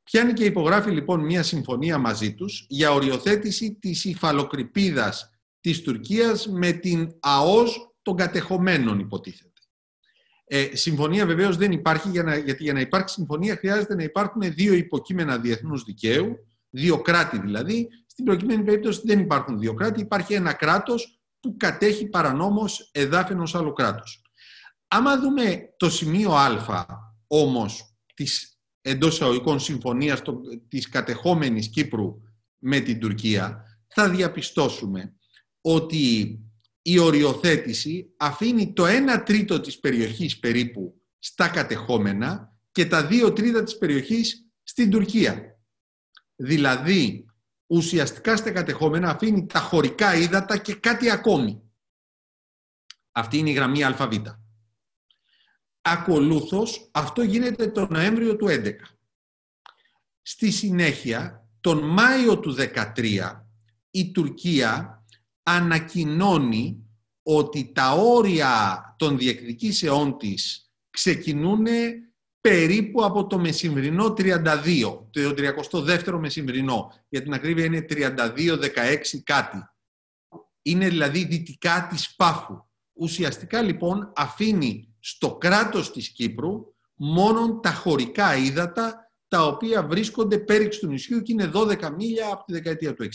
Πιάνει 0.03 0.33
και 0.33 0.45
υπογράφει 0.45 0.91
λοιπόν 0.91 1.21
μια 1.21 1.43
συμφωνία 1.43 1.99
μαζί 1.99 2.35
τους 2.35 2.67
για 2.69 2.93
οριοθέτηση 2.93 3.75
της 3.81 4.05
υφαλοκρηπίδας 4.05 5.31
της 5.61 5.83
Τουρκίας 5.83 6.49
με 6.49 6.73
την 6.73 7.15
ΑΟΣ 7.21 7.95
των 8.03 8.17
κατεχομένων 8.17 8.99
υποτίθεται. 8.99 9.49
Ε, 10.45 10.77
συμφωνία 10.77 11.27
βεβαίως 11.27 11.57
δεν 11.57 11.73
υπάρχει, 11.73 12.09
για 12.09 12.23
να, 12.23 12.37
γιατί 12.37 12.63
για 12.63 12.73
να 12.73 12.81
υπάρξει 12.81 13.15
συμφωνία 13.15 13.57
χρειάζεται 13.57 13.95
να 13.95 14.03
υπάρχουν 14.03 14.55
δύο 14.55 14.75
υποκείμενα 14.75 15.39
διεθνούς 15.39 15.85
δικαίου, 15.85 16.37
δύο 16.71 17.01
κράτη 17.01 17.39
δηλαδή. 17.39 17.89
Στην 18.13 18.25
προκειμένη 18.25 18.65
περίπτωση 18.65 19.01
δεν 19.05 19.19
υπάρχουν 19.19 19.59
δύο 19.59 19.75
κράτη, 19.75 20.01
υπάρχει 20.01 20.35
ένα 20.35 20.53
κράτος 20.53 21.21
που 21.41 21.57
κατέχει 21.57 22.07
παρανόμως 22.07 22.91
εδάφη 22.93 23.33
ενός 23.33 23.55
άλλου 23.55 23.73
κράτους. 23.73 24.23
Άμα 24.89 25.19
δούμε 25.19 25.75
το 25.77 25.91
σημείο 25.91 26.33
α 26.33 26.87
όμως 27.27 27.97
της 28.15 28.61
εντός 28.81 29.15
εισαγωγικών 29.15 29.61
συμφωνίας 29.61 30.23
της 30.69 30.89
κατεχόμενης 30.89 31.69
Κύπρου 31.69 32.23
με 32.59 32.81
την 32.81 33.01
Τουρκία, 33.01 33.65
θα 33.89 34.11
διαπιστώσουμε 34.11 35.17
ότι 35.61 36.39
η 36.83 36.99
οριοθέτηση 36.99 38.15
αφήνει 38.17 38.73
το 38.73 38.85
1 38.87 39.23
τρίτο 39.25 39.61
της 39.61 39.79
περιοχής 39.79 40.39
περίπου 40.39 41.01
στα 41.19 41.49
κατεχόμενα 41.49 42.59
και 42.73 42.87
τα 42.87 43.09
2 43.11 43.33
τρίτα 43.35 43.63
της 43.63 43.79
περιοχής 43.79 44.47
στην 44.63 44.91
Τουρκία. 44.91 45.61
Δηλαδή, 46.37 47.27
ουσιαστικά 47.73 48.37
στα 48.37 48.51
κατεχόμενα 48.51 49.11
αφήνει 49.11 49.47
τα 49.47 49.59
χωρικά 49.59 50.15
ύδατα 50.15 50.59
και 50.59 50.75
κάτι 50.75 51.11
ακόμη. 51.11 51.63
Αυτή 53.13 53.39
είναι 53.39 53.51
η 53.51 53.53
γραμμή 53.53 53.85
ΑΒ. 53.85 54.13
Ακολούθως, 55.81 56.91
αυτό 56.93 57.23
γίνεται 57.23 57.67
τον 57.67 57.89
Νοέμβριο 57.91 58.37
του 58.37 58.47
2011. 58.47 58.73
Στη 60.23 60.51
συνέχεια, 60.51 61.49
τον 61.61 61.79
Μάιο 61.79 62.39
του 62.39 62.53
2013, 62.53 63.47
η 63.91 64.11
Τουρκία 64.11 65.05
ανακοινώνει 65.43 66.87
ότι 67.23 67.73
τα 67.73 67.93
όρια 67.93 68.85
των 68.99 69.19
διεκδικήσεών 69.19 70.19
της 70.19 70.71
ξεκινούν 70.91 71.67
περίπου 72.43 73.05
από 73.05 73.27
το 73.27 73.39
μεσημβρινό 73.39 74.07
32, 74.07 75.07
το 75.11 75.35
32ο 75.37 76.19
μεσημβρινό. 76.19 76.93
Για 77.09 77.23
την 77.23 77.33
ακρίβεια 77.33 77.65
είναι 77.65 77.87
32-16 77.89 78.59
κάτι. 79.25 79.57
Είναι 80.63 80.89
δηλαδή 80.89 81.25
δυτικά 81.25 81.87
της 81.91 82.15
Πάφου. 82.15 82.65
Ουσιαστικά 82.93 83.63
λοιπόν 83.63 84.13
αφήνει 84.17 84.95
στο 84.99 85.37
κράτος 85.37 85.93
της 85.93 86.09
Κύπρου 86.09 86.75
μόνο 86.95 87.61
τα 87.61 87.73
χωρικά 87.73 88.37
ύδατα 88.37 89.11
τα 89.29 89.47
οποία 89.47 89.87
βρίσκονται 89.87 90.39
πέριξ 90.39 90.79
του 90.79 90.87
νησιού 90.87 91.23
και 91.23 91.33
είναι 91.33 91.51
12 91.55 91.91
μίλια 91.97 92.33
από 92.33 92.45
τη 92.45 92.53
δεκαετία 92.53 92.95
του 92.95 93.05
60. 93.05 93.09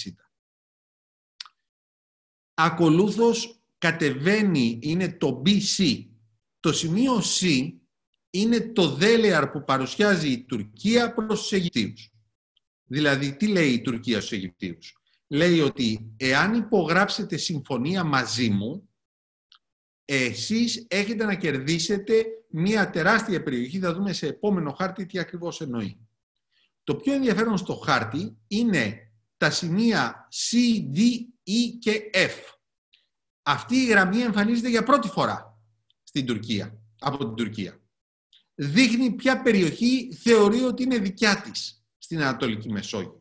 Ακολούθως 2.53 3.61
κατεβαίνει, 3.77 4.79
είναι 4.81 5.11
το 5.11 5.41
BC. 5.45 6.05
Το 6.59 6.73
σημείο 6.73 7.21
C 7.39 7.71
είναι 8.41 8.59
το 8.59 8.89
δέλεαρ 8.89 9.47
που 9.47 9.63
παρουσιάζει 9.63 10.31
η 10.31 10.43
Τουρκία 10.43 11.13
προς 11.13 11.39
τους 11.39 11.51
Αιγυπτίους. 11.51 12.11
Δηλαδή, 12.83 13.35
τι 13.35 13.47
λέει 13.47 13.69
η 13.69 13.81
Τουρκία 13.81 14.17
στους 14.17 14.31
Αιγυπτίους; 14.31 14.97
Λέει 15.27 15.59
ότι 15.59 16.13
εάν 16.17 16.53
υπογράψετε 16.53 17.37
συμφωνία 17.37 18.03
μαζί 18.03 18.49
μου, 18.49 18.89
εσείς 20.05 20.85
έχετε 20.89 21.25
να 21.25 21.35
κερδίσετε 21.35 22.25
μια 22.49 22.89
τεράστια 22.89 23.43
περιοχή. 23.43 23.79
Θα 23.79 23.93
δούμε 23.93 24.13
σε 24.13 24.27
επόμενο 24.27 24.71
χάρτη 24.71 25.05
τι 25.05 25.19
ακριβώς 25.19 25.61
εννοεί. 25.61 26.07
Το 26.83 26.95
πιο 26.95 27.13
ενδιαφέρον 27.13 27.57
στο 27.57 27.73
χάρτη 27.73 28.37
είναι 28.47 29.11
τα 29.37 29.49
σημεία 29.49 30.27
C, 30.31 30.55
D, 30.95 30.99
E 31.43 31.77
και 31.79 32.09
F. 32.13 32.57
Αυτή 33.41 33.75
η 33.75 33.85
γραμμή 33.85 34.17
εμφανίζεται 34.17 34.69
για 34.69 34.83
πρώτη 34.83 35.07
φορά 35.07 35.59
στην 36.03 36.25
Τουρκία, 36.25 36.81
από 36.99 37.17
την 37.17 37.35
Τουρκία. 37.35 37.81
Δείχνει 38.59 39.11
ποια 39.11 39.41
περιοχή 39.41 40.13
θεωρεί 40.13 40.61
ότι 40.61 40.83
είναι 40.83 40.97
δικιά 40.97 41.41
της 41.41 41.85
στην 41.97 42.21
Ανατολική 42.21 42.69
Μεσόγειο. 42.69 43.17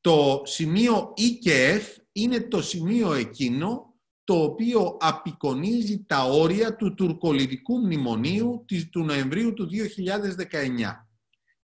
Το 0.00 0.42
σημείο 0.44 1.14
E 1.16 1.38
και 1.40 1.80
F 1.80 2.02
είναι 2.12 2.40
το 2.40 2.62
σημείο 2.62 3.12
εκείνο 3.12 3.94
το 4.24 4.42
οποίο 4.42 4.96
απεικονίζει 5.00 6.04
τα 6.04 6.24
όρια 6.24 6.76
του 6.76 6.94
τουρκολιβικού 6.94 7.78
μνημονίου 7.78 8.64
του 8.90 9.04
Νοεμβρίου 9.04 9.52
του 9.52 9.68
2019. 9.70 11.06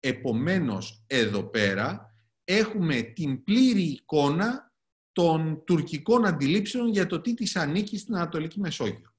Επομένως, 0.01 1.05
εδώ 1.07 1.43
πέρα 1.45 2.15
έχουμε 2.45 3.03
την 3.03 3.45
πλήρη 3.45 3.83
εικόνα 3.83 4.75
των 5.13 5.63
τουρκικών 5.65 6.27
αντιλήψεων 6.27 6.89
για 6.89 7.07
το 7.07 7.21
τι 7.21 7.35
της 7.35 7.57
ανήκει 7.57 7.99
στην 7.99 8.17
Ανατολική 8.17 8.61
Μεσόγειο. 8.61 9.16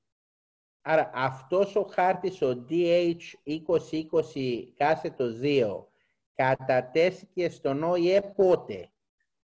Άρα 0.90 1.10
αυτός 1.14 1.76
ο 1.76 1.90
χάρτης, 1.94 2.42
ο 2.42 2.66
DH2020 2.70 4.64
κάθετο 4.78 5.26
2, 5.42 5.88
κατατέθηκε 6.36 7.50
στον 7.50 7.84
ΟΗΕ 7.84 8.22
πότε; 8.36 8.90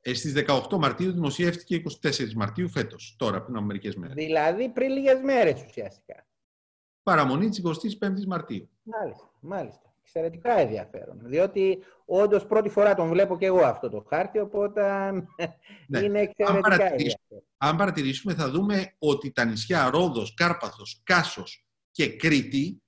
Ε, 0.00 0.14
στις 0.14 0.32
18 0.32 0.78
Μαρτίου 0.78 1.12
δημοσιεύτηκε 1.12 1.74
24 1.74 2.32
Μαρτίου 2.34 2.68
φέτος, 2.68 3.14
τώρα 3.18 3.42
πριν 3.42 3.56
από 3.56 3.64
μερικές 3.64 3.96
μέρες. 3.96 4.14
Δηλαδή 4.14 4.68
πριν 4.68 4.90
λίγες 4.90 5.20
μέρες 5.20 5.64
ουσιαστικά. 5.68 6.26
Παραμονή 7.02 7.48
της 7.48 7.58
25ης 7.58 8.26
Μαρτίου. 8.26 8.68
Μάλιστα, 8.82 9.30
μάλιστα. 9.40 9.94
Εξαιρετικά 10.00 10.58
ενδιαφέρον. 10.58 11.20
Διότι 11.22 11.78
όντως 12.04 12.46
πρώτη 12.46 12.68
φορά 12.68 12.94
τον 12.94 13.08
βλέπω 13.08 13.38
και 13.38 13.46
εγώ 13.46 13.64
αυτό 13.64 13.90
το 13.90 14.06
χάρτη, 14.08 14.38
οπότε 14.38 15.12
ναι. 15.86 15.98
είναι 15.98 16.20
εξαιρετικά 16.20 16.92
ενδιαφέρον. 16.92 17.42
Αν 17.58 17.76
παρατηρήσουμε 17.76 18.34
θα 18.34 18.50
δούμε 18.50 18.94
ότι 18.98 19.32
τα 19.32 19.44
νησιά 19.44 19.90
Ρόδος, 19.90 20.34
Κάρπαθος, 20.34 21.00
Κάσος 21.04 21.66
και 21.90 22.16
Κρήτη 22.16 22.82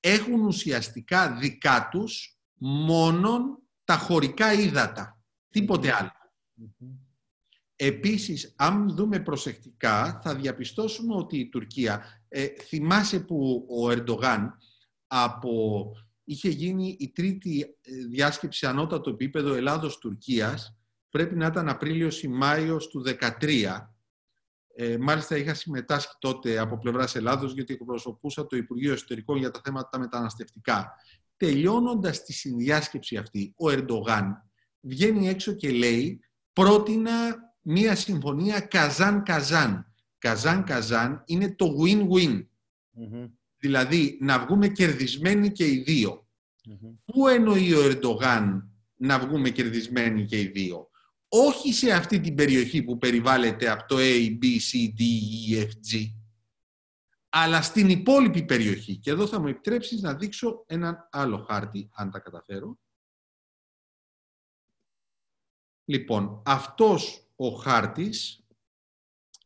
έχουν 0.00 0.44
ουσιαστικά 0.44 1.32
δικά 1.32 1.88
τους 1.90 2.38
μόνον 2.58 3.58
τα 3.84 3.96
χωρικά 3.96 4.52
ύδατα. 4.52 5.20
Τίποτε 5.50 5.92
Επίσης, 7.76 8.54
αν 8.56 8.94
δούμε 8.94 9.20
προσεκτικά, 9.20 10.20
θα 10.22 10.34
διαπιστώσουμε 10.34 11.14
ότι 11.14 11.38
η 11.38 11.48
Τουρκία, 11.48 12.04
ε, 12.28 12.46
θυμάσαι 12.46 13.20
που 13.20 13.66
ο 13.68 13.90
Ερντογάν 13.90 14.58
από, 15.06 15.84
είχε 16.24 16.48
γίνει 16.48 16.96
η 16.98 17.12
τρίτη 17.12 17.60
ε, 17.60 17.92
διάσκεψη 18.06 18.66
ανώτατο 18.66 19.10
επίπεδο 19.10 19.54
Ελλάδος-Τουρκίας, 19.54 20.76
πρέπει 21.10 21.36
να 21.36 21.46
ήταν 21.46 21.68
Απρίλιος 21.68 22.22
ή 22.22 22.28
Μάιος 22.28 22.88
του 22.88 23.02
2013. 23.02 23.95
Ε, 24.78 24.96
μάλιστα 25.00 25.36
είχα 25.36 25.54
συμμετάσχει 25.54 26.14
τότε 26.18 26.58
από 26.58 26.78
πλευράς 26.78 27.16
Ελλάδος 27.16 27.52
γιατί 27.52 27.72
εκπροσωπούσα 27.72 28.46
το 28.46 28.56
Υπουργείο 28.56 28.92
Εσωτερικών 28.92 29.38
για 29.38 29.50
τα 29.50 29.60
θέματα 29.64 29.98
μεταναστευτικά. 29.98 30.92
Τελειώνοντας 31.36 32.22
τη 32.22 32.32
συνδιάσκεψη 32.32 33.16
αυτή, 33.16 33.54
ο 33.56 33.70
Ερντογάν 33.70 34.50
βγαίνει 34.80 35.28
έξω 35.28 35.52
και 35.52 35.70
λέει 35.70 36.20
πρότεινα 36.52 37.12
μία 37.60 37.96
συμφωνία 37.96 38.60
καζάν-καζάν. 38.60 39.92
Καζάν-καζάν 40.18 41.22
είναι 41.26 41.54
το 41.54 41.74
win-win. 41.84 42.46
Δηλαδή, 43.56 44.18
να 44.20 44.38
βγούμε 44.38 44.68
κερδισμένοι 44.68 45.52
και 45.52 45.66
οι 45.66 45.82
δυο 45.86 46.26
Πού 47.04 47.28
εννοεί 47.28 47.74
ο 47.74 47.82
Ερντογάν 47.82 48.70
να 48.96 49.18
βγούμε 49.18 49.50
κερδισμένοι 49.50 50.24
και 50.24 50.40
οι 50.40 50.46
δύο; 50.46 50.90
Όχι 51.28 51.72
σε 51.72 51.92
αυτή 51.92 52.20
την 52.20 52.34
περιοχή 52.34 52.82
που 52.82 52.98
περιβάλλεται 52.98 53.70
από 53.70 53.86
το 53.86 53.96
A, 53.98 54.38
B, 54.42 54.44
C, 54.44 54.92
D, 54.98 55.00
E, 55.50 55.62
F, 55.62 55.70
G, 55.70 56.12
αλλά 57.28 57.62
στην 57.62 57.88
υπόλοιπη 57.88 58.44
περιοχή. 58.44 58.96
Και 58.96 59.10
εδώ 59.10 59.26
θα 59.26 59.40
μου 59.40 59.46
επιτρέψεις 59.46 60.00
να 60.00 60.14
δείξω 60.14 60.64
έναν 60.66 61.08
άλλο 61.10 61.38
χάρτη, 61.38 61.90
αν 61.92 62.10
τα 62.10 62.18
καταφέρω. 62.18 62.78
Λοιπόν, 65.84 66.42
αυτός 66.44 67.30
ο 67.36 67.48
χάρτης, 67.48 68.46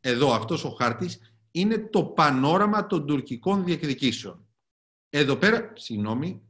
εδώ 0.00 0.32
αυτός 0.32 0.64
ο 0.64 0.70
χάρτης, 0.70 1.34
είναι 1.50 1.78
το 1.78 2.04
πανόραμα 2.04 2.86
των 2.86 3.06
τουρκικών 3.06 3.64
διεκδικήσεων. 3.64 4.48
Εδώ 5.08 5.36
πέρα, 5.36 5.72
συγγνώμη, 5.76 6.42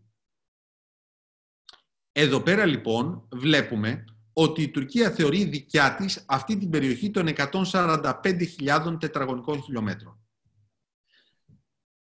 εδώ 2.12 2.42
πέρα 2.42 2.66
λοιπόν 2.66 3.28
βλέπουμε 3.32 4.04
ότι 4.32 4.62
η 4.62 4.68
Τουρκία 4.68 5.10
θεωρεί 5.10 5.44
δικιά 5.44 5.94
της 5.94 6.24
αυτή 6.26 6.56
την 6.56 6.70
περιοχή 6.70 7.10
των 7.10 7.28
145.000 7.36 8.96
τετραγωνικών 9.00 9.62
χιλιόμετρων. 9.62 10.18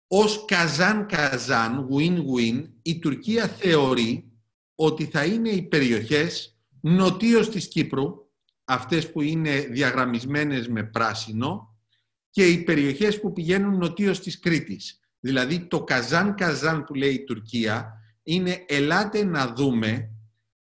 Ως 0.07 0.45
καζάν-καζάν, 0.45 1.87
win-win, 1.91 2.69
η 2.81 2.99
Τουρκία 2.99 3.47
θεωρεί 3.47 4.31
ότι 4.75 5.05
θα 5.05 5.25
είναι 5.25 5.49
οι 5.49 5.61
περιοχές 5.61 6.59
νοτίως 6.81 7.49
της 7.49 7.67
Κύπρου, 7.67 8.27
αυτές 8.65 9.11
που 9.11 9.21
είναι 9.21 9.59
διαγραμμισμένες 9.59 10.67
με 10.67 10.83
πράσινο 10.83 11.77
και 12.29 12.45
οι 12.45 12.63
περιοχές 12.63 13.19
που 13.19 13.33
πηγαίνουν 13.33 13.77
νοτίως 13.77 14.19
της 14.19 14.39
Κρήτης. 14.39 14.99
Δηλαδή 15.19 15.59
το 15.59 15.83
Καζάν-Καζάν 15.83 16.83
που 16.83 16.93
λέει 16.93 17.13
η 17.13 17.23
Τουρκία 17.23 17.93
είναι 18.23 18.65
ελάτε 18.67 19.23
να 19.23 19.53
δούμε 19.53 20.11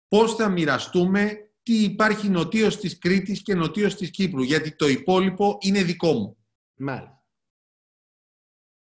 πώς 0.08 0.34
θα 0.34 0.48
μοιραστούμε 0.48 1.38
τι 1.64 1.82
υπάρχει 1.82 2.28
νοτίως 2.28 2.76
της 2.76 2.98
Κρήτης 2.98 3.42
και 3.42 3.54
νοτίως 3.54 3.94
της 3.94 4.10
Κύπρου, 4.10 4.42
γιατί 4.42 4.76
το 4.76 4.88
υπόλοιπο 4.88 5.58
είναι 5.60 5.82
δικό 5.82 6.12
μου. 6.12 6.36
Μάλιστα. 6.76 7.24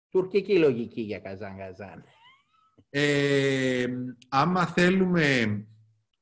Τουρκική 0.09 0.57
λογική 0.57 1.01
για 1.01 1.19
Καζάν-Καζάν. 1.19 2.03
Ε, 2.89 3.87
άμα 4.29 4.65
θέλουμε 4.65 5.67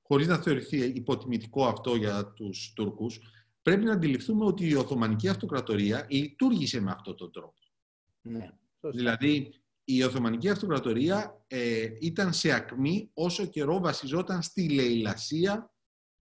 χωρίς 0.02 0.28
να 0.28 0.38
θεωρηθεί 0.38 0.78
υποτιμητικό 0.78 1.66
αυτό 1.66 1.96
για 1.96 2.26
τους 2.26 2.74
Τούρκους, 2.76 3.20
πρέπει 3.62 3.84
να 3.84 3.94
αντιληφθούμε 3.94 4.46
ότι 4.46 4.68
η 4.68 4.76
Οθωμανική 4.76 5.28
Αυτοκρατορία 5.28 6.08
λειτουργήσε 6.10 6.82
με 6.82 6.92
αυτόν 6.92 7.16
τον 7.16 7.32
τρόπο. 7.32 7.54
Ναι, 8.22 8.50
δηλαδή, 8.80 9.54
η 9.84 10.04
Οθωμανική 10.04 10.50
Αυτοκρατορία 10.50 11.44
ε, 11.48 11.88
ήταν 12.00 12.34
σε 12.34 12.52
ακμή 12.52 13.10
όσο 13.14 13.46
καιρό 13.46 13.80
βασιζόταν 13.80 14.42
στη 14.42 14.70
λαιλασία 14.70 15.73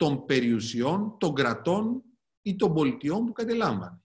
των 0.02 0.24
περιουσιών, 0.24 1.18
των 1.18 1.34
κρατών 1.34 2.02
ή 2.42 2.56
των 2.56 2.74
πολιτιών 2.74 3.26
που 3.26 3.32
κατελάμβανε. 3.32 4.00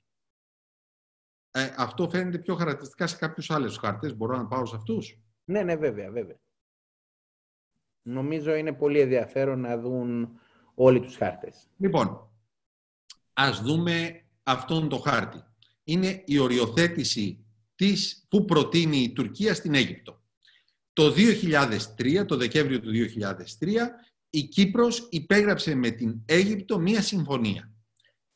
Ε, 1.51 1.73
αυτό 1.77 2.09
φαίνεται 2.09 2.37
πιο 2.37 2.55
χαρακτηριστικά 2.55 3.07
σε 3.07 3.15
κάποιους 3.15 3.51
άλλους 3.51 3.77
χάρτες. 3.77 4.15
Μπορώ 4.15 4.37
να 4.37 4.45
πάω 4.45 4.65
σε 4.65 4.75
αυτούς; 4.75 5.19
Ναι, 5.43 5.63
ναι, 5.63 5.75
βέβαια, 5.75 6.11
βέβαια. 6.11 6.39
Νομίζω 8.01 8.55
είναι 8.55 8.73
πολύ 8.73 8.99
ενδιαφέρον 8.99 9.59
να 9.59 9.77
δουν 9.77 10.39
όλοι 10.73 10.99
τους 10.99 11.15
χάρτες. 11.15 11.69
Λοιπόν, 11.77 12.31
ας 13.33 13.61
δούμε 13.61 14.25
αυτόν 14.43 14.89
το 14.89 14.97
χάρτη. 14.97 15.43
Είναι 15.83 16.23
η 16.25 16.39
οριοθέτηση 16.39 17.45
της, 17.75 18.25
που 18.29 18.45
προτείνει 18.45 18.97
η 18.97 19.13
Τουρκία 19.13 19.53
στην 19.53 19.73
Αίγυπτο. 19.73 20.21
Το 20.93 21.11
2003, 21.11 22.25
το 22.25 22.35
Δεκέμβριο 22.37 22.79
του 22.79 22.91
2003, 22.91 23.91
η 24.29 24.43
Κύπρος 24.43 25.07
υπέγραψε 25.11 25.75
με 25.75 25.89
την 25.89 26.21
Αίγυπτο 26.25 26.79
μία 26.79 27.01
συμφωνία. 27.01 27.71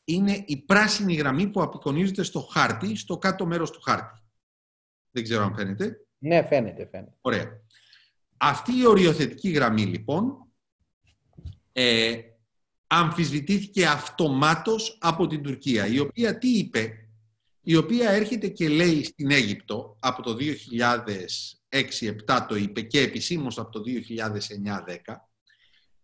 Είναι 0.04 0.44
η 0.46 0.58
πράσινη 0.58 1.14
γραμμή 1.14 1.48
που 1.48 1.62
απεικονίζεται 1.62 2.24
στο 2.24 2.40
χάρτη, 2.40 2.96
στο 2.96 3.18
κάτω 3.18 3.46
μέρος 3.46 3.72
του 3.72 3.82
χάρτη. 3.82 4.20
Δεν 5.12 5.24
ξέρω 5.24 5.44
αν 5.44 5.56
φαίνεται. 5.56 6.06
Ναι, 6.18 6.44
φαίνεται, 6.44 6.88
φαίνεται. 6.92 7.18
Ωραία. 7.22 7.62
Αυτή 8.38 8.78
η 8.78 8.86
οριοθετική 8.86 9.50
γραμμή 9.50 9.86
λοιπόν 9.86 10.48
ε, 11.72 12.20
αμφισβητήθηκε 12.88 13.86
αυτομάτως 13.86 14.98
από 15.02 15.28
την 15.28 15.42
Τουρκία, 15.42 15.88
η 15.88 16.00
οποία 16.00 16.38
τι 16.38 16.58
είπε, 16.58 17.10
η 17.62 17.76
οποία 17.76 18.10
έρχεται 18.10 18.48
και 18.48 18.70
λέει 18.70 19.04
στην 19.04 19.32
Αίγυπτο 19.32 19.98
από 20.00 20.22
το 20.22 20.38
2006-2007 22.30 22.46
το 22.48 22.56
είπε 22.56 22.82
και 22.82 23.00
επισήμως 23.00 23.58
από 23.58 23.72
το 23.72 23.82
2009-10 25.06 25.16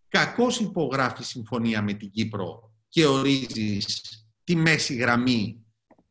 κακώς 0.08 0.60
υπογράφει 0.60 1.24
συμφωνία 1.24 1.82
με 1.82 1.92
την 1.92 2.10
Κύπρο 2.10 2.72
και 2.88 3.06
ορίζεις 3.06 4.02
τη 4.44 4.56
μέση 4.56 4.94
γραμμή 4.94 5.66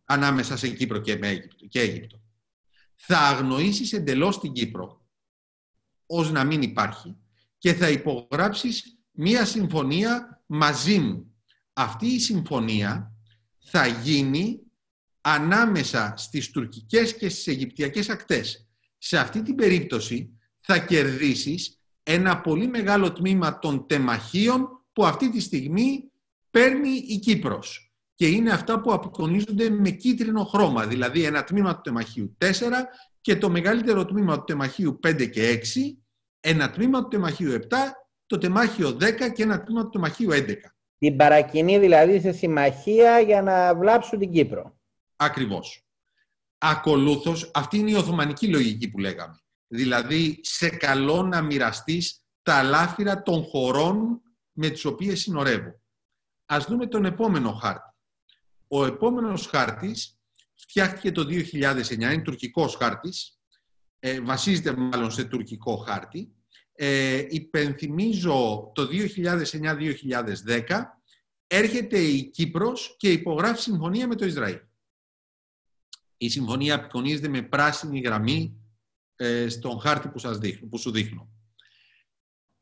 ανάμεσα 0.05 0.57
σε 0.57 0.69
Κύπρο 0.69 0.99
και, 0.99 1.19
Αίγυπτο, 1.21 1.65
και 1.65 1.79
Αίγυπτο. 1.79 2.21
Θα 2.95 3.17
αγνοήσεις 3.17 3.93
εντελώς 3.93 4.39
την 4.39 4.51
Κύπρο 4.51 5.05
ως 6.05 6.31
να 6.31 6.43
μην 6.43 6.61
υπάρχει 6.61 7.17
και 7.57 7.73
θα 7.73 7.89
υπογράψεις 7.89 8.99
μία 9.11 9.45
συμφωνία 9.45 10.43
μαζί 10.45 10.99
μου. 10.99 11.35
Αυτή 11.73 12.07
η 12.07 12.19
συμφωνία 12.19 13.11
θα 13.57 13.87
γίνει 13.87 14.59
ανάμεσα 15.21 16.13
στις 16.17 16.51
τουρκικές 16.51 17.15
και 17.17 17.29
στις 17.29 17.47
αιγυπτιακές 17.47 18.09
ακτές. 18.09 18.67
Σε 18.97 19.17
αυτή 19.17 19.41
την 19.41 19.55
περίπτωση 19.55 20.37
θα 20.59 20.79
κερδίσεις 20.79 21.81
ένα 22.09 22.41
πολύ 22.41 22.67
μεγάλο 22.67 23.13
τμήμα 23.13 23.59
των 23.59 23.87
τεμαχίων 23.87 24.85
που 24.93 25.05
αυτή 25.05 25.29
τη 25.29 25.39
στιγμή 25.39 26.11
παίρνει 26.51 26.89
η 26.89 27.17
Κύπρος. 27.17 27.91
Και 28.15 28.27
είναι 28.27 28.51
αυτά 28.51 28.81
που 28.81 28.93
απεικονίζονται 28.93 29.69
με 29.69 29.89
κίτρινο 29.89 30.43
χρώμα, 30.43 30.85
δηλαδή 30.85 31.23
ένα 31.23 31.43
τμήμα 31.43 31.75
του 31.75 31.81
τεμαχίου 31.81 32.37
4 32.41 32.51
και 33.21 33.35
το 33.35 33.49
μεγαλύτερο 33.49 34.05
τμήμα 34.05 34.37
του 34.37 34.43
τεμαχίου 34.43 34.99
5 35.07 35.29
και 35.29 35.61
6, 35.63 35.97
ένα 36.39 36.69
τμήμα 36.69 37.01
του 37.01 37.07
τεμαχίου 37.07 37.53
7, 37.53 37.57
το 38.25 38.37
τεμάχιο 38.37 38.89
10 38.89 38.97
και 39.33 39.43
ένα 39.43 39.63
τμήμα 39.63 39.83
του 39.83 39.89
τεμαχίου 39.89 40.29
11. 40.31 40.53
Την 40.97 41.15
παρακινεί 41.15 41.79
δηλαδή 41.79 42.19
σε 42.19 42.31
συμμαχία 42.31 43.19
για 43.19 43.41
να 43.41 43.75
βλάψουν 43.75 44.19
την 44.19 44.31
Κύπρο. 44.31 44.77
Ακριβώς. 45.15 45.85
Ακολούθως, 46.57 47.51
αυτή 47.53 47.77
είναι 47.77 47.91
η 47.91 47.93
Οθωμανική 47.93 48.47
λογική 48.47 48.89
που 48.89 48.99
λέγαμε. 48.99 49.41
Δηλαδή, 49.67 50.39
σε 50.41 50.69
καλό 50.69 51.23
να 51.23 51.41
μοιραστείς 51.41 52.25
τα 52.41 52.63
λάφυρα 52.63 53.21
των 53.21 53.43
χωρών 53.43 54.21
με 54.51 54.69
τις 54.69 54.85
οποίες 54.85 55.19
συνορεύω. 55.19 55.81
Ας 56.45 56.65
δούμε 56.65 56.87
τον 56.87 57.05
επόμενο 57.05 57.51
χάρτη. 57.51 57.95
Ο 58.67 58.85
επόμενος 58.85 59.47
χάρτης 59.47 60.19
φτιάχτηκε 60.55 61.11
το 61.11 61.23
2009, 61.23 62.13
είναι 62.13 62.21
τουρκικός 62.21 62.75
χάρτης, 62.75 63.39
ε, 63.99 64.21
βασίζεται 64.21 64.75
μάλλον 64.75 65.11
σε 65.11 65.23
τουρκικό 65.23 65.75
χάρτη. 65.75 66.31
Ε, 66.71 67.25
υπενθυμίζω 67.29 68.71
το 68.75 68.85
2009-2010 68.85 71.01
έρχεται 71.47 71.99
η 71.99 72.29
Κύπρος 72.29 72.95
και 72.97 73.11
υπογράφει 73.11 73.61
συμφωνία 73.61 74.07
με 74.07 74.15
το 74.15 74.25
Ισραήλ. 74.25 74.59
Η 76.17 76.29
συμφωνία 76.29 76.75
απεικονίζεται 76.75 77.27
με 77.27 77.41
πράσινη 77.41 77.99
γραμμή 77.99 78.66
ε, 79.17 79.49
στον 79.49 79.79
χάρτη 79.79 80.07
που, 80.07 80.19
σας 80.19 80.37
δείχνω, 80.37 80.67
που 80.67 80.77
σου 80.77 80.91
δείχνω. 80.91 81.29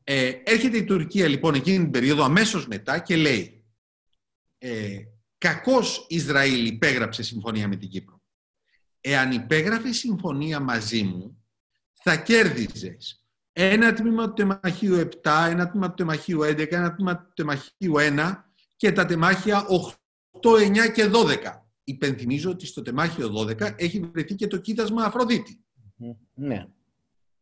Ε, 0.04 0.32
έρχεται 0.44 0.78
η 0.78 0.84
Τουρκία 0.84 1.28
λοιπόν 1.28 1.54
εκείνη 1.54 1.78
την 1.78 1.92
περίοδο 1.92 2.24
αμέσως 2.24 2.68
μετά 2.68 3.00
και 3.00 3.16
λέει 3.16 3.66
ε, 4.58 5.00
κακός 5.38 6.06
Ισραήλ 6.10 6.66
υπέγραψε 6.66 7.24
συμφωνία 7.24 7.68
με 7.68 7.76
την 7.76 7.90
Κύπρο. 7.90 8.22
Εάν 9.02 9.32
υπέγραφε 9.32 9.92
συμφωνία 9.92 10.60
μαζί 10.60 11.04
μου, 11.04 11.44
θα 11.94 12.18
κέρδιζες 12.18 13.26
ένα 13.52 13.94
τμήμα 13.94 14.28
του 14.28 14.34
τεμαχίου 14.34 15.10
7, 15.24 15.48
ένα 15.50 15.70
τμήμα 15.70 15.88
του 15.88 15.94
τεμαχίου 15.94 16.42
11, 16.42 16.72
ένα 16.72 16.96
τμήμα 16.96 17.18
του 17.18 17.32
τεμαχίου 17.34 17.94
1 17.98 18.34
και 18.76 18.92
τα 18.92 19.06
τεμάχια 19.06 19.66
8, 20.42 20.88
9 20.88 20.92
και 20.94 21.10
12. 21.14 21.38
Υπενθυμίζω 21.84 22.50
ότι 22.50 22.66
στο 22.66 22.82
τεμάχιο 22.82 23.34
12 23.38 23.74
έχει 23.76 24.00
βρεθεί 24.00 24.36
και 24.36 24.48
το 24.48 24.58
κοίτασμα 24.58 25.04
Αφροδίτη. 25.04 25.65
Ναι. 26.34 26.68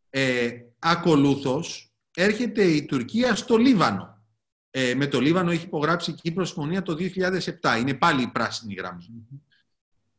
Ε, 0.09 0.51
ακολούθως 0.79 1.93
έρχεται 2.15 2.63
η 2.63 2.85
Τουρκία 2.85 3.35
στο 3.35 3.57
Λίβανο. 3.57 4.23
Ε, 4.69 4.95
με 4.95 5.07
το 5.07 5.19
Λίβανο 5.19 5.51
έχει 5.51 5.65
υπογράψει 5.65 6.11
η 6.11 6.13
Κύπρος 6.13 6.47
συμφωνία 6.47 6.81
το 6.81 6.93
2007. 6.93 7.79
Είναι 7.79 7.93
πάλι 7.93 8.21
η 8.21 8.27
πράσινη 8.27 8.73
γραμμή. 8.73 9.27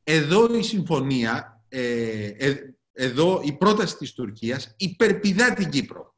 Εδώ 0.02 0.56
η 0.56 0.62
συμφωνία, 0.62 1.64
ε, 1.68 2.26
ε, 2.26 2.74
εδώ 2.92 3.40
η 3.44 3.52
πρόταση 3.52 3.96
της 3.96 4.12
Τουρκίας 4.12 4.74
υπερπηδά 4.76 5.54
την 5.54 5.70
Κύπρο 5.70 6.14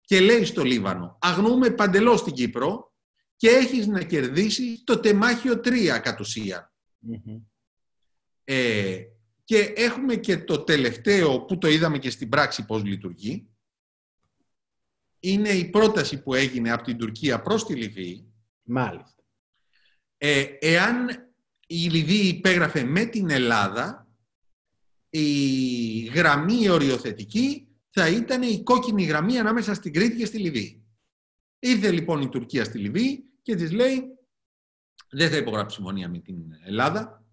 και 0.00 0.20
λέει 0.20 0.44
στο 0.44 0.62
Λίβανο 0.62 1.18
αγνοούμε 1.20 1.70
παντελώς 1.70 2.24
την 2.24 2.32
Κύπρο 2.32 2.92
και 3.36 3.48
έχεις 3.48 3.86
να 3.86 4.02
κερδίσεις 4.02 4.84
το 4.84 5.00
τεμάχιο 5.00 5.60
3 5.60 6.00
κατ' 6.02 6.20
ουσια 6.20 6.72
Ε, 8.44 9.02
και 9.44 9.72
έχουμε 9.76 10.16
και 10.16 10.38
το 10.38 10.58
τελευταίο 10.58 11.40
που 11.44 11.58
το 11.58 11.68
είδαμε 11.68 11.98
και 11.98 12.10
στην 12.10 12.28
πράξη 12.28 12.66
πώς 12.66 12.84
λειτουργεί. 12.84 13.48
Είναι 15.20 15.48
η 15.48 15.64
πρόταση 15.64 16.22
που 16.22 16.34
έγινε 16.34 16.70
από 16.70 16.84
την 16.84 16.98
Τουρκία 16.98 17.42
προς 17.42 17.64
τη 17.66 17.74
Λιβύη. 17.74 18.32
Μάλιστα. 18.62 19.22
Ε, 20.16 20.44
εάν 20.60 21.08
η 21.66 21.76
Λιβύη 21.76 22.32
υπέγραφε 22.36 22.84
με 22.84 23.04
την 23.04 23.30
Ελλάδα, 23.30 24.08
η 25.08 26.04
γραμμή 26.04 26.68
οριοθετική 26.68 27.68
θα 27.90 28.08
ήταν 28.08 28.42
η 28.42 28.62
κόκκινη 28.62 29.04
γραμμή 29.04 29.38
ανάμεσα 29.38 29.74
στην 29.74 29.92
Κρήτη 29.92 30.16
και 30.16 30.26
στη 30.26 30.38
Λιβύη. 30.38 30.84
Ήρθε 31.58 31.90
λοιπόν 31.90 32.22
η 32.22 32.28
Τουρκία 32.28 32.64
στη 32.64 32.78
Λιβύη 32.78 33.24
και 33.42 33.54
της 33.54 33.72
λέει 33.72 34.02
δεν 35.10 35.30
θα 35.30 35.36
υπογράψει 35.36 35.76
συμφωνία 35.76 36.08
με 36.08 36.18
την 36.18 36.36
Ελλάδα, 36.64 37.23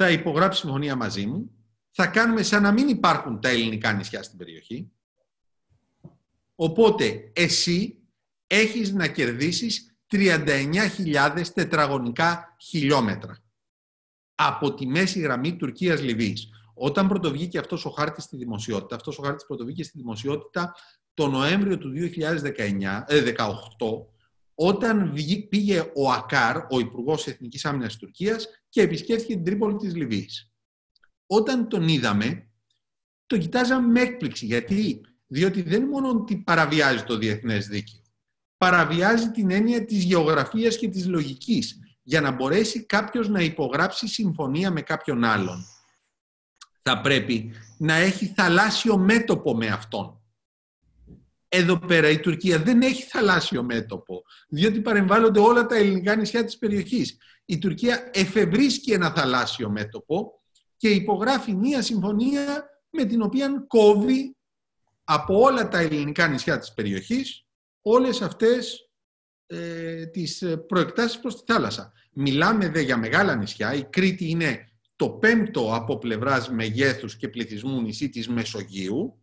θα 0.00 0.10
υπογράψει 0.10 0.60
συμφωνία 0.60 0.96
μαζί 0.96 1.26
μου, 1.26 1.50
θα 1.90 2.06
κάνουμε 2.06 2.42
σαν 2.42 2.62
να 2.62 2.72
μην 2.72 2.88
υπάρχουν 2.88 3.40
τα 3.40 3.48
ελληνικά 3.48 3.92
νησιά 3.92 4.22
στην 4.22 4.38
περιοχή. 4.38 4.90
Οπότε 6.54 7.30
εσύ 7.32 7.98
έχεις 8.46 8.92
να 8.92 9.08
κερδίσεις 9.08 9.96
39.000 10.10 11.42
τετραγωνικά 11.54 12.56
χιλιόμετρα 12.60 13.38
από 14.34 14.74
τη 14.74 14.86
μέση 14.86 15.20
γραμμή 15.20 15.56
Τουρκίας-Λιβύης. 15.56 16.48
Όταν 16.74 17.08
πρωτοβγήκε 17.08 17.58
αυτός 17.58 17.84
ο 17.84 17.90
χάρτης 17.90 18.24
στη 18.24 18.36
δημοσιότητα, 18.36 18.94
αυτός 18.96 19.18
ο 19.18 19.22
χάρτης 19.22 19.46
πρωτοβγήκε 19.46 19.82
στη 19.82 19.98
δημοσιότητα 19.98 20.74
το 21.14 21.26
Νοέμβριο 21.26 21.78
του 21.78 21.90
2018, 21.90 22.26
όταν 24.60 25.12
πήγε 25.48 25.90
ο 25.94 26.10
ΑΚΑΡ, 26.10 26.56
ο 26.70 26.78
Υπουργός 26.78 27.26
Εθνικής 27.26 27.64
Άμυνας 27.64 27.88
της 27.88 27.96
Τουρκίας, 27.96 28.46
και 28.68 28.80
επισκέφθηκε 28.80 29.34
την 29.34 29.44
Τρίπολη 29.44 29.76
της 29.76 29.94
Λιβύης. 29.94 30.52
Όταν 31.26 31.68
τον 31.68 31.88
είδαμε, 31.88 32.50
τον 33.26 33.38
κοιτάζαμε 33.38 33.86
με 33.86 34.00
έκπληξη. 34.00 34.46
Γιατί, 34.46 35.00
διότι 35.26 35.62
δεν 35.62 35.82
μόνο 35.82 36.10
ότι 36.10 36.36
παραβιάζει 36.36 37.02
το 37.02 37.16
διεθνές 37.16 37.66
δίκαιο, 37.66 38.02
παραβιάζει 38.56 39.30
την 39.30 39.50
έννοια 39.50 39.84
της 39.84 40.04
γεωγραφίας 40.04 40.76
και 40.76 40.88
της 40.88 41.06
λογικής 41.06 41.78
για 42.02 42.20
να 42.20 42.30
μπορέσει 42.30 42.84
κάποιος 42.84 43.28
να 43.28 43.40
υπογράψει 43.40 44.08
συμφωνία 44.08 44.70
με 44.70 44.82
κάποιον 44.82 45.24
άλλον. 45.24 45.64
Θα 46.82 47.00
πρέπει 47.00 47.52
να 47.78 47.94
έχει 47.94 48.26
θαλάσσιο 48.26 48.98
μέτωπο 48.98 49.56
με 49.56 49.66
αυτόν. 49.66 50.17
Εδώ 51.48 51.78
πέρα 51.78 52.08
η 52.08 52.20
Τουρκία 52.20 52.58
δεν 52.58 52.82
έχει 52.82 53.02
θαλάσσιο 53.02 53.62
μέτωπο, 53.62 54.22
διότι 54.48 54.80
παρεμβάλλονται 54.80 55.40
όλα 55.40 55.66
τα 55.66 55.76
ελληνικά 55.76 56.16
νησιά 56.16 56.44
της 56.44 56.58
περιοχής. 56.58 57.16
Η 57.44 57.58
Τουρκία 57.58 58.10
εφευρίσκει 58.12 58.92
ένα 58.92 59.10
θαλάσσιο 59.10 59.70
μέτωπο 59.70 60.42
και 60.76 60.88
υπογράφει 60.88 61.54
μία 61.54 61.82
συμφωνία 61.82 62.68
με 62.90 63.04
την 63.04 63.22
οποία 63.22 63.64
κόβει 63.66 64.36
από 65.04 65.40
όλα 65.40 65.68
τα 65.68 65.78
ελληνικά 65.78 66.28
νησιά 66.28 66.58
της 66.58 66.72
περιοχής 66.72 67.46
όλες 67.82 68.22
αυτές 68.22 68.90
ε, 69.46 70.06
τις 70.06 70.44
προεκτάσεις 70.66 71.20
προς 71.20 71.44
τη 71.44 71.52
θάλασσα. 71.52 71.92
Μιλάμε 72.12 72.68
δε 72.68 72.80
για 72.80 72.96
μεγάλα 72.96 73.36
νησιά. 73.36 73.74
Η 73.74 73.84
Κρήτη 73.84 74.28
είναι 74.28 74.68
το 74.96 75.10
πέμπτο 75.10 75.74
από 75.74 75.98
πλευράς 75.98 76.50
μεγέθους 76.50 77.16
και 77.16 77.28
πληθυσμού 77.28 77.82
νησί 77.82 78.08
της 78.08 78.28
Μεσογείου 78.28 79.17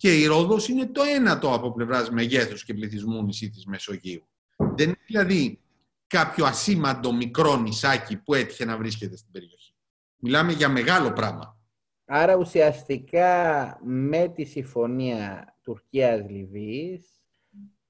και 0.00 0.18
η 0.18 0.26
Ρόδος 0.26 0.68
είναι 0.68 0.86
το 0.86 1.02
ένατο 1.16 1.54
από 1.54 1.72
πλευράς 1.72 2.10
μεγέθους 2.10 2.64
και 2.64 2.74
πληθυσμού 2.74 3.22
νησί 3.22 3.50
της 3.50 3.66
Μεσογείου. 3.66 4.28
Δεν 4.56 4.86
είναι 4.86 4.98
δηλαδή 5.06 5.60
κάποιο 6.06 6.44
ασήμαντο 6.44 7.12
μικρό 7.12 7.56
νησάκι 7.56 8.16
που 8.16 8.34
έτυχε 8.34 8.64
να 8.64 8.76
βρίσκεται 8.76 9.16
στην 9.16 9.30
περιοχή. 9.32 9.74
Μιλάμε 10.16 10.52
για 10.52 10.68
μεγάλο 10.68 11.12
πράγμα. 11.12 11.58
Άρα 12.04 12.34
ουσιαστικά 12.34 13.78
με 13.84 14.28
τη 14.28 14.44
συμφωνία 14.44 15.54
Τουρκίας-Λιβύης 15.62 17.04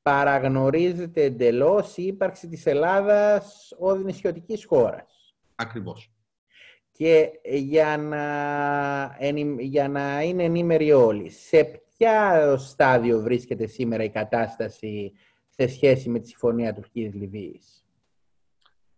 παραγνωρίζεται 0.02 1.22
εντελώς 1.22 1.96
η 1.96 2.02
ύπαρξη 2.02 2.48
της 2.48 2.66
Ελλάδας 2.66 3.74
ως 3.78 4.02
νησιωτικής 4.02 4.64
χώρας. 4.64 5.36
Ακριβώς. 5.54 6.12
Και 6.92 7.30
για 7.44 7.96
να, 7.96 9.16
για 9.58 9.88
να 9.88 10.22
είναι 10.22 10.44
ενήμεροι 10.44 10.92
όλοι, 10.92 11.30
σε 11.30 11.79
ποια 12.00 12.56
στάδιο 12.58 13.20
βρίσκεται 13.20 13.66
σήμερα 13.66 14.04
η 14.04 14.10
κατάσταση 14.10 15.12
σε 15.48 15.66
σχέση 15.66 16.08
με 16.08 16.18
τη 16.18 16.28
Συμφωνία 16.28 16.74
Τουρκίας-Λιβύης. 16.74 17.84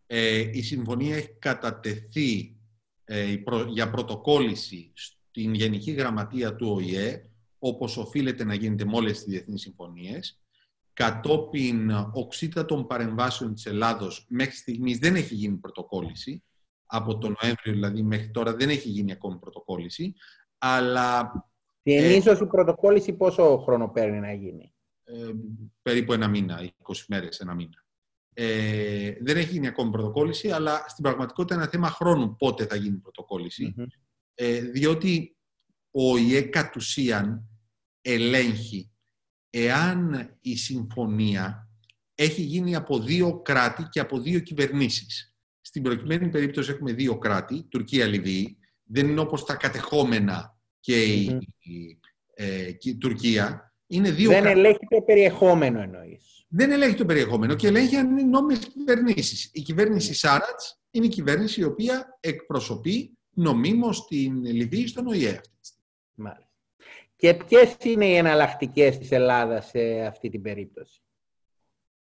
Ε, 0.06 0.38
η 0.38 0.62
Συμφωνία 0.62 1.16
έχει 1.16 1.36
κατατεθεί 1.38 2.56
ε, 3.04 3.36
για 3.68 3.90
πρωτοκόλληση 3.90 4.92
στην 4.94 5.54
Γενική 5.54 5.90
Γραμματεία 5.90 6.54
του 6.54 6.70
ΟΗΕ, 6.70 7.30
όπως 7.58 7.96
οφείλεται 7.96 8.44
να 8.44 8.54
γίνεται 8.54 8.84
με 8.84 8.96
όλες 8.96 9.12
τις 9.12 9.24
διεθνείς 9.24 9.60
συμφωνίες. 9.60 10.40
Κατόπιν 10.92 11.90
οξύτατων 12.12 12.86
παρεμβάσεων 12.86 13.54
της 13.54 13.66
Ελλάδος 13.66 14.26
μέχρι 14.28 14.56
στιγμής 14.56 14.98
δεν 14.98 15.16
έχει 15.16 15.34
γίνει 15.34 15.56
πρωτοκόλληση. 15.56 16.42
Από 16.86 17.18
τον 17.18 17.36
Νοέμβριο 17.42 17.72
δηλαδή 17.72 18.02
μέχρι 18.02 18.30
τώρα 18.30 18.54
δεν 18.54 18.68
έχει 18.68 18.88
γίνει 18.88 19.12
ακόμη 19.12 19.38
πρωτοκόλληση. 19.38 20.14
Αλλά 20.58 21.32
την 21.82 21.98
ε, 21.98 22.14
ίσως 22.14 22.40
η 22.40 22.46
πρωτοκόλληση 22.46 23.12
πόσο 23.12 23.58
χρόνο 23.58 23.88
παίρνει 23.88 24.20
να 24.20 24.32
γίνει; 24.32 24.74
Ε, 25.04 25.30
περίπου 25.82 26.12
ένα 26.12 26.28
μήνα, 26.28 26.70
20 26.82 26.94
μέρες, 27.08 27.40
ένα 27.40 27.54
μήνα. 27.54 27.84
Ε, 28.34 29.12
δεν 29.20 29.36
έχει 29.36 29.52
γίνει 29.52 29.66
ακόμη 29.66 29.90
πρωτοκόλληση, 29.90 30.50
αλλά 30.50 30.84
στην 30.88 31.02
πραγματικότητα 31.02 31.54
είναι 31.54 31.62
ένα 31.62 31.72
θέμα 31.72 31.88
χρόνου 31.88 32.36
πότε 32.36 32.66
θα 32.66 32.76
γίνει 32.76 33.02
ε, 34.34 34.60
διότι 34.60 35.36
ο 35.90 36.16
ΙΕ 36.16 36.40
κατ' 36.42 36.76
ουσίαν 36.76 37.48
ελέγχει 38.00 38.90
εάν 39.50 40.30
η 40.40 40.56
συμφωνία 40.56 41.68
έχει 42.14 42.42
γίνει 42.42 42.74
από 42.74 42.98
δύο 42.98 43.40
κράτη 43.40 43.82
και 43.90 44.00
από 44.00 44.20
δύο 44.20 44.40
κυβερνήσεις. 44.40 45.36
Στην 45.60 45.82
προκειμένη 45.82 46.28
περίπτωση 46.28 46.70
έχουμε 46.70 46.92
δύο 46.92 47.18
κράτη, 47.18 47.62
Τουρκία-Λιβύη. 47.62 48.58
Δεν 48.82 49.08
είναι 49.08 49.20
όπως 49.20 49.44
τα 49.44 49.56
κατεχόμενα 49.56 50.51
και 50.82 51.04
η, 51.04 51.40
ε, 52.34 52.72
η 52.80 52.96
Τουρκία 52.96 53.74
είναι 53.86 54.10
δύο 54.10 54.30
Δεν 54.30 54.46
ελέγχει 54.46 54.86
το 54.88 55.00
περιεχόμενο 55.00 55.80
εννοείς. 55.80 56.46
Δεν 56.48 56.70
ελέγχει 56.70 56.94
το 56.94 57.04
περιεχόμενο 57.04 57.54
και 57.54 57.66
ελέγχει 57.66 57.96
αν 57.96 58.10
είναι 58.10 58.22
νόμιμες 58.22 58.66
κυβερνήσεις. 58.66 59.50
Η 59.52 59.60
κυβέρνηση 59.62 60.08
ναι. 60.08 60.14
Σάρατς 60.14 60.82
είναι 60.90 61.06
η 61.06 61.08
κυβέρνηση 61.08 61.60
η 61.60 61.64
οποία 61.64 62.18
εκπροσωπεί 62.20 63.18
νομίμως 63.30 64.06
την 64.06 64.44
Λιβύη 64.44 64.86
στον 64.86 65.06
ΟΗΕ 65.06 65.40
Μάλιστα. 66.14 66.50
Και 67.16 67.34
ποιες 67.34 67.76
είναι 67.82 68.06
οι 68.06 68.16
εναλλακτικές 68.16 68.98
της 68.98 69.10
Ελλάδας 69.10 69.66
σε 69.66 70.00
αυτή 70.00 70.28
την 70.28 70.42
περίπτωση; 70.42 71.02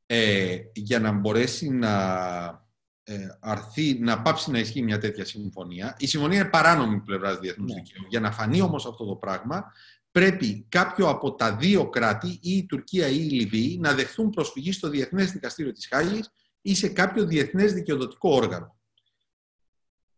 Ε, 0.07 0.59
για 0.72 1.01
να 1.01 1.12
μπορέσει 1.12 1.68
να 1.68 2.65
ε, 3.09 3.26
αρθεί, 3.40 3.98
να 3.98 4.22
πάψει 4.22 4.50
να 4.50 4.59
ισχύει 4.59 4.82
μια 4.82 4.98
τέτοια 4.98 5.24
συμφωνία. 5.24 5.96
Η 5.98 6.07
συμφωνία 6.07 6.40
είναι 6.40 6.48
παράνομη 6.48 7.00
πλευράς 7.00 7.38
διεθνούς 7.38 7.72
ναι. 7.72 7.80
δικαίου. 7.80 8.07
Για 8.09 8.20
να 8.20 8.32
φανεί 8.32 8.61
όμως 8.61 8.86
αυτό 8.86 9.04
το 9.04 9.14
πράγμα, 9.14 9.72
πρέπει 10.11 10.66
κάποιο 10.68 11.09
από 11.09 11.34
τα 11.34 11.57
δύο 11.57 11.90
κράτη, 11.90 12.38
ή 12.42 12.57
η 12.57 12.66
Τουρκία 12.66 13.07
ή 13.07 13.16
η 13.16 13.30
Λιβύη, 13.30 13.78
να 13.80 13.94
δεχθούν 13.94 14.30
προσφυγή 14.30 14.72
στο 14.72 14.88
Διεθνές 14.88 15.32
Δικαστήριο 15.32 15.72
της 15.72 15.86
Χάγης 15.86 16.30
ή 16.61 16.74
σε 16.74 16.88
κάποιο 16.88 17.24
διεθνές 17.24 17.72
δικαιοδοτικό 17.72 18.30
όργανο. 18.30 18.76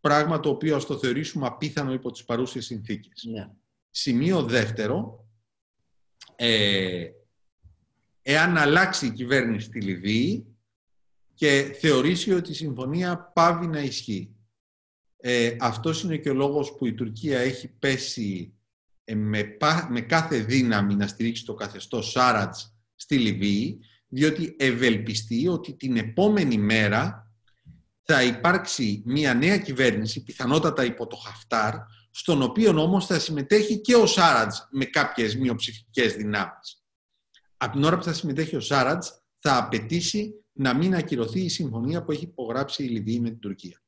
Πράγμα 0.01 0.41
το 0.41 0.49
οποίο 0.49 0.76
ας 0.76 0.86
το 0.86 0.99
θεωρήσουμε 0.99 1.47
απίθανο 1.47 1.93
υπό 1.93 2.11
τις 2.11 2.24
παρούσες 2.24 2.64
συνθήκες. 2.64 3.24
Ναι. 3.32 3.51
Σημείο 3.91 4.43
δεύτερο, 4.43 5.26
ε, 6.36 7.07
εάν 8.22 8.57
αλλάξει 8.57 9.07
η 9.07 9.11
κυβέρνηση 9.11 9.66
στη 9.66 9.80
Λιβύη, 9.80 10.58
και 11.39 11.76
θεωρήσει 11.80 12.32
ότι 12.32 12.51
η 12.51 12.55
συμφωνία 12.55 13.32
πάβει 13.34 13.66
να 13.66 13.80
ισχύει. 13.80 14.36
Ε, 15.16 15.57
αυτός 15.61 16.03
είναι 16.03 16.16
και 16.16 16.30
ο 16.30 16.34
λόγος 16.34 16.74
που 16.76 16.86
η 16.86 16.95
Τουρκία 16.95 17.39
έχει 17.39 17.68
πέσει 17.68 18.55
ε, 19.05 19.14
με, 19.14 19.57
με 19.89 20.01
κάθε 20.01 20.39
δύναμη 20.39 20.95
να 20.95 21.07
στηρίξει 21.07 21.45
το 21.45 21.55
καθεστώς 21.55 22.11
Σάρατς 22.11 22.76
στη 22.95 23.18
Λιβύη, 23.18 23.78
διότι 24.09 24.57
ευελπιστεί 24.59 25.49
ότι 25.49 25.72
την 25.72 25.97
επόμενη 25.97 26.59
μέρα 26.59 27.32
θα 28.03 28.22
υπάρξει 28.22 29.03
μια 29.07 29.34
νέα 29.34 29.59
κυβέρνηση, 29.59 30.22
πιθανότατα 30.22 30.84
υπό 30.84 31.07
το 31.07 31.16
Χαφτάρ, 31.16 31.74
στον 32.11 32.43
οποίο 32.43 32.82
όμως 32.82 33.07
θα 33.07 33.18
συμμετέχει 33.18 33.80
και 33.80 33.95
ο 33.95 34.07
Σάρατς 34.07 34.68
με 34.70 34.84
κάποιες 34.84 35.36
μειοψηφικές 35.36 36.14
δυνάμεις. 36.14 36.84
Από 37.57 37.72
την 37.72 37.84
ώρα 37.84 37.97
που 37.97 38.05
θα 38.05 38.12
συμμετέχει 38.12 38.57
ο 38.57 38.61
Σάρατς, 38.61 39.22
θα 39.39 39.57
απαιτήσει 39.57 40.32
να 40.59 40.75
μην 40.75 40.95
ακυρωθεί 40.95 41.41
η 41.41 41.49
συμφωνία 41.49 42.03
που 42.03 42.13
έχει 42.13 42.25
υπογράψει 42.25 42.85
η 42.85 42.89
Λιβύη 42.89 43.19
με 43.23 43.29
την 43.29 43.39
Τουρκία. 43.39 43.83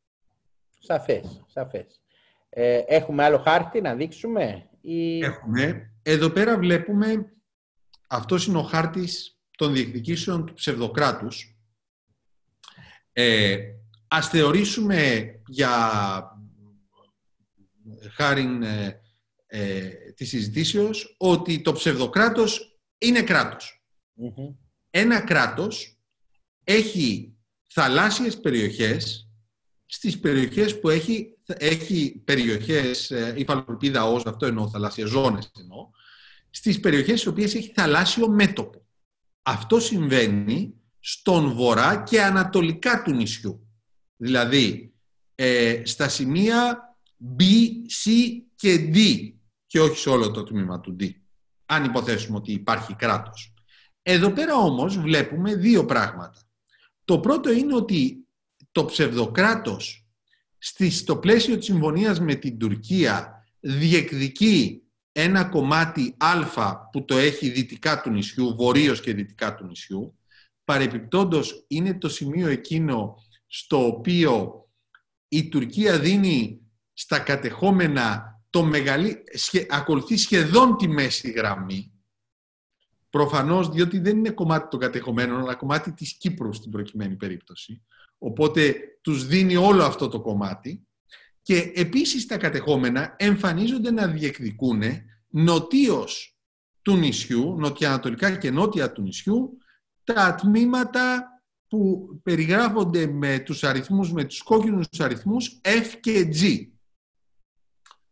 Σαφές, 0.79 1.45
σαφές. 1.47 2.01
Ε, 2.49 2.83
έχουμε 2.87 3.25
άλλο 3.25 3.39
χάρτη 3.39 3.81
να 3.81 3.95
δείξουμε. 3.95 4.69
Ή... 4.81 5.19
Έχουμε. 5.19 5.93
Εδώ 6.03 6.31
πέρα 6.31 6.59
βλέπουμε, 6.59 7.33
αυτός 8.07 8.47
είναι 8.47 8.59
ο 8.59 8.63
χάρτης 8.63 9.41
των 9.57 9.73
διεκδικήσεων 9.73 10.47
του 10.47 10.53
ψευδοκράτους. 10.53 11.59
Ε, 13.13 13.59
ας 14.09 14.29
θεωρήσουμε 14.29 15.31
για 15.47 15.71
χάρη 18.13 18.59
ε, 18.63 18.93
ε, 19.47 19.89
της 19.89 20.29
συζητήσεως 20.29 21.17
ότι 21.19 21.63
το 21.63 21.73
ψευδοκράτος 21.73 22.81
είναι 22.99 23.25
Ένα 24.91 25.21
κράτος 25.21 26.00
έχει 26.65 27.35
θαλάσσιες 27.67 28.41
περιοχές 28.41 29.29
στις 29.87 30.19
περιοχές 30.21 30.81
που 30.81 30.89
έχει, 30.89 31.39
έχει 31.47 32.23
περιοχές, 32.25 33.11
ε, 33.11 33.35
υφαλοκρηπίδα 33.37 34.05
ως, 34.05 34.27
αυτό 34.27 34.47
εννοώ, 34.47 34.69
θαλάσσιες 34.69 35.09
ζώνες 35.09 35.51
εννοώ, 35.59 35.91
στις 36.51 36.81
περιοχές 36.81 37.21
στις 37.21 37.33
οποίες 37.33 37.55
έχει 37.55 37.73
θαλάσσιο 37.75 38.29
μέτωπο. 38.29 38.87
Αυτό 39.43 39.81
συμβαίνει 39.81 40.75
στον 41.01 41.53
βορρά 41.53 42.03
και 42.03 42.23
ανατολικά 42.23 43.03
του 43.03 43.13
νησιού. 43.13 43.67
Δηλαδή, 44.17 44.95
ε, 45.35 45.83
στα 45.85 46.09
σημεία 46.09 46.79
B, 47.39 47.43
C 48.05 48.11
και 48.55 48.91
D 48.95 49.31
και 49.67 49.81
όχι 49.81 49.99
σε 49.99 50.11
όλο 50.11 50.31
το 50.31 50.43
τμήμα 50.43 50.81
του 50.81 50.97
D, 51.01 51.11
αν 51.67 51.85
υποθέσουμε 51.85 52.37
ότι 52.37 52.53
υπάρχει 52.53 52.95
κράτος. 52.95 53.55
Εδώ 54.03 54.31
πέρα 54.31 54.57
όμως 54.57 54.99
βλέπουμε 54.99 55.55
δύο 55.55 55.85
πράγματα. 55.85 56.50
Το 57.11 57.21
πρώτο 57.21 57.53
είναι 57.53 57.75
ότι 57.75 58.29
το 58.73 58.85
ψευδοκράτος 58.85 60.07
στο 60.91 61.17
πλαίσιο 61.17 61.57
της 61.57 61.65
συμφωνίας 61.65 62.21
με 62.21 62.35
την 62.35 62.59
Τουρκία 62.59 63.45
διεκδικεί 63.61 64.83
ένα 65.13 65.45
κομμάτι 65.45 66.15
α 66.17 66.91
που 66.91 67.05
το 67.05 67.17
έχει 67.17 67.49
δυτικά 67.49 68.01
του 68.01 68.11
νησιού, 68.11 68.55
βορείως 68.57 69.01
και 69.01 69.15
δυτικά 69.15 69.55
του 69.55 69.67
νησιού. 69.67 70.19
Παρεπιπτόντος 70.65 71.65
είναι 71.69 71.99
το 71.99 72.09
σημείο 72.09 72.49
εκείνο 72.49 73.15
στο 73.47 73.87
οποίο 73.87 74.65
η 75.29 75.49
Τουρκία 75.49 75.99
δίνει 75.99 76.61
στα 76.93 77.19
κατεχόμενα 77.19 78.41
το 78.51 78.65
μεγαλύ... 78.65 79.25
ακολουθεί 79.69 80.17
σχεδόν 80.17 80.77
τη 80.77 80.89
μέση 80.89 81.31
γραμμή. 81.31 81.93
Προφανώς 83.11 83.69
διότι 83.69 83.99
δεν 83.99 84.17
είναι 84.17 84.31
κομμάτι 84.31 84.69
των 84.69 84.81
κατεχομένων, 84.81 85.41
αλλά 85.41 85.55
κομμάτι 85.55 85.93
της 85.93 86.13
Κύπρου 86.13 86.53
στην 86.53 86.71
προκειμένη 86.71 87.15
περίπτωση. 87.17 87.83
Οπότε 88.19 88.75
τους 89.01 89.27
δίνει 89.27 89.57
όλο 89.57 89.83
αυτό 89.83 90.09
το 90.09 90.21
κομμάτι. 90.21 90.85
Και 91.43 91.73
επίσης 91.75 92.27
τα 92.27 92.37
κατεχόμενα 92.37 93.15
εμφανίζονται 93.19 93.91
να 93.91 94.07
διεκδικούν 94.07 94.83
νοτίως 95.29 96.39
του 96.83 96.97
νησιού, 96.97 97.57
νοτιοανατολικά 97.59 98.37
και 98.37 98.51
νότια 98.51 98.93
του 98.93 99.03
νησιού, 99.03 99.59
τα 100.05 100.35
τμήματα 100.35 101.29
που 101.69 102.09
περιγράφονται 102.23 103.07
με 103.07 103.39
τους 103.39 103.65
αριθμούς, 103.65 104.13
με 104.13 104.25
τους 104.25 104.43
κόκκινους 104.43 104.87
αριθμούς 104.99 105.61
F 105.65 105.87
και 106.01 106.29
G. 106.33 106.69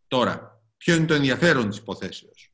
Τώρα, 0.08 0.62
ποιο 0.76 0.94
είναι 0.94 1.06
το 1.06 1.14
ενδιαφέρον 1.14 1.68
της 1.68 1.78
υποθέσεως; 1.78 2.47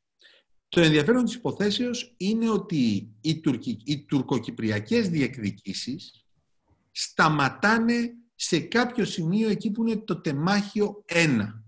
Το 0.75 0.81
ενδιαφέρον 0.81 1.25
της 1.25 1.35
υποθέσεως 1.35 2.15
είναι 2.17 2.51
ότι 2.51 3.13
οι, 3.21 3.41
τουρκι, 3.41 3.81
οι 3.85 4.05
τουρκοκυπριακές 4.05 5.09
διεκδικήσεις 5.09 6.25
σταματάνε 6.91 8.15
σε 8.35 8.61
κάποιο 8.61 9.05
σημείο 9.05 9.49
εκεί 9.49 9.71
που 9.71 9.87
είναι 9.87 9.97
το 9.97 10.21
τεμάχιο 10.21 11.05
1. 11.09 11.61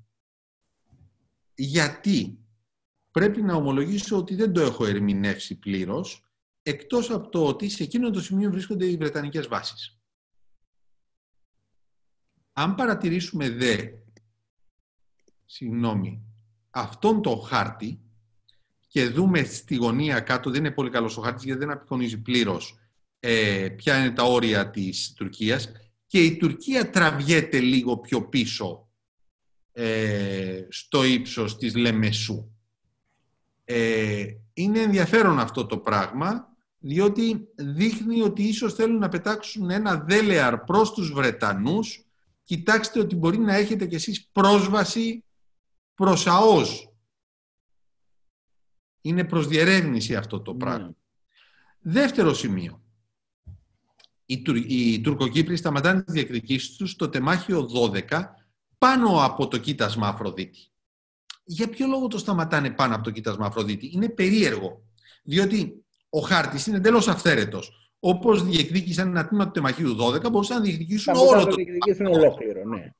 Γιατί 1.54 2.38
πρέπει 3.10 3.42
να 3.42 3.54
ομολογήσω 3.54 4.16
ότι 4.16 4.34
δεν 4.34 4.52
το 4.52 4.60
έχω 4.60 4.86
ερμηνεύσει 4.86 5.58
πλήρως, 5.58 6.30
εκτός 6.62 7.10
από 7.10 7.28
το 7.28 7.46
ότι 7.46 7.68
σε 7.68 7.82
εκείνο 7.82 8.10
το 8.10 8.20
σημείο 8.20 8.50
βρίσκονται 8.50 8.86
οι 8.86 8.96
Βρετανικές 8.96 9.48
βάσεις. 9.48 10.00
Αν 12.52 12.74
παρατηρήσουμε 12.74 13.50
δε, 13.50 13.88
συγγνώμη, 15.44 16.22
αυτόν 16.70 17.22
το 17.22 17.36
χάρτη 17.36 18.00
και 18.96 19.08
δούμε 19.08 19.42
στη 19.42 19.74
γωνία 19.74 20.20
κάτω, 20.20 20.50
δεν 20.50 20.64
είναι 20.64 20.74
πολύ 20.74 20.90
καλός 20.90 21.16
ο 21.16 21.20
χάρτης 21.20 21.44
γιατί 21.44 21.60
δεν 21.60 21.70
απεικονίζει 21.70 22.22
πλήρως 22.22 22.78
ε, 23.20 23.68
ποια 23.76 23.98
είναι 23.98 24.10
τα 24.10 24.22
όρια 24.22 24.70
της 24.70 25.12
Τουρκίας 25.16 25.72
και 26.06 26.22
η 26.22 26.36
Τουρκία 26.36 26.90
τραβιέται 26.90 27.60
λίγο 27.60 27.98
πιο 27.98 28.28
πίσω 28.28 28.88
ε, 29.72 30.66
στο 30.68 31.04
ύψος 31.04 31.56
της 31.56 31.74
Λεμεσού. 31.76 32.50
Ε, 33.64 34.26
είναι 34.52 34.80
ενδιαφέρον 34.80 35.38
αυτό 35.38 35.66
το 35.66 35.78
πράγμα 35.78 36.56
διότι 36.78 37.48
δείχνει 37.54 38.22
ότι 38.22 38.42
ίσως 38.42 38.74
θέλουν 38.74 38.98
να 38.98 39.08
πετάξουν 39.08 39.70
ένα 39.70 39.96
δέλεαρ 39.96 40.58
προς 40.58 40.92
τους 40.92 41.12
Βρετανούς 41.12 42.06
κοιτάξτε 42.42 43.00
ότι 43.00 43.16
μπορεί 43.16 43.38
να 43.38 43.54
έχετε 43.54 43.86
κι 43.86 43.94
εσείς 43.94 44.28
πρόσβαση 44.32 45.24
προς 45.94 46.26
ΑΟΣ. 46.26 46.90
Είναι 49.06 49.24
προς 49.24 49.46
διερεύνηση 49.46 50.16
αυτό 50.16 50.40
το 50.40 50.54
πράγμα. 50.54 50.86
Ναι. 50.86 50.92
Δεύτερο 51.80 52.34
σημείο 52.34 52.80
οι, 54.26 54.42
Τουρ, 54.42 54.56
οι 54.56 55.00
Τουρκοκύπροι 55.00 55.56
σταματάνε 55.56 56.02
τις 56.02 56.14
διεκδικήσεις 56.14 56.76
τους 56.76 56.90
στο 56.90 57.08
τεμάχιο 57.08 57.68
12 58.10 58.22
πάνω 58.78 59.24
από 59.24 59.48
το 59.48 59.58
κοίτασμα 59.58 60.08
Αφροδίτη. 60.08 60.58
Για 61.44 61.68
ποιο 61.68 61.86
λόγο 61.86 62.06
το 62.06 62.18
σταματάνε 62.18 62.70
πάνω 62.70 62.94
από 62.94 63.04
το 63.04 63.10
κοίτασμα 63.10 63.46
Αφροδίτη; 63.46 63.90
Είναι 63.92 64.08
περίεργο. 64.08 64.82
Διότι 65.22 65.84
ο 66.08 66.20
χάρτης 66.20 66.66
είναι 66.66 66.76
εντελώς 66.76 67.08
αυθαίρετος. 67.08 67.90
Όπως 67.98 68.44
διεκδίκησαν 68.44 69.08
ένα 69.08 69.28
τμήμα 69.28 69.44
του 69.44 69.50
τεμαχίου 69.50 69.96
12, 69.96 70.30
μπορούσαν 70.30 70.56
να 70.56 70.62
διεκδικήσουν 70.62 71.14
όλο 71.14 71.46
το. 71.46 71.54
διεκδικήσουν 71.54 72.06
ολόκληρο, 72.06 72.64
ναι. 72.64 72.90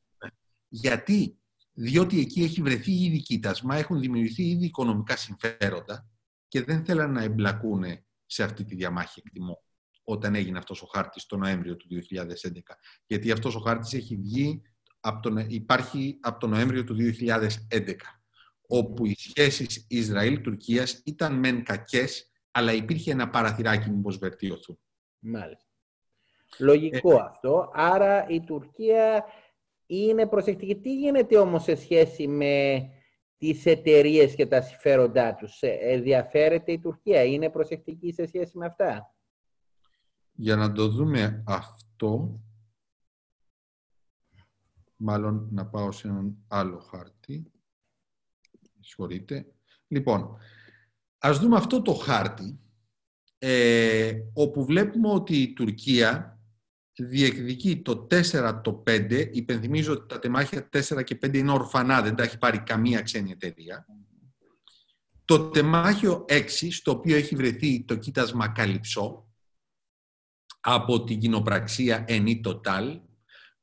Γιατί, 0.68 1.38
διότι 1.78 2.20
εκεί 2.20 2.42
έχει 2.42 2.62
βρεθεί 2.62 2.92
ήδη 2.92 3.22
κοίτασμα, 3.22 3.76
έχουν 3.76 4.00
δημιουργηθεί 4.00 4.42
ήδη 4.42 4.64
οικονομικά 4.64 5.16
συμφέροντα 5.16 6.08
και 6.48 6.62
δεν 6.62 6.84
θέλαν 6.84 7.12
να 7.12 7.22
εμπλακούν 7.22 7.84
σε 8.26 8.42
αυτή 8.42 8.64
τη 8.64 8.74
διαμάχη, 8.74 9.22
εκτιμώ 9.24 9.64
όταν 10.08 10.34
έγινε 10.34 10.58
αυτός 10.58 10.82
ο 10.82 10.86
χάρτης 10.86 11.26
το 11.26 11.36
Νοέμβριο 11.36 11.76
του 11.76 11.88
2011. 11.88 12.76
Γιατί 13.06 13.30
αυτός 13.30 13.54
ο 13.54 13.60
χάρτης 13.60 13.92
έχει 13.92 14.16
βγει, 14.16 14.62
από 15.00 15.20
τον, 15.20 15.36
υπάρχει 15.36 16.18
από 16.20 16.38
το 16.38 16.46
Νοέμβριο 16.46 16.84
του 16.84 16.96
2011, 16.98 17.94
όπου 18.66 19.06
οι 19.06 19.14
σχέσεις 19.18 19.86
Ισραήλ-Τουρκίας 19.88 21.02
ήταν 21.04 21.38
μεν 21.38 21.64
κακές, 21.64 22.30
αλλά 22.50 22.72
υπήρχε 22.72 23.10
ένα 23.10 23.30
παραθυράκι 23.30 23.90
μήπως 23.90 24.18
βελτιωθούν. 24.18 24.78
Μάλιστα. 25.18 25.70
Λογικό 26.58 27.12
ε, 27.12 27.20
αυτό. 27.20 27.70
Άρα 27.74 28.28
η 28.28 28.40
Τουρκία 28.40 29.24
είναι 29.86 30.26
προσεκτική. 30.26 30.76
Τι 30.76 30.96
γίνεται 30.96 31.38
όμως 31.38 31.62
σε 31.62 31.74
σχέση 31.74 32.28
με 32.28 32.86
τις 33.38 33.66
εταιρείες 33.66 34.34
και 34.34 34.46
τα 34.46 34.60
συμφέροντά 34.60 35.34
τους; 35.34 35.62
Ε, 35.62 35.78
ενδιαφέρεται 35.80 36.72
η 36.72 36.78
Τουρκία; 36.78 37.24
Είναι 37.24 37.50
προσεκτική 37.50 38.12
σε 38.12 38.26
σχέση 38.26 38.58
με 38.58 38.66
αυτά; 38.66 39.14
Για 40.32 40.56
να 40.56 40.72
το 40.72 40.88
δούμε 40.88 41.42
αυτό, 41.46 42.40
μάλλον 44.96 45.48
να 45.50 45.66
πάω 45.66 45.92
σε 45.92 46.08
έναν 46.08 46.36
άλλο 46.48 46.78
χάρτη. 46.78 47.50
Συγχωρείτε. 48.80 49.46
Λοιπόν, 49.88 50.36
ας 51.18 51.38
δούμε 51.38 51.56
αυτό 51.56 51.82
το 51.82 51.92
χάρτη, 51.92 52.60
ε, 53.38 54.12
όπου 54.32 54.64
βλέπουμε 54.64 55.08
ότι 55.08 55.36
η 55.42 55.52
Τουρκία 55.52 56.35
διεκδικεί 57.04 57.82
το 57.82 58.06
4, 58.10 58.60
το 58.62 58.82
5. 58.86 59.28
Υπενθυμίζω 59.32 59.92
ότι 59.92 60.06
τα 60.08 60.18
τεμάχια 60.18 60.68
4 60.72 61.04
και 61.04 61.18
5 61.22 61.34
είναι 61.34 61.52
ορφανά, 61.52 62.02
δεν 62.02 62.14
τα 62.14 62.22
έχει 62.22 62.38
πάρει 62.38 62.58
καμία 62.58 63.00
ξένη 63.00 63.30
εταιρεία. 63.30 63.86
Το 65.24 65.48
τεμάχιο 65.48 66.24
6, 66.28 66.46
στο 66.70 66.90
οποίο 66.90 67.16
έχει 67.16 67.36
βρεθεί 67.36 67.84
το 67.84 67.96
κοίτασμα 67.96 68.48
Καλυψό, 68.48 69.26
από 70.60 71.04
την 71.04 71.18
κοινοπραξία 71.18 72.04
Ενή 72.08 72.40
Total, 72.44 73.00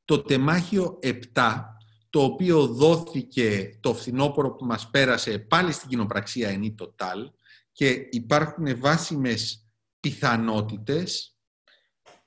το 0.05 0.21
τεμάχιο 0.21 0.99
7, 1.33 1.63
το 2.09 2.23
οποίο 2.23 2.67
δόθηκε 2.67 3.77
το 3.81 3.93
φθινόπωρο 3.93 4.51
που 4.51 4.65
μας 4.65 4.89
πέρασε 4.89 5.39
πάλι 5.39 5.71
στην 5.71 5.89
κοινοπραξία 5.89 6.49
Ενή 6.49 6.75
Total 6.79 7.31
και 7.71 8.07
υπάρχουν 8.11 8.79
βάσιμες 8.79 9.67
πιθανότητες 9.99 11.32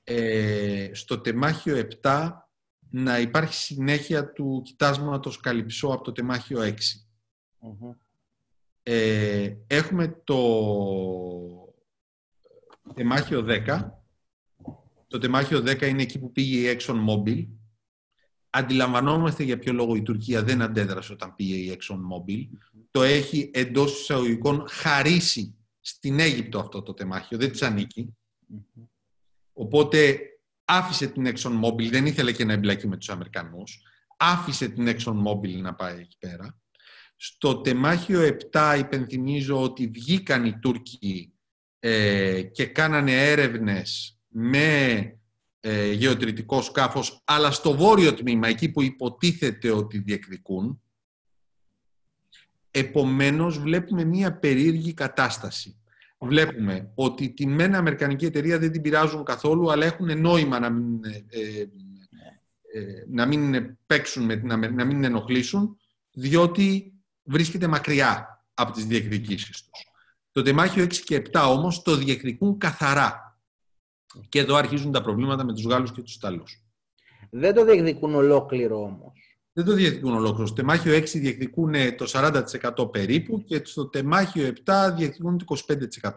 ε, 0.09 0.89
στο 0.93 1.19
τεμάχιο 1.19 1.87
7 2.01 2.31
να 2.89 3.19
υπάρχει 3.19 3.53
συνέχεια 3.53 4.31
του 4.31 4.61
κοιτάσματος 4.65 5.39
καλυψό 5.39 5.87
από 5.87 6.03
το 6.03 6.11
τεμάχιο 6.11 6.59
6. 6.61 6.73
Ε, 8.83 9.55
έχουμε 9.67 10.21
το 10.23 10.37
τεμάχιο 12.93 13.45
10. 13.47 13.89
Το 15.07 15.17
τεμάχιο 15.17 15.59
10 15.59 15.81
είναι 15.81 16.01
εκεί 16.01 16.19
που 16.19 16.31
πήγε 16.31 16.71
η 16.71 16.77
Exxon 16.79 17.05
Mobil. 17.07 17.47
Αντιλαμβανόμαστε 18.49 19.43
για 19.43 19.59
ποιο 19.59 19.73
λόγο 19.73 19.95
η 19.95 20.01
Τουρκία 20.01 20.43
δεν 20.43 20.61
αντέδρασε 20.61 21.13
όταν 21.13 21.35
πήγε 21.35 21.55
η 21.55 21.77
Exxon 21.79 21.95
Mobil. 21.95 22.47
Το 22.91 23.03
έχει 23.03 23.51
εντός 23.53 24.01
εισαγωγικών 24.01 24.67
χαρίσει 24.69 25.55
στην 25.79 26.19
Αίγυπτο 26.19 26.59
αυτό 26.59 26.81
το 26.81 26.93
τεμάχιο, 26.93 27.37
δεν 27.37 27.51
της 27.51 27.61
ανηκει 27.61 28.17
Οπότε 29.57 30.19
άφησε 30.65 31.07
την 31.07 31.27
Exxon 31.27 31.63
Mobil, 31.63 31.89
δεν 31.89 32.05
ήθελε 32.05 32.31
και 32.31 32.45
να 32.45 32.53
εμπλακεί 32.53 32.87
με 32.87 32.97
τους 32.97 33.09
Αμερικανούς, 33.09 33.81
άφησε 34.17 34.67
την 34.67 34.87
Exxon 34.87 35.23
Mobil 35.27 35.61
να 35.61 35.73
πάει 35.73 35.99
εκεί 35.99 36.17
πέρα. 36.19 36.59
Στο 37.15 37.57
τεμάχιο 37.61 38.37
7 38.51 38.75
υπενθυμίζω 38.79 39.61
ότι 39.61 39.87
βγήκαν 39.87 40.45
οι 40.45 40.59
Τούρκοι 40.59 41.33
ε, 41.79 42.41
και 42.41 42.65
κάνανε 42.65 43.29
έρευνες 43.29 44.19
με 44.27 45.11
ε, 45.59 45.91
γεωτρητικό 45.91 46.61
σκάφος, 46.61 47.21
αλλά 47.25 47.51
στο 47.51 47.75
βόρειο 47.75 48.13
τμήμα, 48.13 48.47
εκεί 48.47 48.71
που 48.71 48.81
υποτίθεται 48.81 49.71
ότι 49.71 49.99
διεκδικούν. 49.99 50.81
Επομένως, 52.71 53.59
βλέπουμε 53.59 54.03
μία 54.03 54.39
περίεργη 54.39 54.93
κατάσταση. 54.93 55.81
Βλέπουμε 56.19 56.91
ότι 56.95 57.29
τη 57.29 57.47
μένα 57.47 57.77
Αμερικανική 57.77 58.25
εταιρεία 58.25 58.59
δεν 58.59 58.71
την 58.71 58.81
πειράζουν 58.81 59.23
καθόλου, 59.23 59.71
αλλά 59.71 59.85
έχουν 59.85 60.19
νόημα 60.19 60.59
να 60.59 60.69
μην, 60.69 61.03
ε, 61.03 61.39
ε, 61.39 61.61
ε 62.71 63.05
να 63.09 63.25
μην 63.25 63.75
παίξουν, 63.85 64.25
με, 64.25 64.35
να, 64.35 64.71
να 64.71 64.85
μην 64.85 65.03
ενοχλήσουν, 65.03 65.77
διότι 66.11 66.93
βρίσκεται 67.23 67.67
μακριά 67.67 68.43
από 68.53 68.71
τις 68.71 68.85
διεκδικήσεις 68.85 69.61
τους. 69.61 69.85
Το 70.31 70.41
τεμάχιο 70.41 70.83
6 70.83 70.93
και 71.03 71.21
7 71.31 71.45
όμως 71.49 71.81
το 71.81 71.95
διεκδικούν 71.95 72.57
καθαρά. 72.57 73.39
Και 74.29 74.39
εδώ 74.39 74.55
αρχίζουν 74.55 74.91
τα 74.91 75.01
προβλήματα 75.01 75.43
με 75.43 75.53
τους 75.53 75.65
Γάλλους 75.65 75.91
και 75.91 76.01
τους 76.01 76.15
Ιταλούς. 76.15 76.63
Δεν 77.29 77.53
το 77.53 77.65
διεκδικούν 77.65 78.15
ολόκληρο 78.15 78.81
όμως. 78.81 79.26
Δεν 79.57 79.65
το 79.65 79.73
διεκδικούν 79.73 80.13
ολόκληρο. 80.13 80.45
Στο 80.45 80.55
τεμάχιο 80.55 80.97
6 80.97 81.03
διεκδικούν 81.03 81.73
το 81.97 82.05
40% 82.13 82.91
περίπου 82.91 83.43
και 83.43 83.61
στο 83.63 83.87
τεμάχιο 83.87 84.53
7 84.65 84.73
διεκδικούν 84.95 85.37
το 85.37 85.45
25%. 85.67 86.11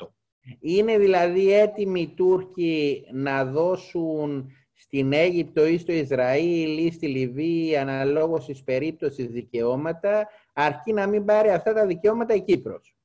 Είναι 0.61 0.99
δηλαδή 0.99 1.53
έτοιμοι 1.53 2.01
οι 2.01 2.09
Τούρκοι 2.09 3.05
να 3.13 3.45
δώσουν 3.45 4.51
στην 4.73 5.13
Αίγυπτο 5.13 5.67
ή 5.67 5.79
στο 5.79 5.93
Ισραήλ 5.93 6.87
ή 6.87 6.93
στη 6.93 7.07
Λιβύη 7.07 7.77
αναλόγως 7.77 8.45
της 8.45 8.63
περίπτωσης 8.63 9.27
δικαιώματα 9.27 10.29
αρκεί 10.53 10.93
να 10.93 11.07
μην 11.07 11.25
πάρει 11.25 11.51
αυτά 11.51 11.73
τα 11.73 11.87
δικαιώματα 11.87 12.35
η 12.35 12.41
Κύπρος. 12.41 12.97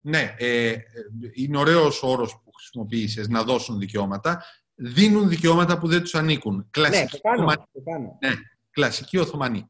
Ναι, 0.00 0.34
ε, 0.38 0.74
είναι 1.34 1.58
ωραίος 1.58 2.02
όρος 2.02 2.40
που 2.44 2.52
χρησιμοποίησες, 2.52 3.28
να 3.28 3.42
δώσουν 3.42 3.78
δικαιώματα. 3.78 4.42
Δίνουν 4.74 5.28
δικαιώματα 5.28 5.78
που 5.78 5.88
δεν 5.88 6.00
τους 6.00 6.14
ανήκουν. 6.14 6.66
Κλασική, 6.70 7.02
ναι, 7.02 7.08
το 7.08 7.18
κάνω, 7.20 7.46
το 7.72 7.80
κάνω. 7.84 8.18
Ναι, 8.20 8.34
κλασική 8.70 9.18
Οθωμανή. 9.18 9.68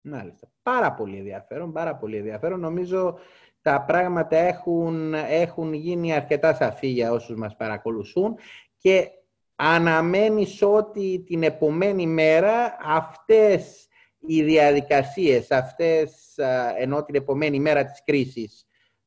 Μάλιστα. 0.00 0.48
Πάρα 0.62 0.92
πολύ 0.92 1.16
ενδιαφέρον, 1.16 1.72
πάρα 1.72 1.96
πολύ 1.96 2.16
ενδιαφέρον. 2.16 2.60
Νομίζω 2.60 3.18
τα 3.62 3.82
πράγματα 3.82 4.36
έχουν, 4.36 5.14
έχουν 5.14 5.72
γίνει 5.72 6.14
αρκετά 6.14 6.54
σαφή 6.54 6.86
για 6.86 7.12
όσους 7.12 7.36
μας 7.36 7.56
παρακολουθούν 7.56 8.38
και 8.76 9.10
αναμένεις 9.56 10.62
ότι 10.62 11.22
την 11.26 11.42
επομένη 11.42 12.06
μέρα 12.06 12.76
αυτές 12.84 13.88
οι 14.18 14.42
διαδικασίες, 14.42 15.50
αυτές, 15.50 16.38
ενώ 16.78 17.04
την 17.04 17.14
επομένη 17.14 17.60
μέρα 17.60 17.84
της 17.84 18.02
κρίσης, 18.04 18.66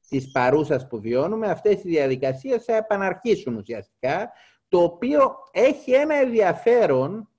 της 0.10 0.32
παρούσας 0.32 0.88
που 0.88 1.00
βιώνουμε, 1.00 1.48
αυτές 1.48 1.84
οι 1.84 1.90
διαδικασίες 1.90 2.64
θα 2.64 2.76
επαναρχίσουν 2.76 3.56
ουσιαστικά, 3.56 4.32
το 4.68 4.84
οποίο 4.84 5.34
έχει 5.52 5.92
ένα 5.92 6.16
ενδιαφέρον 6.16 7.31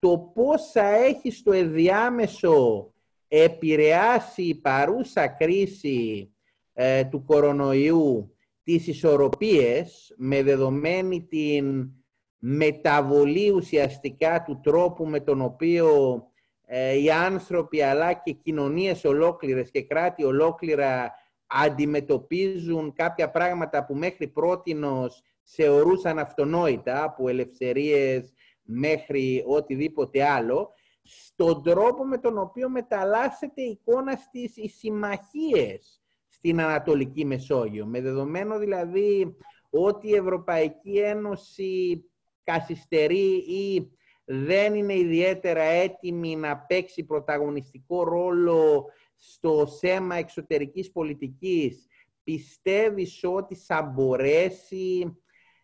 το 0.00 0.30
πώς 0.34 0.70
θα 0.70 0.94
έχεις 0.94 1.36
στο 1.36 1.52
ενδιάμεσο 1.52 2.92
επηρεάσει 3.28 4.42
η 4.42 4.54
παρούσα 4.54 5.28
κρίση 5.28 6.34
ε, 6.72 7.04
του 7.04 7.24
κορονοϊού 7.24 8.34
τις 8.62 8.86
ισορροπίες 8.86 10.14
με 10.16 10.42
δεδομένη 10.42 11.22
την 11.22 11.90
μεταβολή 12.38 13.50
ουσιαστικά 13.50 14.42
του 14.42 14.60
τρόπου 14.62 15.06
με 15.06 15.20
τον 15.20 15.40
οποίο 15.40 16.22
ε, 16.66 17.00
οι 17.02 17.10
άνθρωποι 17.10 17.82
αλλά 17.82 18.12
και 18.12 18.32
κοινωνίες 18.32 19.04
ολόκληρες 19.04 19.70
και 19.70 19.82
κράτη 19.82 20.24
ολόκληρα 20.24 21.12
αντιμετωπίζουν 21.46 22.92
κάποια 22.92 23.30
πράγματα 23.30 23.84
που 23.84 23.94
μέχρι 23.94 24.28
πρότινος 24.28 25.22
θεωρούσαν 25.42 26.18
αυτονόητα, 26.18 27.02
από 27.02 27.28
ελευθερίες 27.28 28.32
μέχρι 28.70 29.44
οτιδήποτε 29.46 30.24
άλλο, 30.24 30.72
στον 31.02 31.62
τρόπο 31.62 32.04
με 32.04 32.18
τον 32.18 32.38
οποίο 32.38 32.68
μεταλλάσσεται 32.68 33.62
η 33.62 33.70
εικόνα 33.70 34.16
στις 34.16 34.56
οι 34.56 34.68
συμμαχίες 34.68 36.02
στην 36.28 36.60
Ανατολική 36.60 37.24
Μεσόγειο. 37.24 37.86
Με 37.86 38.00
δεδομένο 38.00 38.58
δηλαδή 38.58 39.36
ότι 39.70 40.08
η 40.08 40.14
Ευρωπαϊκή 40.14 40.98
Ένωση 40.98 42.04
καθυστερεί 42.44 43.34
ή 43.36 43.90
δεν 44.24 44.74
είναι 44.74 44.94
ιδιαίτερα 44.94 45.62
έτοιμη 45.62 46.36
να 46.36 46.58
παίξει 46.58 47.04
πρωταγωνιστικό 47.04 48.04
ρόλο 48.04 48.84
στο 49.14 49.66
θέμα 49.66 50.14
εξωτερικής 50.14 50.92
πολιτικής, 50.92 51.86
πιστεύεις 52.24 53.24
ότι 53.24 53.54
θα 53.54 53.82
μπορέσει 53.82 55.16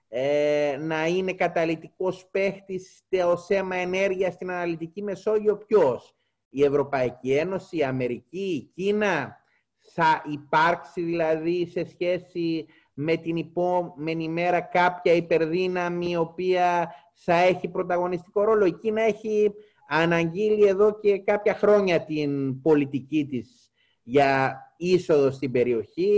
ε, 0.09 0.76
να 0.80 1.07
είναι 1.07 1.32
καταλητικός 1.32 2.28
παίχτης 2.30 2.96
στο 2.96 3.36
θέμα 3.36 3.76
ενέργειας 3.76 4.32
στην 4.32 4.50
Αναλυτική 4.50 5.02
Μεσόγειο 5.02 5.57
ποιος, 5.57 6.16
η 6.48 6.64
Ευρωπαϊκή 6.64 7.32
Ένωση, 7.32 7.76
η 7.76 7.84
Αμερική, 7.84 8.70
η 8.74 8.82
Κίνα, 8.82 9.36
θα 9.78 10.22
υπάρξει 10.32 11.02
δηλαδή 11.02 11.66
σε 11.66 11.84
σχέση 11.84 12.66
με 12.94 13.16
την 13.16 13.36
επόμενη 13.36 14.28
μέρα 14.28 14.61
κάποια 14.61 15.12
υπερδύναμη 15.12 16.11
η 16.11 16.16
οποία 16.16 16.94
θα 17.12 17.34
έχει 17.34 17.68
πρωταγωνιστικό 17.68 18.44
ρόλο; 18.44 18.66
Η 18.66 18.72
Κίνα 18.72 19.02
έχει 19.02 19.52
αναγγείλει 19.88 20.66
εδώ 20.66 20.98
και 21.00 21.18
κάποια 21.18 21.54
χρόνια 21.54 22.04
την 22.04 22.61
πολιτική 22.61 23.26
της 23.26 23.70
για 24.02 24.61
είσοδο 24.76 25.30
στην 25.30 25.50
περιοχή. 25.52 26.11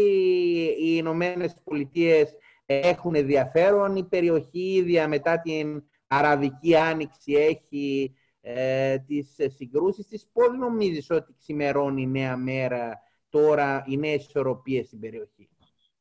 Οι 0.80 0.94
Ηνωμένες 0.96 1.56
Πολιτείες 1.64 2.34
έχουν 2.70 3.14
ενδιαφέρον. 3.14 3.96
Η 3.96 4.04
περιοχή 4.04 4.72
ίδια 4.74 5.08
μετά 5.08 5.40
την 5.40 5.82
Αραβική 6.06 6.76
Άνοιξη 6.76 7.32
έχει 7.32 8.14
ε, 8.40 8.98
τις 8.98 9.34
συγκρούσεις 9.56 10.06
της. 10.06 10.28
Πώς 10.32 10.56
νομίζεις 10.58 11.10
ότι 11.10 11.34
ξημερώνει 11.38 12.02
η 12.02 12.06
νέα 12.06 12.36
μέρα 12.36 12.98
τώρα 13.28 13.84
οι 13.86 13.96
νέες 13.96 14.26
ισορροπίες 14.26 14.86
στην 14.86 15.00
περιοχή; 15.00 15.48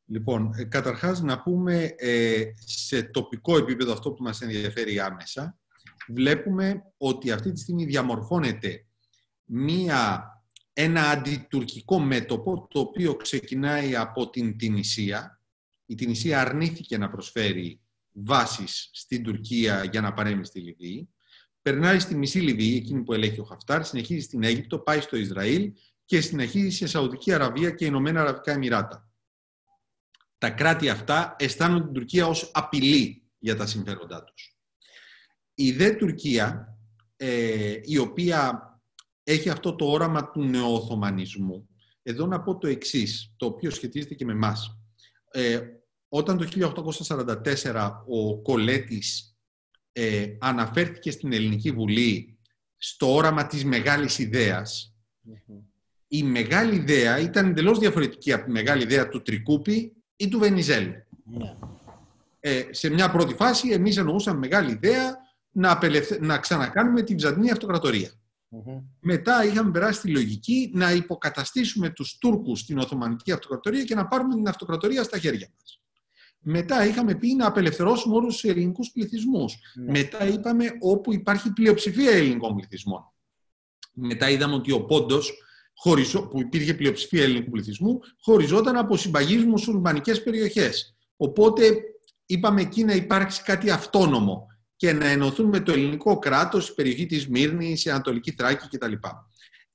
Λοιπόν, 0.05 0.53
ε, 0.57 0.63
καταρχάς 0.63 1.21
να 1.21 1.41
πούμε 1.41 1.93
ε, 1.97 2.43
σε 2.65 3.03
τοπικό 3.03 3.57
επίπεδο 3.57 3.91
αυτό 3.91 4.11
που 4.11 4.23
μας 4.23 4.41
ενδιαφέρει 4.41 4.99
άμεσα, 4.99 5.59
βλέπουμε 6.07 6.83
ότι 6.97 7.31
αυτή 7.31 7.51
τη 7.51 7.59
στιγμή 7.59 7.85
διαμορφώνεται 7.85 8.85
μία, 9.43 10.25
ένα 10.73 11.01
αντιτουρκικό 11.01 11.99
μέτωπο 11.99 12.67
το 12.69 12.79
οποίο 12.79 13.15
ξεκινάει 13.15 13.95
από 13.95 14.29
την 14.29 14.57
Τινησία. 14.57 15.36
Η 15.89 15.95
Τινησία 15.95 16.41
αρνήθηκε 16.41 16.97
να 16.97 17.09
προσφέρει 17.09 17.81
βάσεις 18.11 18.89
στην 18.93 19.23
Τουρκία 19.23 19.83
για 19.83 20.01
να 20.01 20.13
παρέμει 20.13 20.45
στη 20.45 20.59
Λιβύη. 20.59 21.09
Περνάει 21.61 21.99
στη 21.99 22.15
μισή 22.15 22.39
Λιβύη, 22.39 22.79
εκείνη 22.81 23.03
που 23.03 23.13
ελέγχει 23.13 23.39
ο 23.39 23.43
Χαφτάρ, 23.43 23.85
συνεχίζει 23.85 24.21
στην 24.21 24.43
Αίγυπτο, 24.43 24.79
πάει 24.79 25.01
στο 25.01 25.17
Ισραήλ 25.17 25.73
και 26.05 26.21
συνεχίζει 26.21 26.69
σε 26.69 26.87
Σαουδική 26.87 27.33
Αραβία 27.33 27.71
και 27.71 27.85
Ηνωμένα 27.85 28.21
Αραβικά 28.21 28.51
Εμμυράτα. 28.51 29.11
Τα 30.37 30.49
κράτη 30.49 30.89
αυτά 30.89 31.35
αισθάνονται 31.39 31.83
την 31.83 31.93
Τουρκία 31.93 32.27
ως 32.27 32.51
απειλή 32.53 33.23
για 33.39 33.55
τα 33.55 33.65
συμφέροντά 33.65 34.23
τους. 34.23 34.57
Η 35.53 35.71
δε 35.71 35.91
Τουρκία, 35.91 36.77
ε, 37.17 37.79
η 37.83 37.97
οποία 37.97 38.61
έχει 39.23 39.49
αυτό 39.49 39.75
το 39.75 39.85
όραμα 39.85 40.31
του 40.31 40.43
νεοοθωμανισμού, 40.43 41.69
εδώ 42.03 42.25
να 42.25 42.41
πω 42.41 42.57
το 42.57 42.67
εξής, 42.67 43.33
το 43.37 43.45
οποίο 43.45 43.69
σχετίζεται 43.69 44.13
και 44.13 44.25
με 44.25 44.31
εμάς. 44.31 44.77
Ε, 45.37 45.59
όταν 46.09 46.37
το 46.37 46.71
1844 47.63 47.91
ο 48.07 48.37
Κολέτης 48.41 49.37
ε, 49.91 50.25
αναφέρθηκε 50.39 51.11
στην 51.11 51.33
Ελληνική 51.33 51.71
Βουλή 51.71 52.37
στο 52.77 53.15
όραμα 53.15 53.47
της 53.47 53.65
μεγάλης 53.65 54.19
η 56.07 56.23
μεγάλη 56.23 56.75
ιδέα 56.75 57.19
ήταν 57.19 57.49
εντελώς 57.49 57.79
διαφορετική 57.79 58.33
από 58.33 58.45
τη 58.45 58.51
μεγάλη 58.51 58.83
ιδέα 58.83 59.09
του 59.09 59.21
Τρικούπη 59.21 59.95
ή 60.15 60.27
του 60.27 60.39
Βενιζέλου. 60.39 60.93
Ναι. 61.23 61.55
Ε, 62.39 62.63
σε 62.69 62.89
μια 62.89 63.11
πρώτη 63.11 63.33
φάση 63.33 63.69
εμείς 63.69 63.97
εννοούσαμε 63.97 64.37
μεγάλη 64.37 64.71
ιδέα 64.71 65.17
να, 65.51 65.79
να 66.19 66.37
ξανακάνουμε 66.37 67.01
την 67.01 67.15
Βυζαντινή 67.15 67.51
Μετά 68.99 69.45
είχαμε 69.45 69.71
περάσει 69.71 70.01
τη 70.01 70.11
λογική 70.11 70.71
να 70.73 70.91
υποκαταστήσουμε 70.91 71.89
τους 71.89 72.17
Τούρκους 72.17 72.59
στην 72.59 72.77
Οθωμανική 72.77 73.31
Αυτοκρατορία 73.31 73.83
και 73.83 73.95
να 73.95 74.07
πάρουμε 74.07 74.35
την 74.35 74.47
Αυτοκρατορία 74.47 75.03
στα 75.03 75.17
χέρια 75.17 75.49
μας. 75.57 75.81
Μετά 76.39 76.85
είχαμε 76.85 77.15
πει 77.15 77.35
να 77.35 77.47
απελευθερώσουμε 77.47 78.15
όλους 78.15 78.33
τους 78.33 78.43
ελληνικούς 78.43 78.91
πληθυσμούς. 78.91 79.55
Ναι. 79.75 79.91
Μετά 79.91 80.27
είπαμε 80.27 80.65
όπου 80.79 81.13
υπάρχει 81.13 81.53
πλειοψηφία 81.53 82.11
ελληνικών 82.11 82.55
πληθυσμών. 82.55 83.11
Μετά 83.93 84.29
είδαμε 84.29 84.53
ότι 84.53 84.71
ο 84.71 84.85
πόντος 84.85 85.33
που 86.29 86.39
υπήρχε 86.39 86.73
πλειοψηφία 86.73 87.23
ελληνικού 87.23 87.49
πληθυσμού, 87.49 87.99
χωριζόταν 88.21 88.77
από 88.77 88.97
συμπαγείς 88.97 89.45
μουσουλμανικές 89.45 90.23
περιοχές. 90.23 90.95
Οπότε 91.17 91.81
είπαμε 92.25 92.61
εκεί 92.61 92.83
να 92.83 92.93
υπάρξει 92.93 93.43
κάτι 93.43 93.69
αυτόνομο 93.69 94.47
και 94.77 94.93
να 94.93 95.05
ενωθούν 95.05 95.47
με 95.47 95.59
το 95.59 95.71
ελληνικό 95.71 96.19
κράτος, 96.19 96.69
η 96.69 96.73
περιοχή 96.73 97.05
της 97.05 97.27
Μύρνης, 97.27 97.85
η 97.85 97.89
Ανατολική 97.89 98.31
Θράκη 98.31 98.77
κτλ. 98.77 98.93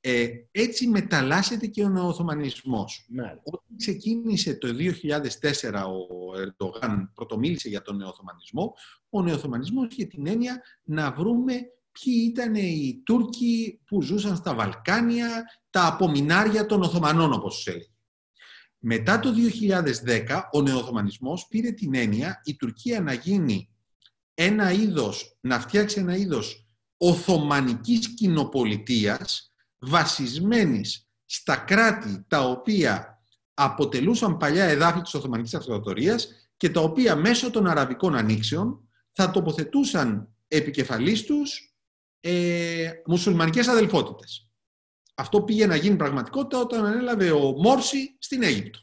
Ε, 0.04 0.28
έτσι 0.50 0.86
μεταλλάσσεται 0.86 1.66
και 1.66 1.84
ο 1.84 1.88
νεοοθωμανισμός. 1.88 3.06
Ναι. 3.08 3.34
Όταν 3.42 3.76
ξεκίνησε 3.76 4.54
το 4.54 4.68
2004 4.68 5.72
ο 5.72 6.38
Ερντογάν 6.40 7.12
πρωτομίλησε 7.14 7.68
για 7.68 7.82
τον 7.82 7.96
νεοοθωμανισμό, 7.96 8.74
ο 9.10 9.22
νεοοθωμανισμός 9.22 9.86
είχε 9.90 10.04
την 10.04 10.26
έννοια 10.26 10.62
να 10.82 11.12
βρούμε 11.12 11.52
ποιοι 11.92 12.28
ήταν 12.30 12.54
οι 12.54 13.02
Τούρκοι 13.04 13.80
που 13.86 14.02
ζούσαν 14.02 14.36
στα 14.36 14.54
Βαλκάνια, 14.54 15.44
τα 15.70 15.86
απομεινάρια 15.86 16.66
των 16.66 16.82
Οθωμανών, 16.82 17.32
όπως 17.32 17.54
τους 17.54 17.66
έλεγε. 17.66 17.86
Μετά 18.78 19.18
το 19.20 19.32
2010, 19.32 20.40
ο 20.52 20.62
νεοοθωμανισμός 20.62 21.46
πήρε 21.48 21.70
την 21.70 21.94
έννοια 21.94 22.40
η 22.44 22.56
Τουρκία 22.56 23.00
να 23.00 23.12
γίνει 23.12 23.71
ένα 24.34 24.72
είδος, 24.72 25.36
να 25.40 25.60
φτιάξει 25.60 26.00
ένα 26.00 26.16
είδος 26.16 26.66
Οθωμανικής 26.96 28.14
κοινοπολιτείας 28.14 29.52
βασισμένης 29.78 31.08
στα 31.24 31.56
κράτη 31.56 32.24
τα 32.28 32.48
οποία 32.48 33.22
αποτελούσαν 33.54 34.36
παλιά 34.36 34.64
εδάφη 34.64 35.00
της 35.00 35.14
Οθωμανικής 35.14 35.54
Αυτοκρατορίας 35.54 36.28
και 36.56 36.70
τα 36.70 36.80
οποία 36.80 37.16
μέσω 37.16 37.50
των 37.50 37.66
Αραβικών 37.66 38.14
Ανοίξεων 38.14 38.88
θα 39.12 39.30
τοποθετούσαν 39.30 40.28
επικεφαλής 40.48 41.22
τους 41.24 41.74
ε, 42.20 42.90
μουσουλμανικές 43.06 43.68
αδελφότητες. 43.68 44.50
Αυτό 45.14 45.42
πήγε 45.42 45.66
να 45.66 45.76
γίνει 45.76 45.96
πραγματικότητα 45.96 46.58
όταν 46.58 46.84
ανέλαβε 46.84 47.30
ο 47.30 47.52
Μόρση 47.52 48.16
στην 48.18 48.42
Αίγυπτο. 48.42 48.78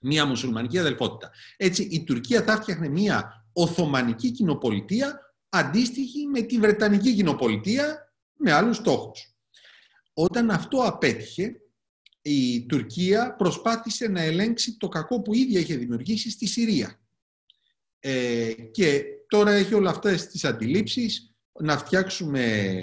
Μία 0.00 0.24
μουσουλμανική 0.24 0.78
αδελφότητα. 0.78 1.30
Έτσι 1.56 1.82
η 1.82 2.04
Τουρκία 2.04 2.42
θα 2.42 2.56
φτιάχνε 2.56 2.88
μία 2.88 3.47
Οθωμανική 3.60 4.30
κοινοπολιτεία 4.30 5.34
αντίστοιχη 5.48 6.26
με 6.26 6.40
τη 6.40 6.58
Βρετανική 6.58 7.14
κοινοπολιτεία 7.14 8.12
με 8.36 8.52
άλλους 8.52 8.76
στόχους. 8.76 9.34
Όταν 10.12 10.50
αυτό 10.50 10.78
απέτυχε, 10.78 11.60
η 12.22 12.66
Τουρκία 12.66 13.34
προσπάθησε 13.34 14.08
να 14.08 14.20
ελέγξει 14.20 14.76
το 14.76 14.88
κακό 14.88 15.22
που 15.22 15.34
ίδια 15.34 15.60
είχε 15.60 15.76
δημιουργήσει 15.76 16.30
στη 16.30 16.46
Συρία. 16.46 17.00
Ε, 18.00 18.52
και 18.52 19.04
τώρα 19.28 19.50
έχει 19.50 19.74
όλα 19.74 19.90
αυτές 19.90 20.26
τις 20.26 20.44
αντιλήψεις 20.44 21.34
να 21.60 21.78
φτιάξουμε, 21.78 22.82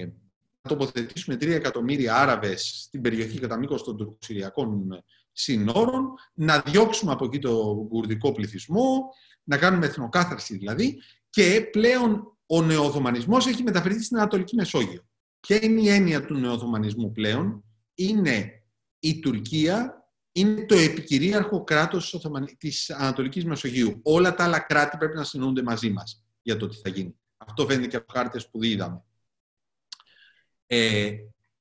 να 0.62 0.70
τοποθετήσουμε 0.70 1.36
3 1.36 1.48
εκατομμύρια 1.48 2.16
Άραβες 2.16 2.82
στην 2.86 3.02
περιοχή 3.02 3.40
κατά 3.40 3.58
μήκος 3.58 3.84
των 3.84 3.98
τουρκοσυριακών 3.98 5.04
συνόρων, 5.32 6.14
να 6.34 6.60
διώξουμε 6.60 7.12
από 7.12 7.26
εκεί 7.26 7.40
το 7.40 7.86
κουρδικό 7.90 8.32
πληθυσμό, 8.32 9.10
να 9.46 9.58
κάνουμε 9.58 9.86
εθνοκάθαρση 9.86 10.58
δηλαδή 10.58 11.02
και 11.30 11.68
πλέον 11.72 12.38
ο 12.46 12.62
νεοοθωμανισμός 12.62 13.48
έχει 13.48 13.64
μεταφερθεί 13.64 14.04
στην 14.04 14.18
Ανατολική 14.18 14.56
Μεσόγειο. 14.56 15.08
Ποια 15.40 15.64
είναι 15.64 15.82
η 15.82 15.90
έννοια 15.90 16.26
του 16.26 16.34
νεοοθωμανισμού 16.34 17.12
πλέον; 17.12 17.64
Είναι 17.96 18.64
η 19.00 19.20
Τουρκία 19.20 20.06
είναι 20.32 20.66
το 20.66 20.76
επικυρίαρχο 20.76 21.64
κράτος 21.64 22.20
της 22.58 22.90
Ανατολικής 22.90 23.46
Μεσογείου. 23.46 24.00
Όλα 24.04 24.36
τα 24.36 24.44
άλλα 24.44 24.60
κράτη 24.60 24.98
πρέπει 24.98 25.16
να 25.16 25.24
συνεννοούνται 25.24 25.64
μαζί 25.64 25.90
μας 25.90 26.26
για 26.42 26.58
το 26.58 26.68
τι 26.68 26.78
θα 26.78 26.90
γίνει. 26.90 27.20
Αυτό 27.38 27.66
φαίνεται 27.66 27.88
και 27.88 27.96
από 27.96 28.14
χάρτες 28.14 28.50
που 28.50 28.64
είδαμε. 28.64 29.04
Ε, 30.66 31.12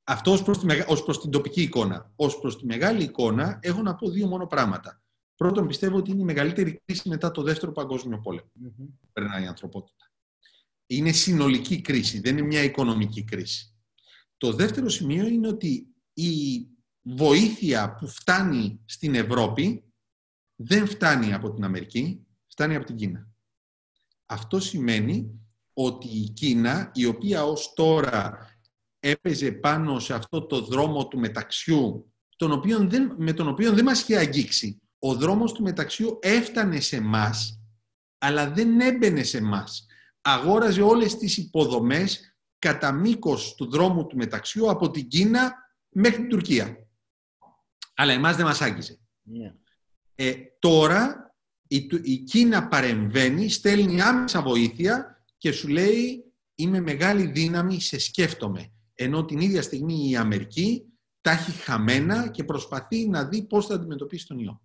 αυτό 0.04 0.32
ως 0.32 0.42
προς, 0.42 0.58
τη, 0.58 0.66
ως 0.86 1.04
προς 1.04 1.20
την 1.20 1.30
τοπική 1.30 1.62
εικόνα. 1.62 2.12
Ως 2.16 2.38
προς 2.38 2.58
τη 2.58 2.66
μεγάλη 2.66 3.02
εικόνα 3.02 3.58
έχω 3.62 3.82
να 3.82 3.94
πω 3.94 4.10
δύο 4.10 4.26
μόνο 4.26 4.46
πράγματα. 4.46 5.02
Πρώτον, 5.36 5.66
πιστεύω 5.66 5.96
ότι 5.96 6.10
είναι 6.10 6.20
η 6.20 6.24
μεγαλύτερη 6.24 6.80
κρίση 6.84 7.08
μετά 7.08 7.30
το 7.30 7.42
Δεύτερο 7.42 7.72
Παγκόσμιο 7.72 8.20
Πόλεμο. 8.20 8.50
Mm-hmm. 8.64 8.88
Περνάει 9.12 9.42
η 9.42 9.46
ανθρωπότητα. 9.46 10.10
Είναι 10.86 11.12
συνολική 11.12 11.80
κρίση, 11.80 12.20
δεν 12.20 12.38
είναι 12.38 12.46
μια 12.46 12.62
οικονομική 12.62 13.24
κρίση. 13.24 13.74
Το 14.36 14.52
δεύτερο 14.52 14.88
σημείο 14.88 15.26
είναι 15.26 15.48
ότι 15.48 15.86
η 16.12 16.66
βοήθεια 17.02 17.94
που 17.94 18.08
φτάνει 18.08 18.80
στην 18.84 19.14
Ευρώπη 19.14 19.84
δεν 20.56 20.86
φτάνει 20.86 21.32
από 21.32 21.52
την 21.52 21.64
Αμερική, 21.64 22.26
φτάνει 22.46 22.74
από 22.74 22.86
την 22.86 22.96
Κίνα. 22.96 23.28
Αυτό 24.26 24.60
σημαίνει 24.60 25.40
ότι 25.72 26.08
η 26.08 26.28
Κίνα, 26.28 26.90
η 26.94 27.04
οποία 27.04 27.44
ως 27.44 27.72
τώρα 27.74 28.48
έπαιζε 28.98 29.52
πάνω 29.52 29.98
σε 29.98 30.14
αυτό 30.14 30.46
το 30.46 30.60
δρόμο 30.60 31.08
του 31.08 31.18
μεταξιού, 31.18 32.12
τον 32.36 32.52
οποίο 32.52 32.88
δεν, 32.88 33.14
με 33.18 33.32
τον 33.32 33.48
οποίο 33.48 33.72
δεν 33.72 33.84
μας 33.84 34.00
είχε 34.00 34.16
αγγίξει. 34.16 34.82
Ο 35.06 35.14
δρόμος 35.14 35.52
του 35.52 35.62
μεταξιού 35.62 36.18
έφτανε 36.22 36.80
σε 36.80 37.00
μας, 37.00 37.60
αλλά 38.18 38.50
δεν 38.50 38.80
έμπαινε 38.80 39.22
σε 39.22 39.40
μας. 39.40 39.86
Αγόραζε 40.20 40.82
όλες 40.82 41.16
τις 41.16 41.36
υποδομές 41.36 42.36
κατά 42.58 42.92
μήκος 42.92 43.54
του 43.54 43.70
δρόμου 43.70 44.06
του 44.06 44.16
μεταξιού 44.16 44.70
από 44.70 44.90
την 44.90 45.08
Κίνα 45.08 45.54
μέχρι 45.88 46.16
την 46.16 46.28
Τουρκία. 46.28 46.88
Αλλά 47.94 48.12
εμάς 48.12 48.36
δεν 48.36 48.44
μας 48.44 48.60
άγγιζε. 48.60 48.98
Ναι. 49.22 49.54
Ε, 50.14 50.34
τώρα 50.58 51.34
η, 51.66 51.88
η 52.02 52.16
Κίνα 52.16 52.68
παρεμβαίνει, 52.68 53.48
στέλνει 53.48 54.00
άμεσα 54.00 54.42
βοήθεια 54.42 55.24
και 55.38 55.52
σου 55.52 55.68
λέει 55.68 56.32
είμαι 56.54 56.80
μεγάλη 56.80 57.26
δύναμη, 57.26 57.80
σε 57.80 57.98
σκέφτομαι. 57.98 58.72
Ενώ 58.94 59.24
την 59.24 59.40
ίδια 59.40 59.62
στιγμή 59.62 60.10
η 60.10 60.16
Αμερική 60.16 60.84
τα 61.20 61.30
έχει 61.30 61.50
χαμένα 61.50 62.28
και 62.28 62.44
προσπαθεί 62.44 63.08
να 63.08 63.24
δει 63.24 63.42
πώς 63.42 63.66
θα 63.66 63.74
αντιμετωπίσει 63.74 64.26
τον 64.26 64.38
ιό. 64.38 64.63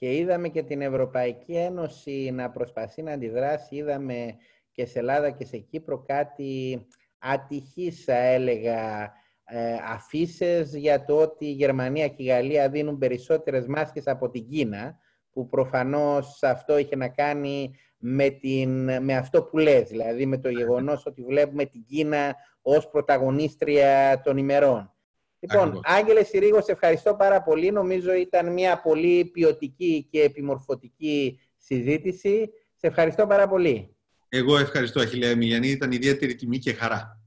Και 0.00 0.16
είδαμε 0.16 0.48
και 0.48 0.62
την 0.62 0.80
Ευρωπαϊκή 0.80 1.56
Ένωση 1.56 2.30
να 2.30 2.50
προσπαθεί 2.50 3.02
να 3.02 3.12
αντιδράσει. 3.12 3.76
Είδαμε 3.76 4.36
και 4.72 4.86
σε 4.86 4.98
Ελλάδα 4.98 5.30
και 5.30 5.44
σε 5.44 5.56
Κύπρο 5.58 6.02
κάτι 6.02 6.86
ατυχής, 7.18 8.04
θα 8.04 8.16
έλεγα, 8.16 9.12
ε, 9.44 9.74
αφήσει 9.88 10.62
για 10.62 11.04
το 11.04 11.16
ότι 11.16 11.46
η 11.46 11.52
Γερμανία 11.52 12.08
και 12.08 12.22
η 12.22 12.26
Γαλλία 12.26 12.68
δίνουν 12.68 12.98
περισσότερες 12.98 13.66
μάσκες 13.66 14.06
από 14.06 14.30
την 14.30 14.48
Κίνα, 14.48 14.98
που 15.30 15.48
προφανώς 15.48 16.42
αυτό 16.42 16.78
είχε 16.78 16.96
να 16.96 17.08
κάνει 17.08 17.74
με, 17.96 18.30
την, 18.30 19.02
με 19.04 19.16
αυτό 19.16 19.42
που 19.42 19.58
λες, 19.58 19.88
δηλαδή 19.88 20.26
με 20.26 20.38
το 20.38 20.48
γεγονός 20.48 21.06
ότι 21.06 21.22
βλέπουμε 21.22 21.64
την 21.64 21.84
Κίνα 21.84 22.36
ως 22.62 22.88
πρωταγωνίστρια 22.88 24.20
των 24.24 24.36
ημερών. 24.36 24.94
Λοιπόν, 25.40 25.80
Άγγελε 25.84 26.24
Συρίγο, 26.24 26.62
σε 26.62 26.72
ευχαριστώ 26.72 27.14
πάρα 27.14 27.42
πολύ. 27.42 27.70
Νομίζω 27.70 28.12
ήταν 28.12 28.52
μια 28.52 28.80
πολύ 28.80 29.24
ποιοτική 29.24 30.08
και 30.10 30.22
επιμορφωτική 30.22 31.40
συζήτηση. 31.56 32.50
Σε 32.76 32.86
ευχαριστώ 32.86 33.26
πάρα 33.26 33.48
πολύ. 33.48 33.96
Εγώ 34.28 34.58
ευχαριστώ, 34.58 35.00
Αχιλέα 35.00 35.36
Μιλιανή. 35.36 35.68
Ήταν 35.68 35.92
ιδιαίτερη 35.92 36.34
τιμή 36.34 36.58
και 36.58 36.72
χαρά. 36.72 37.19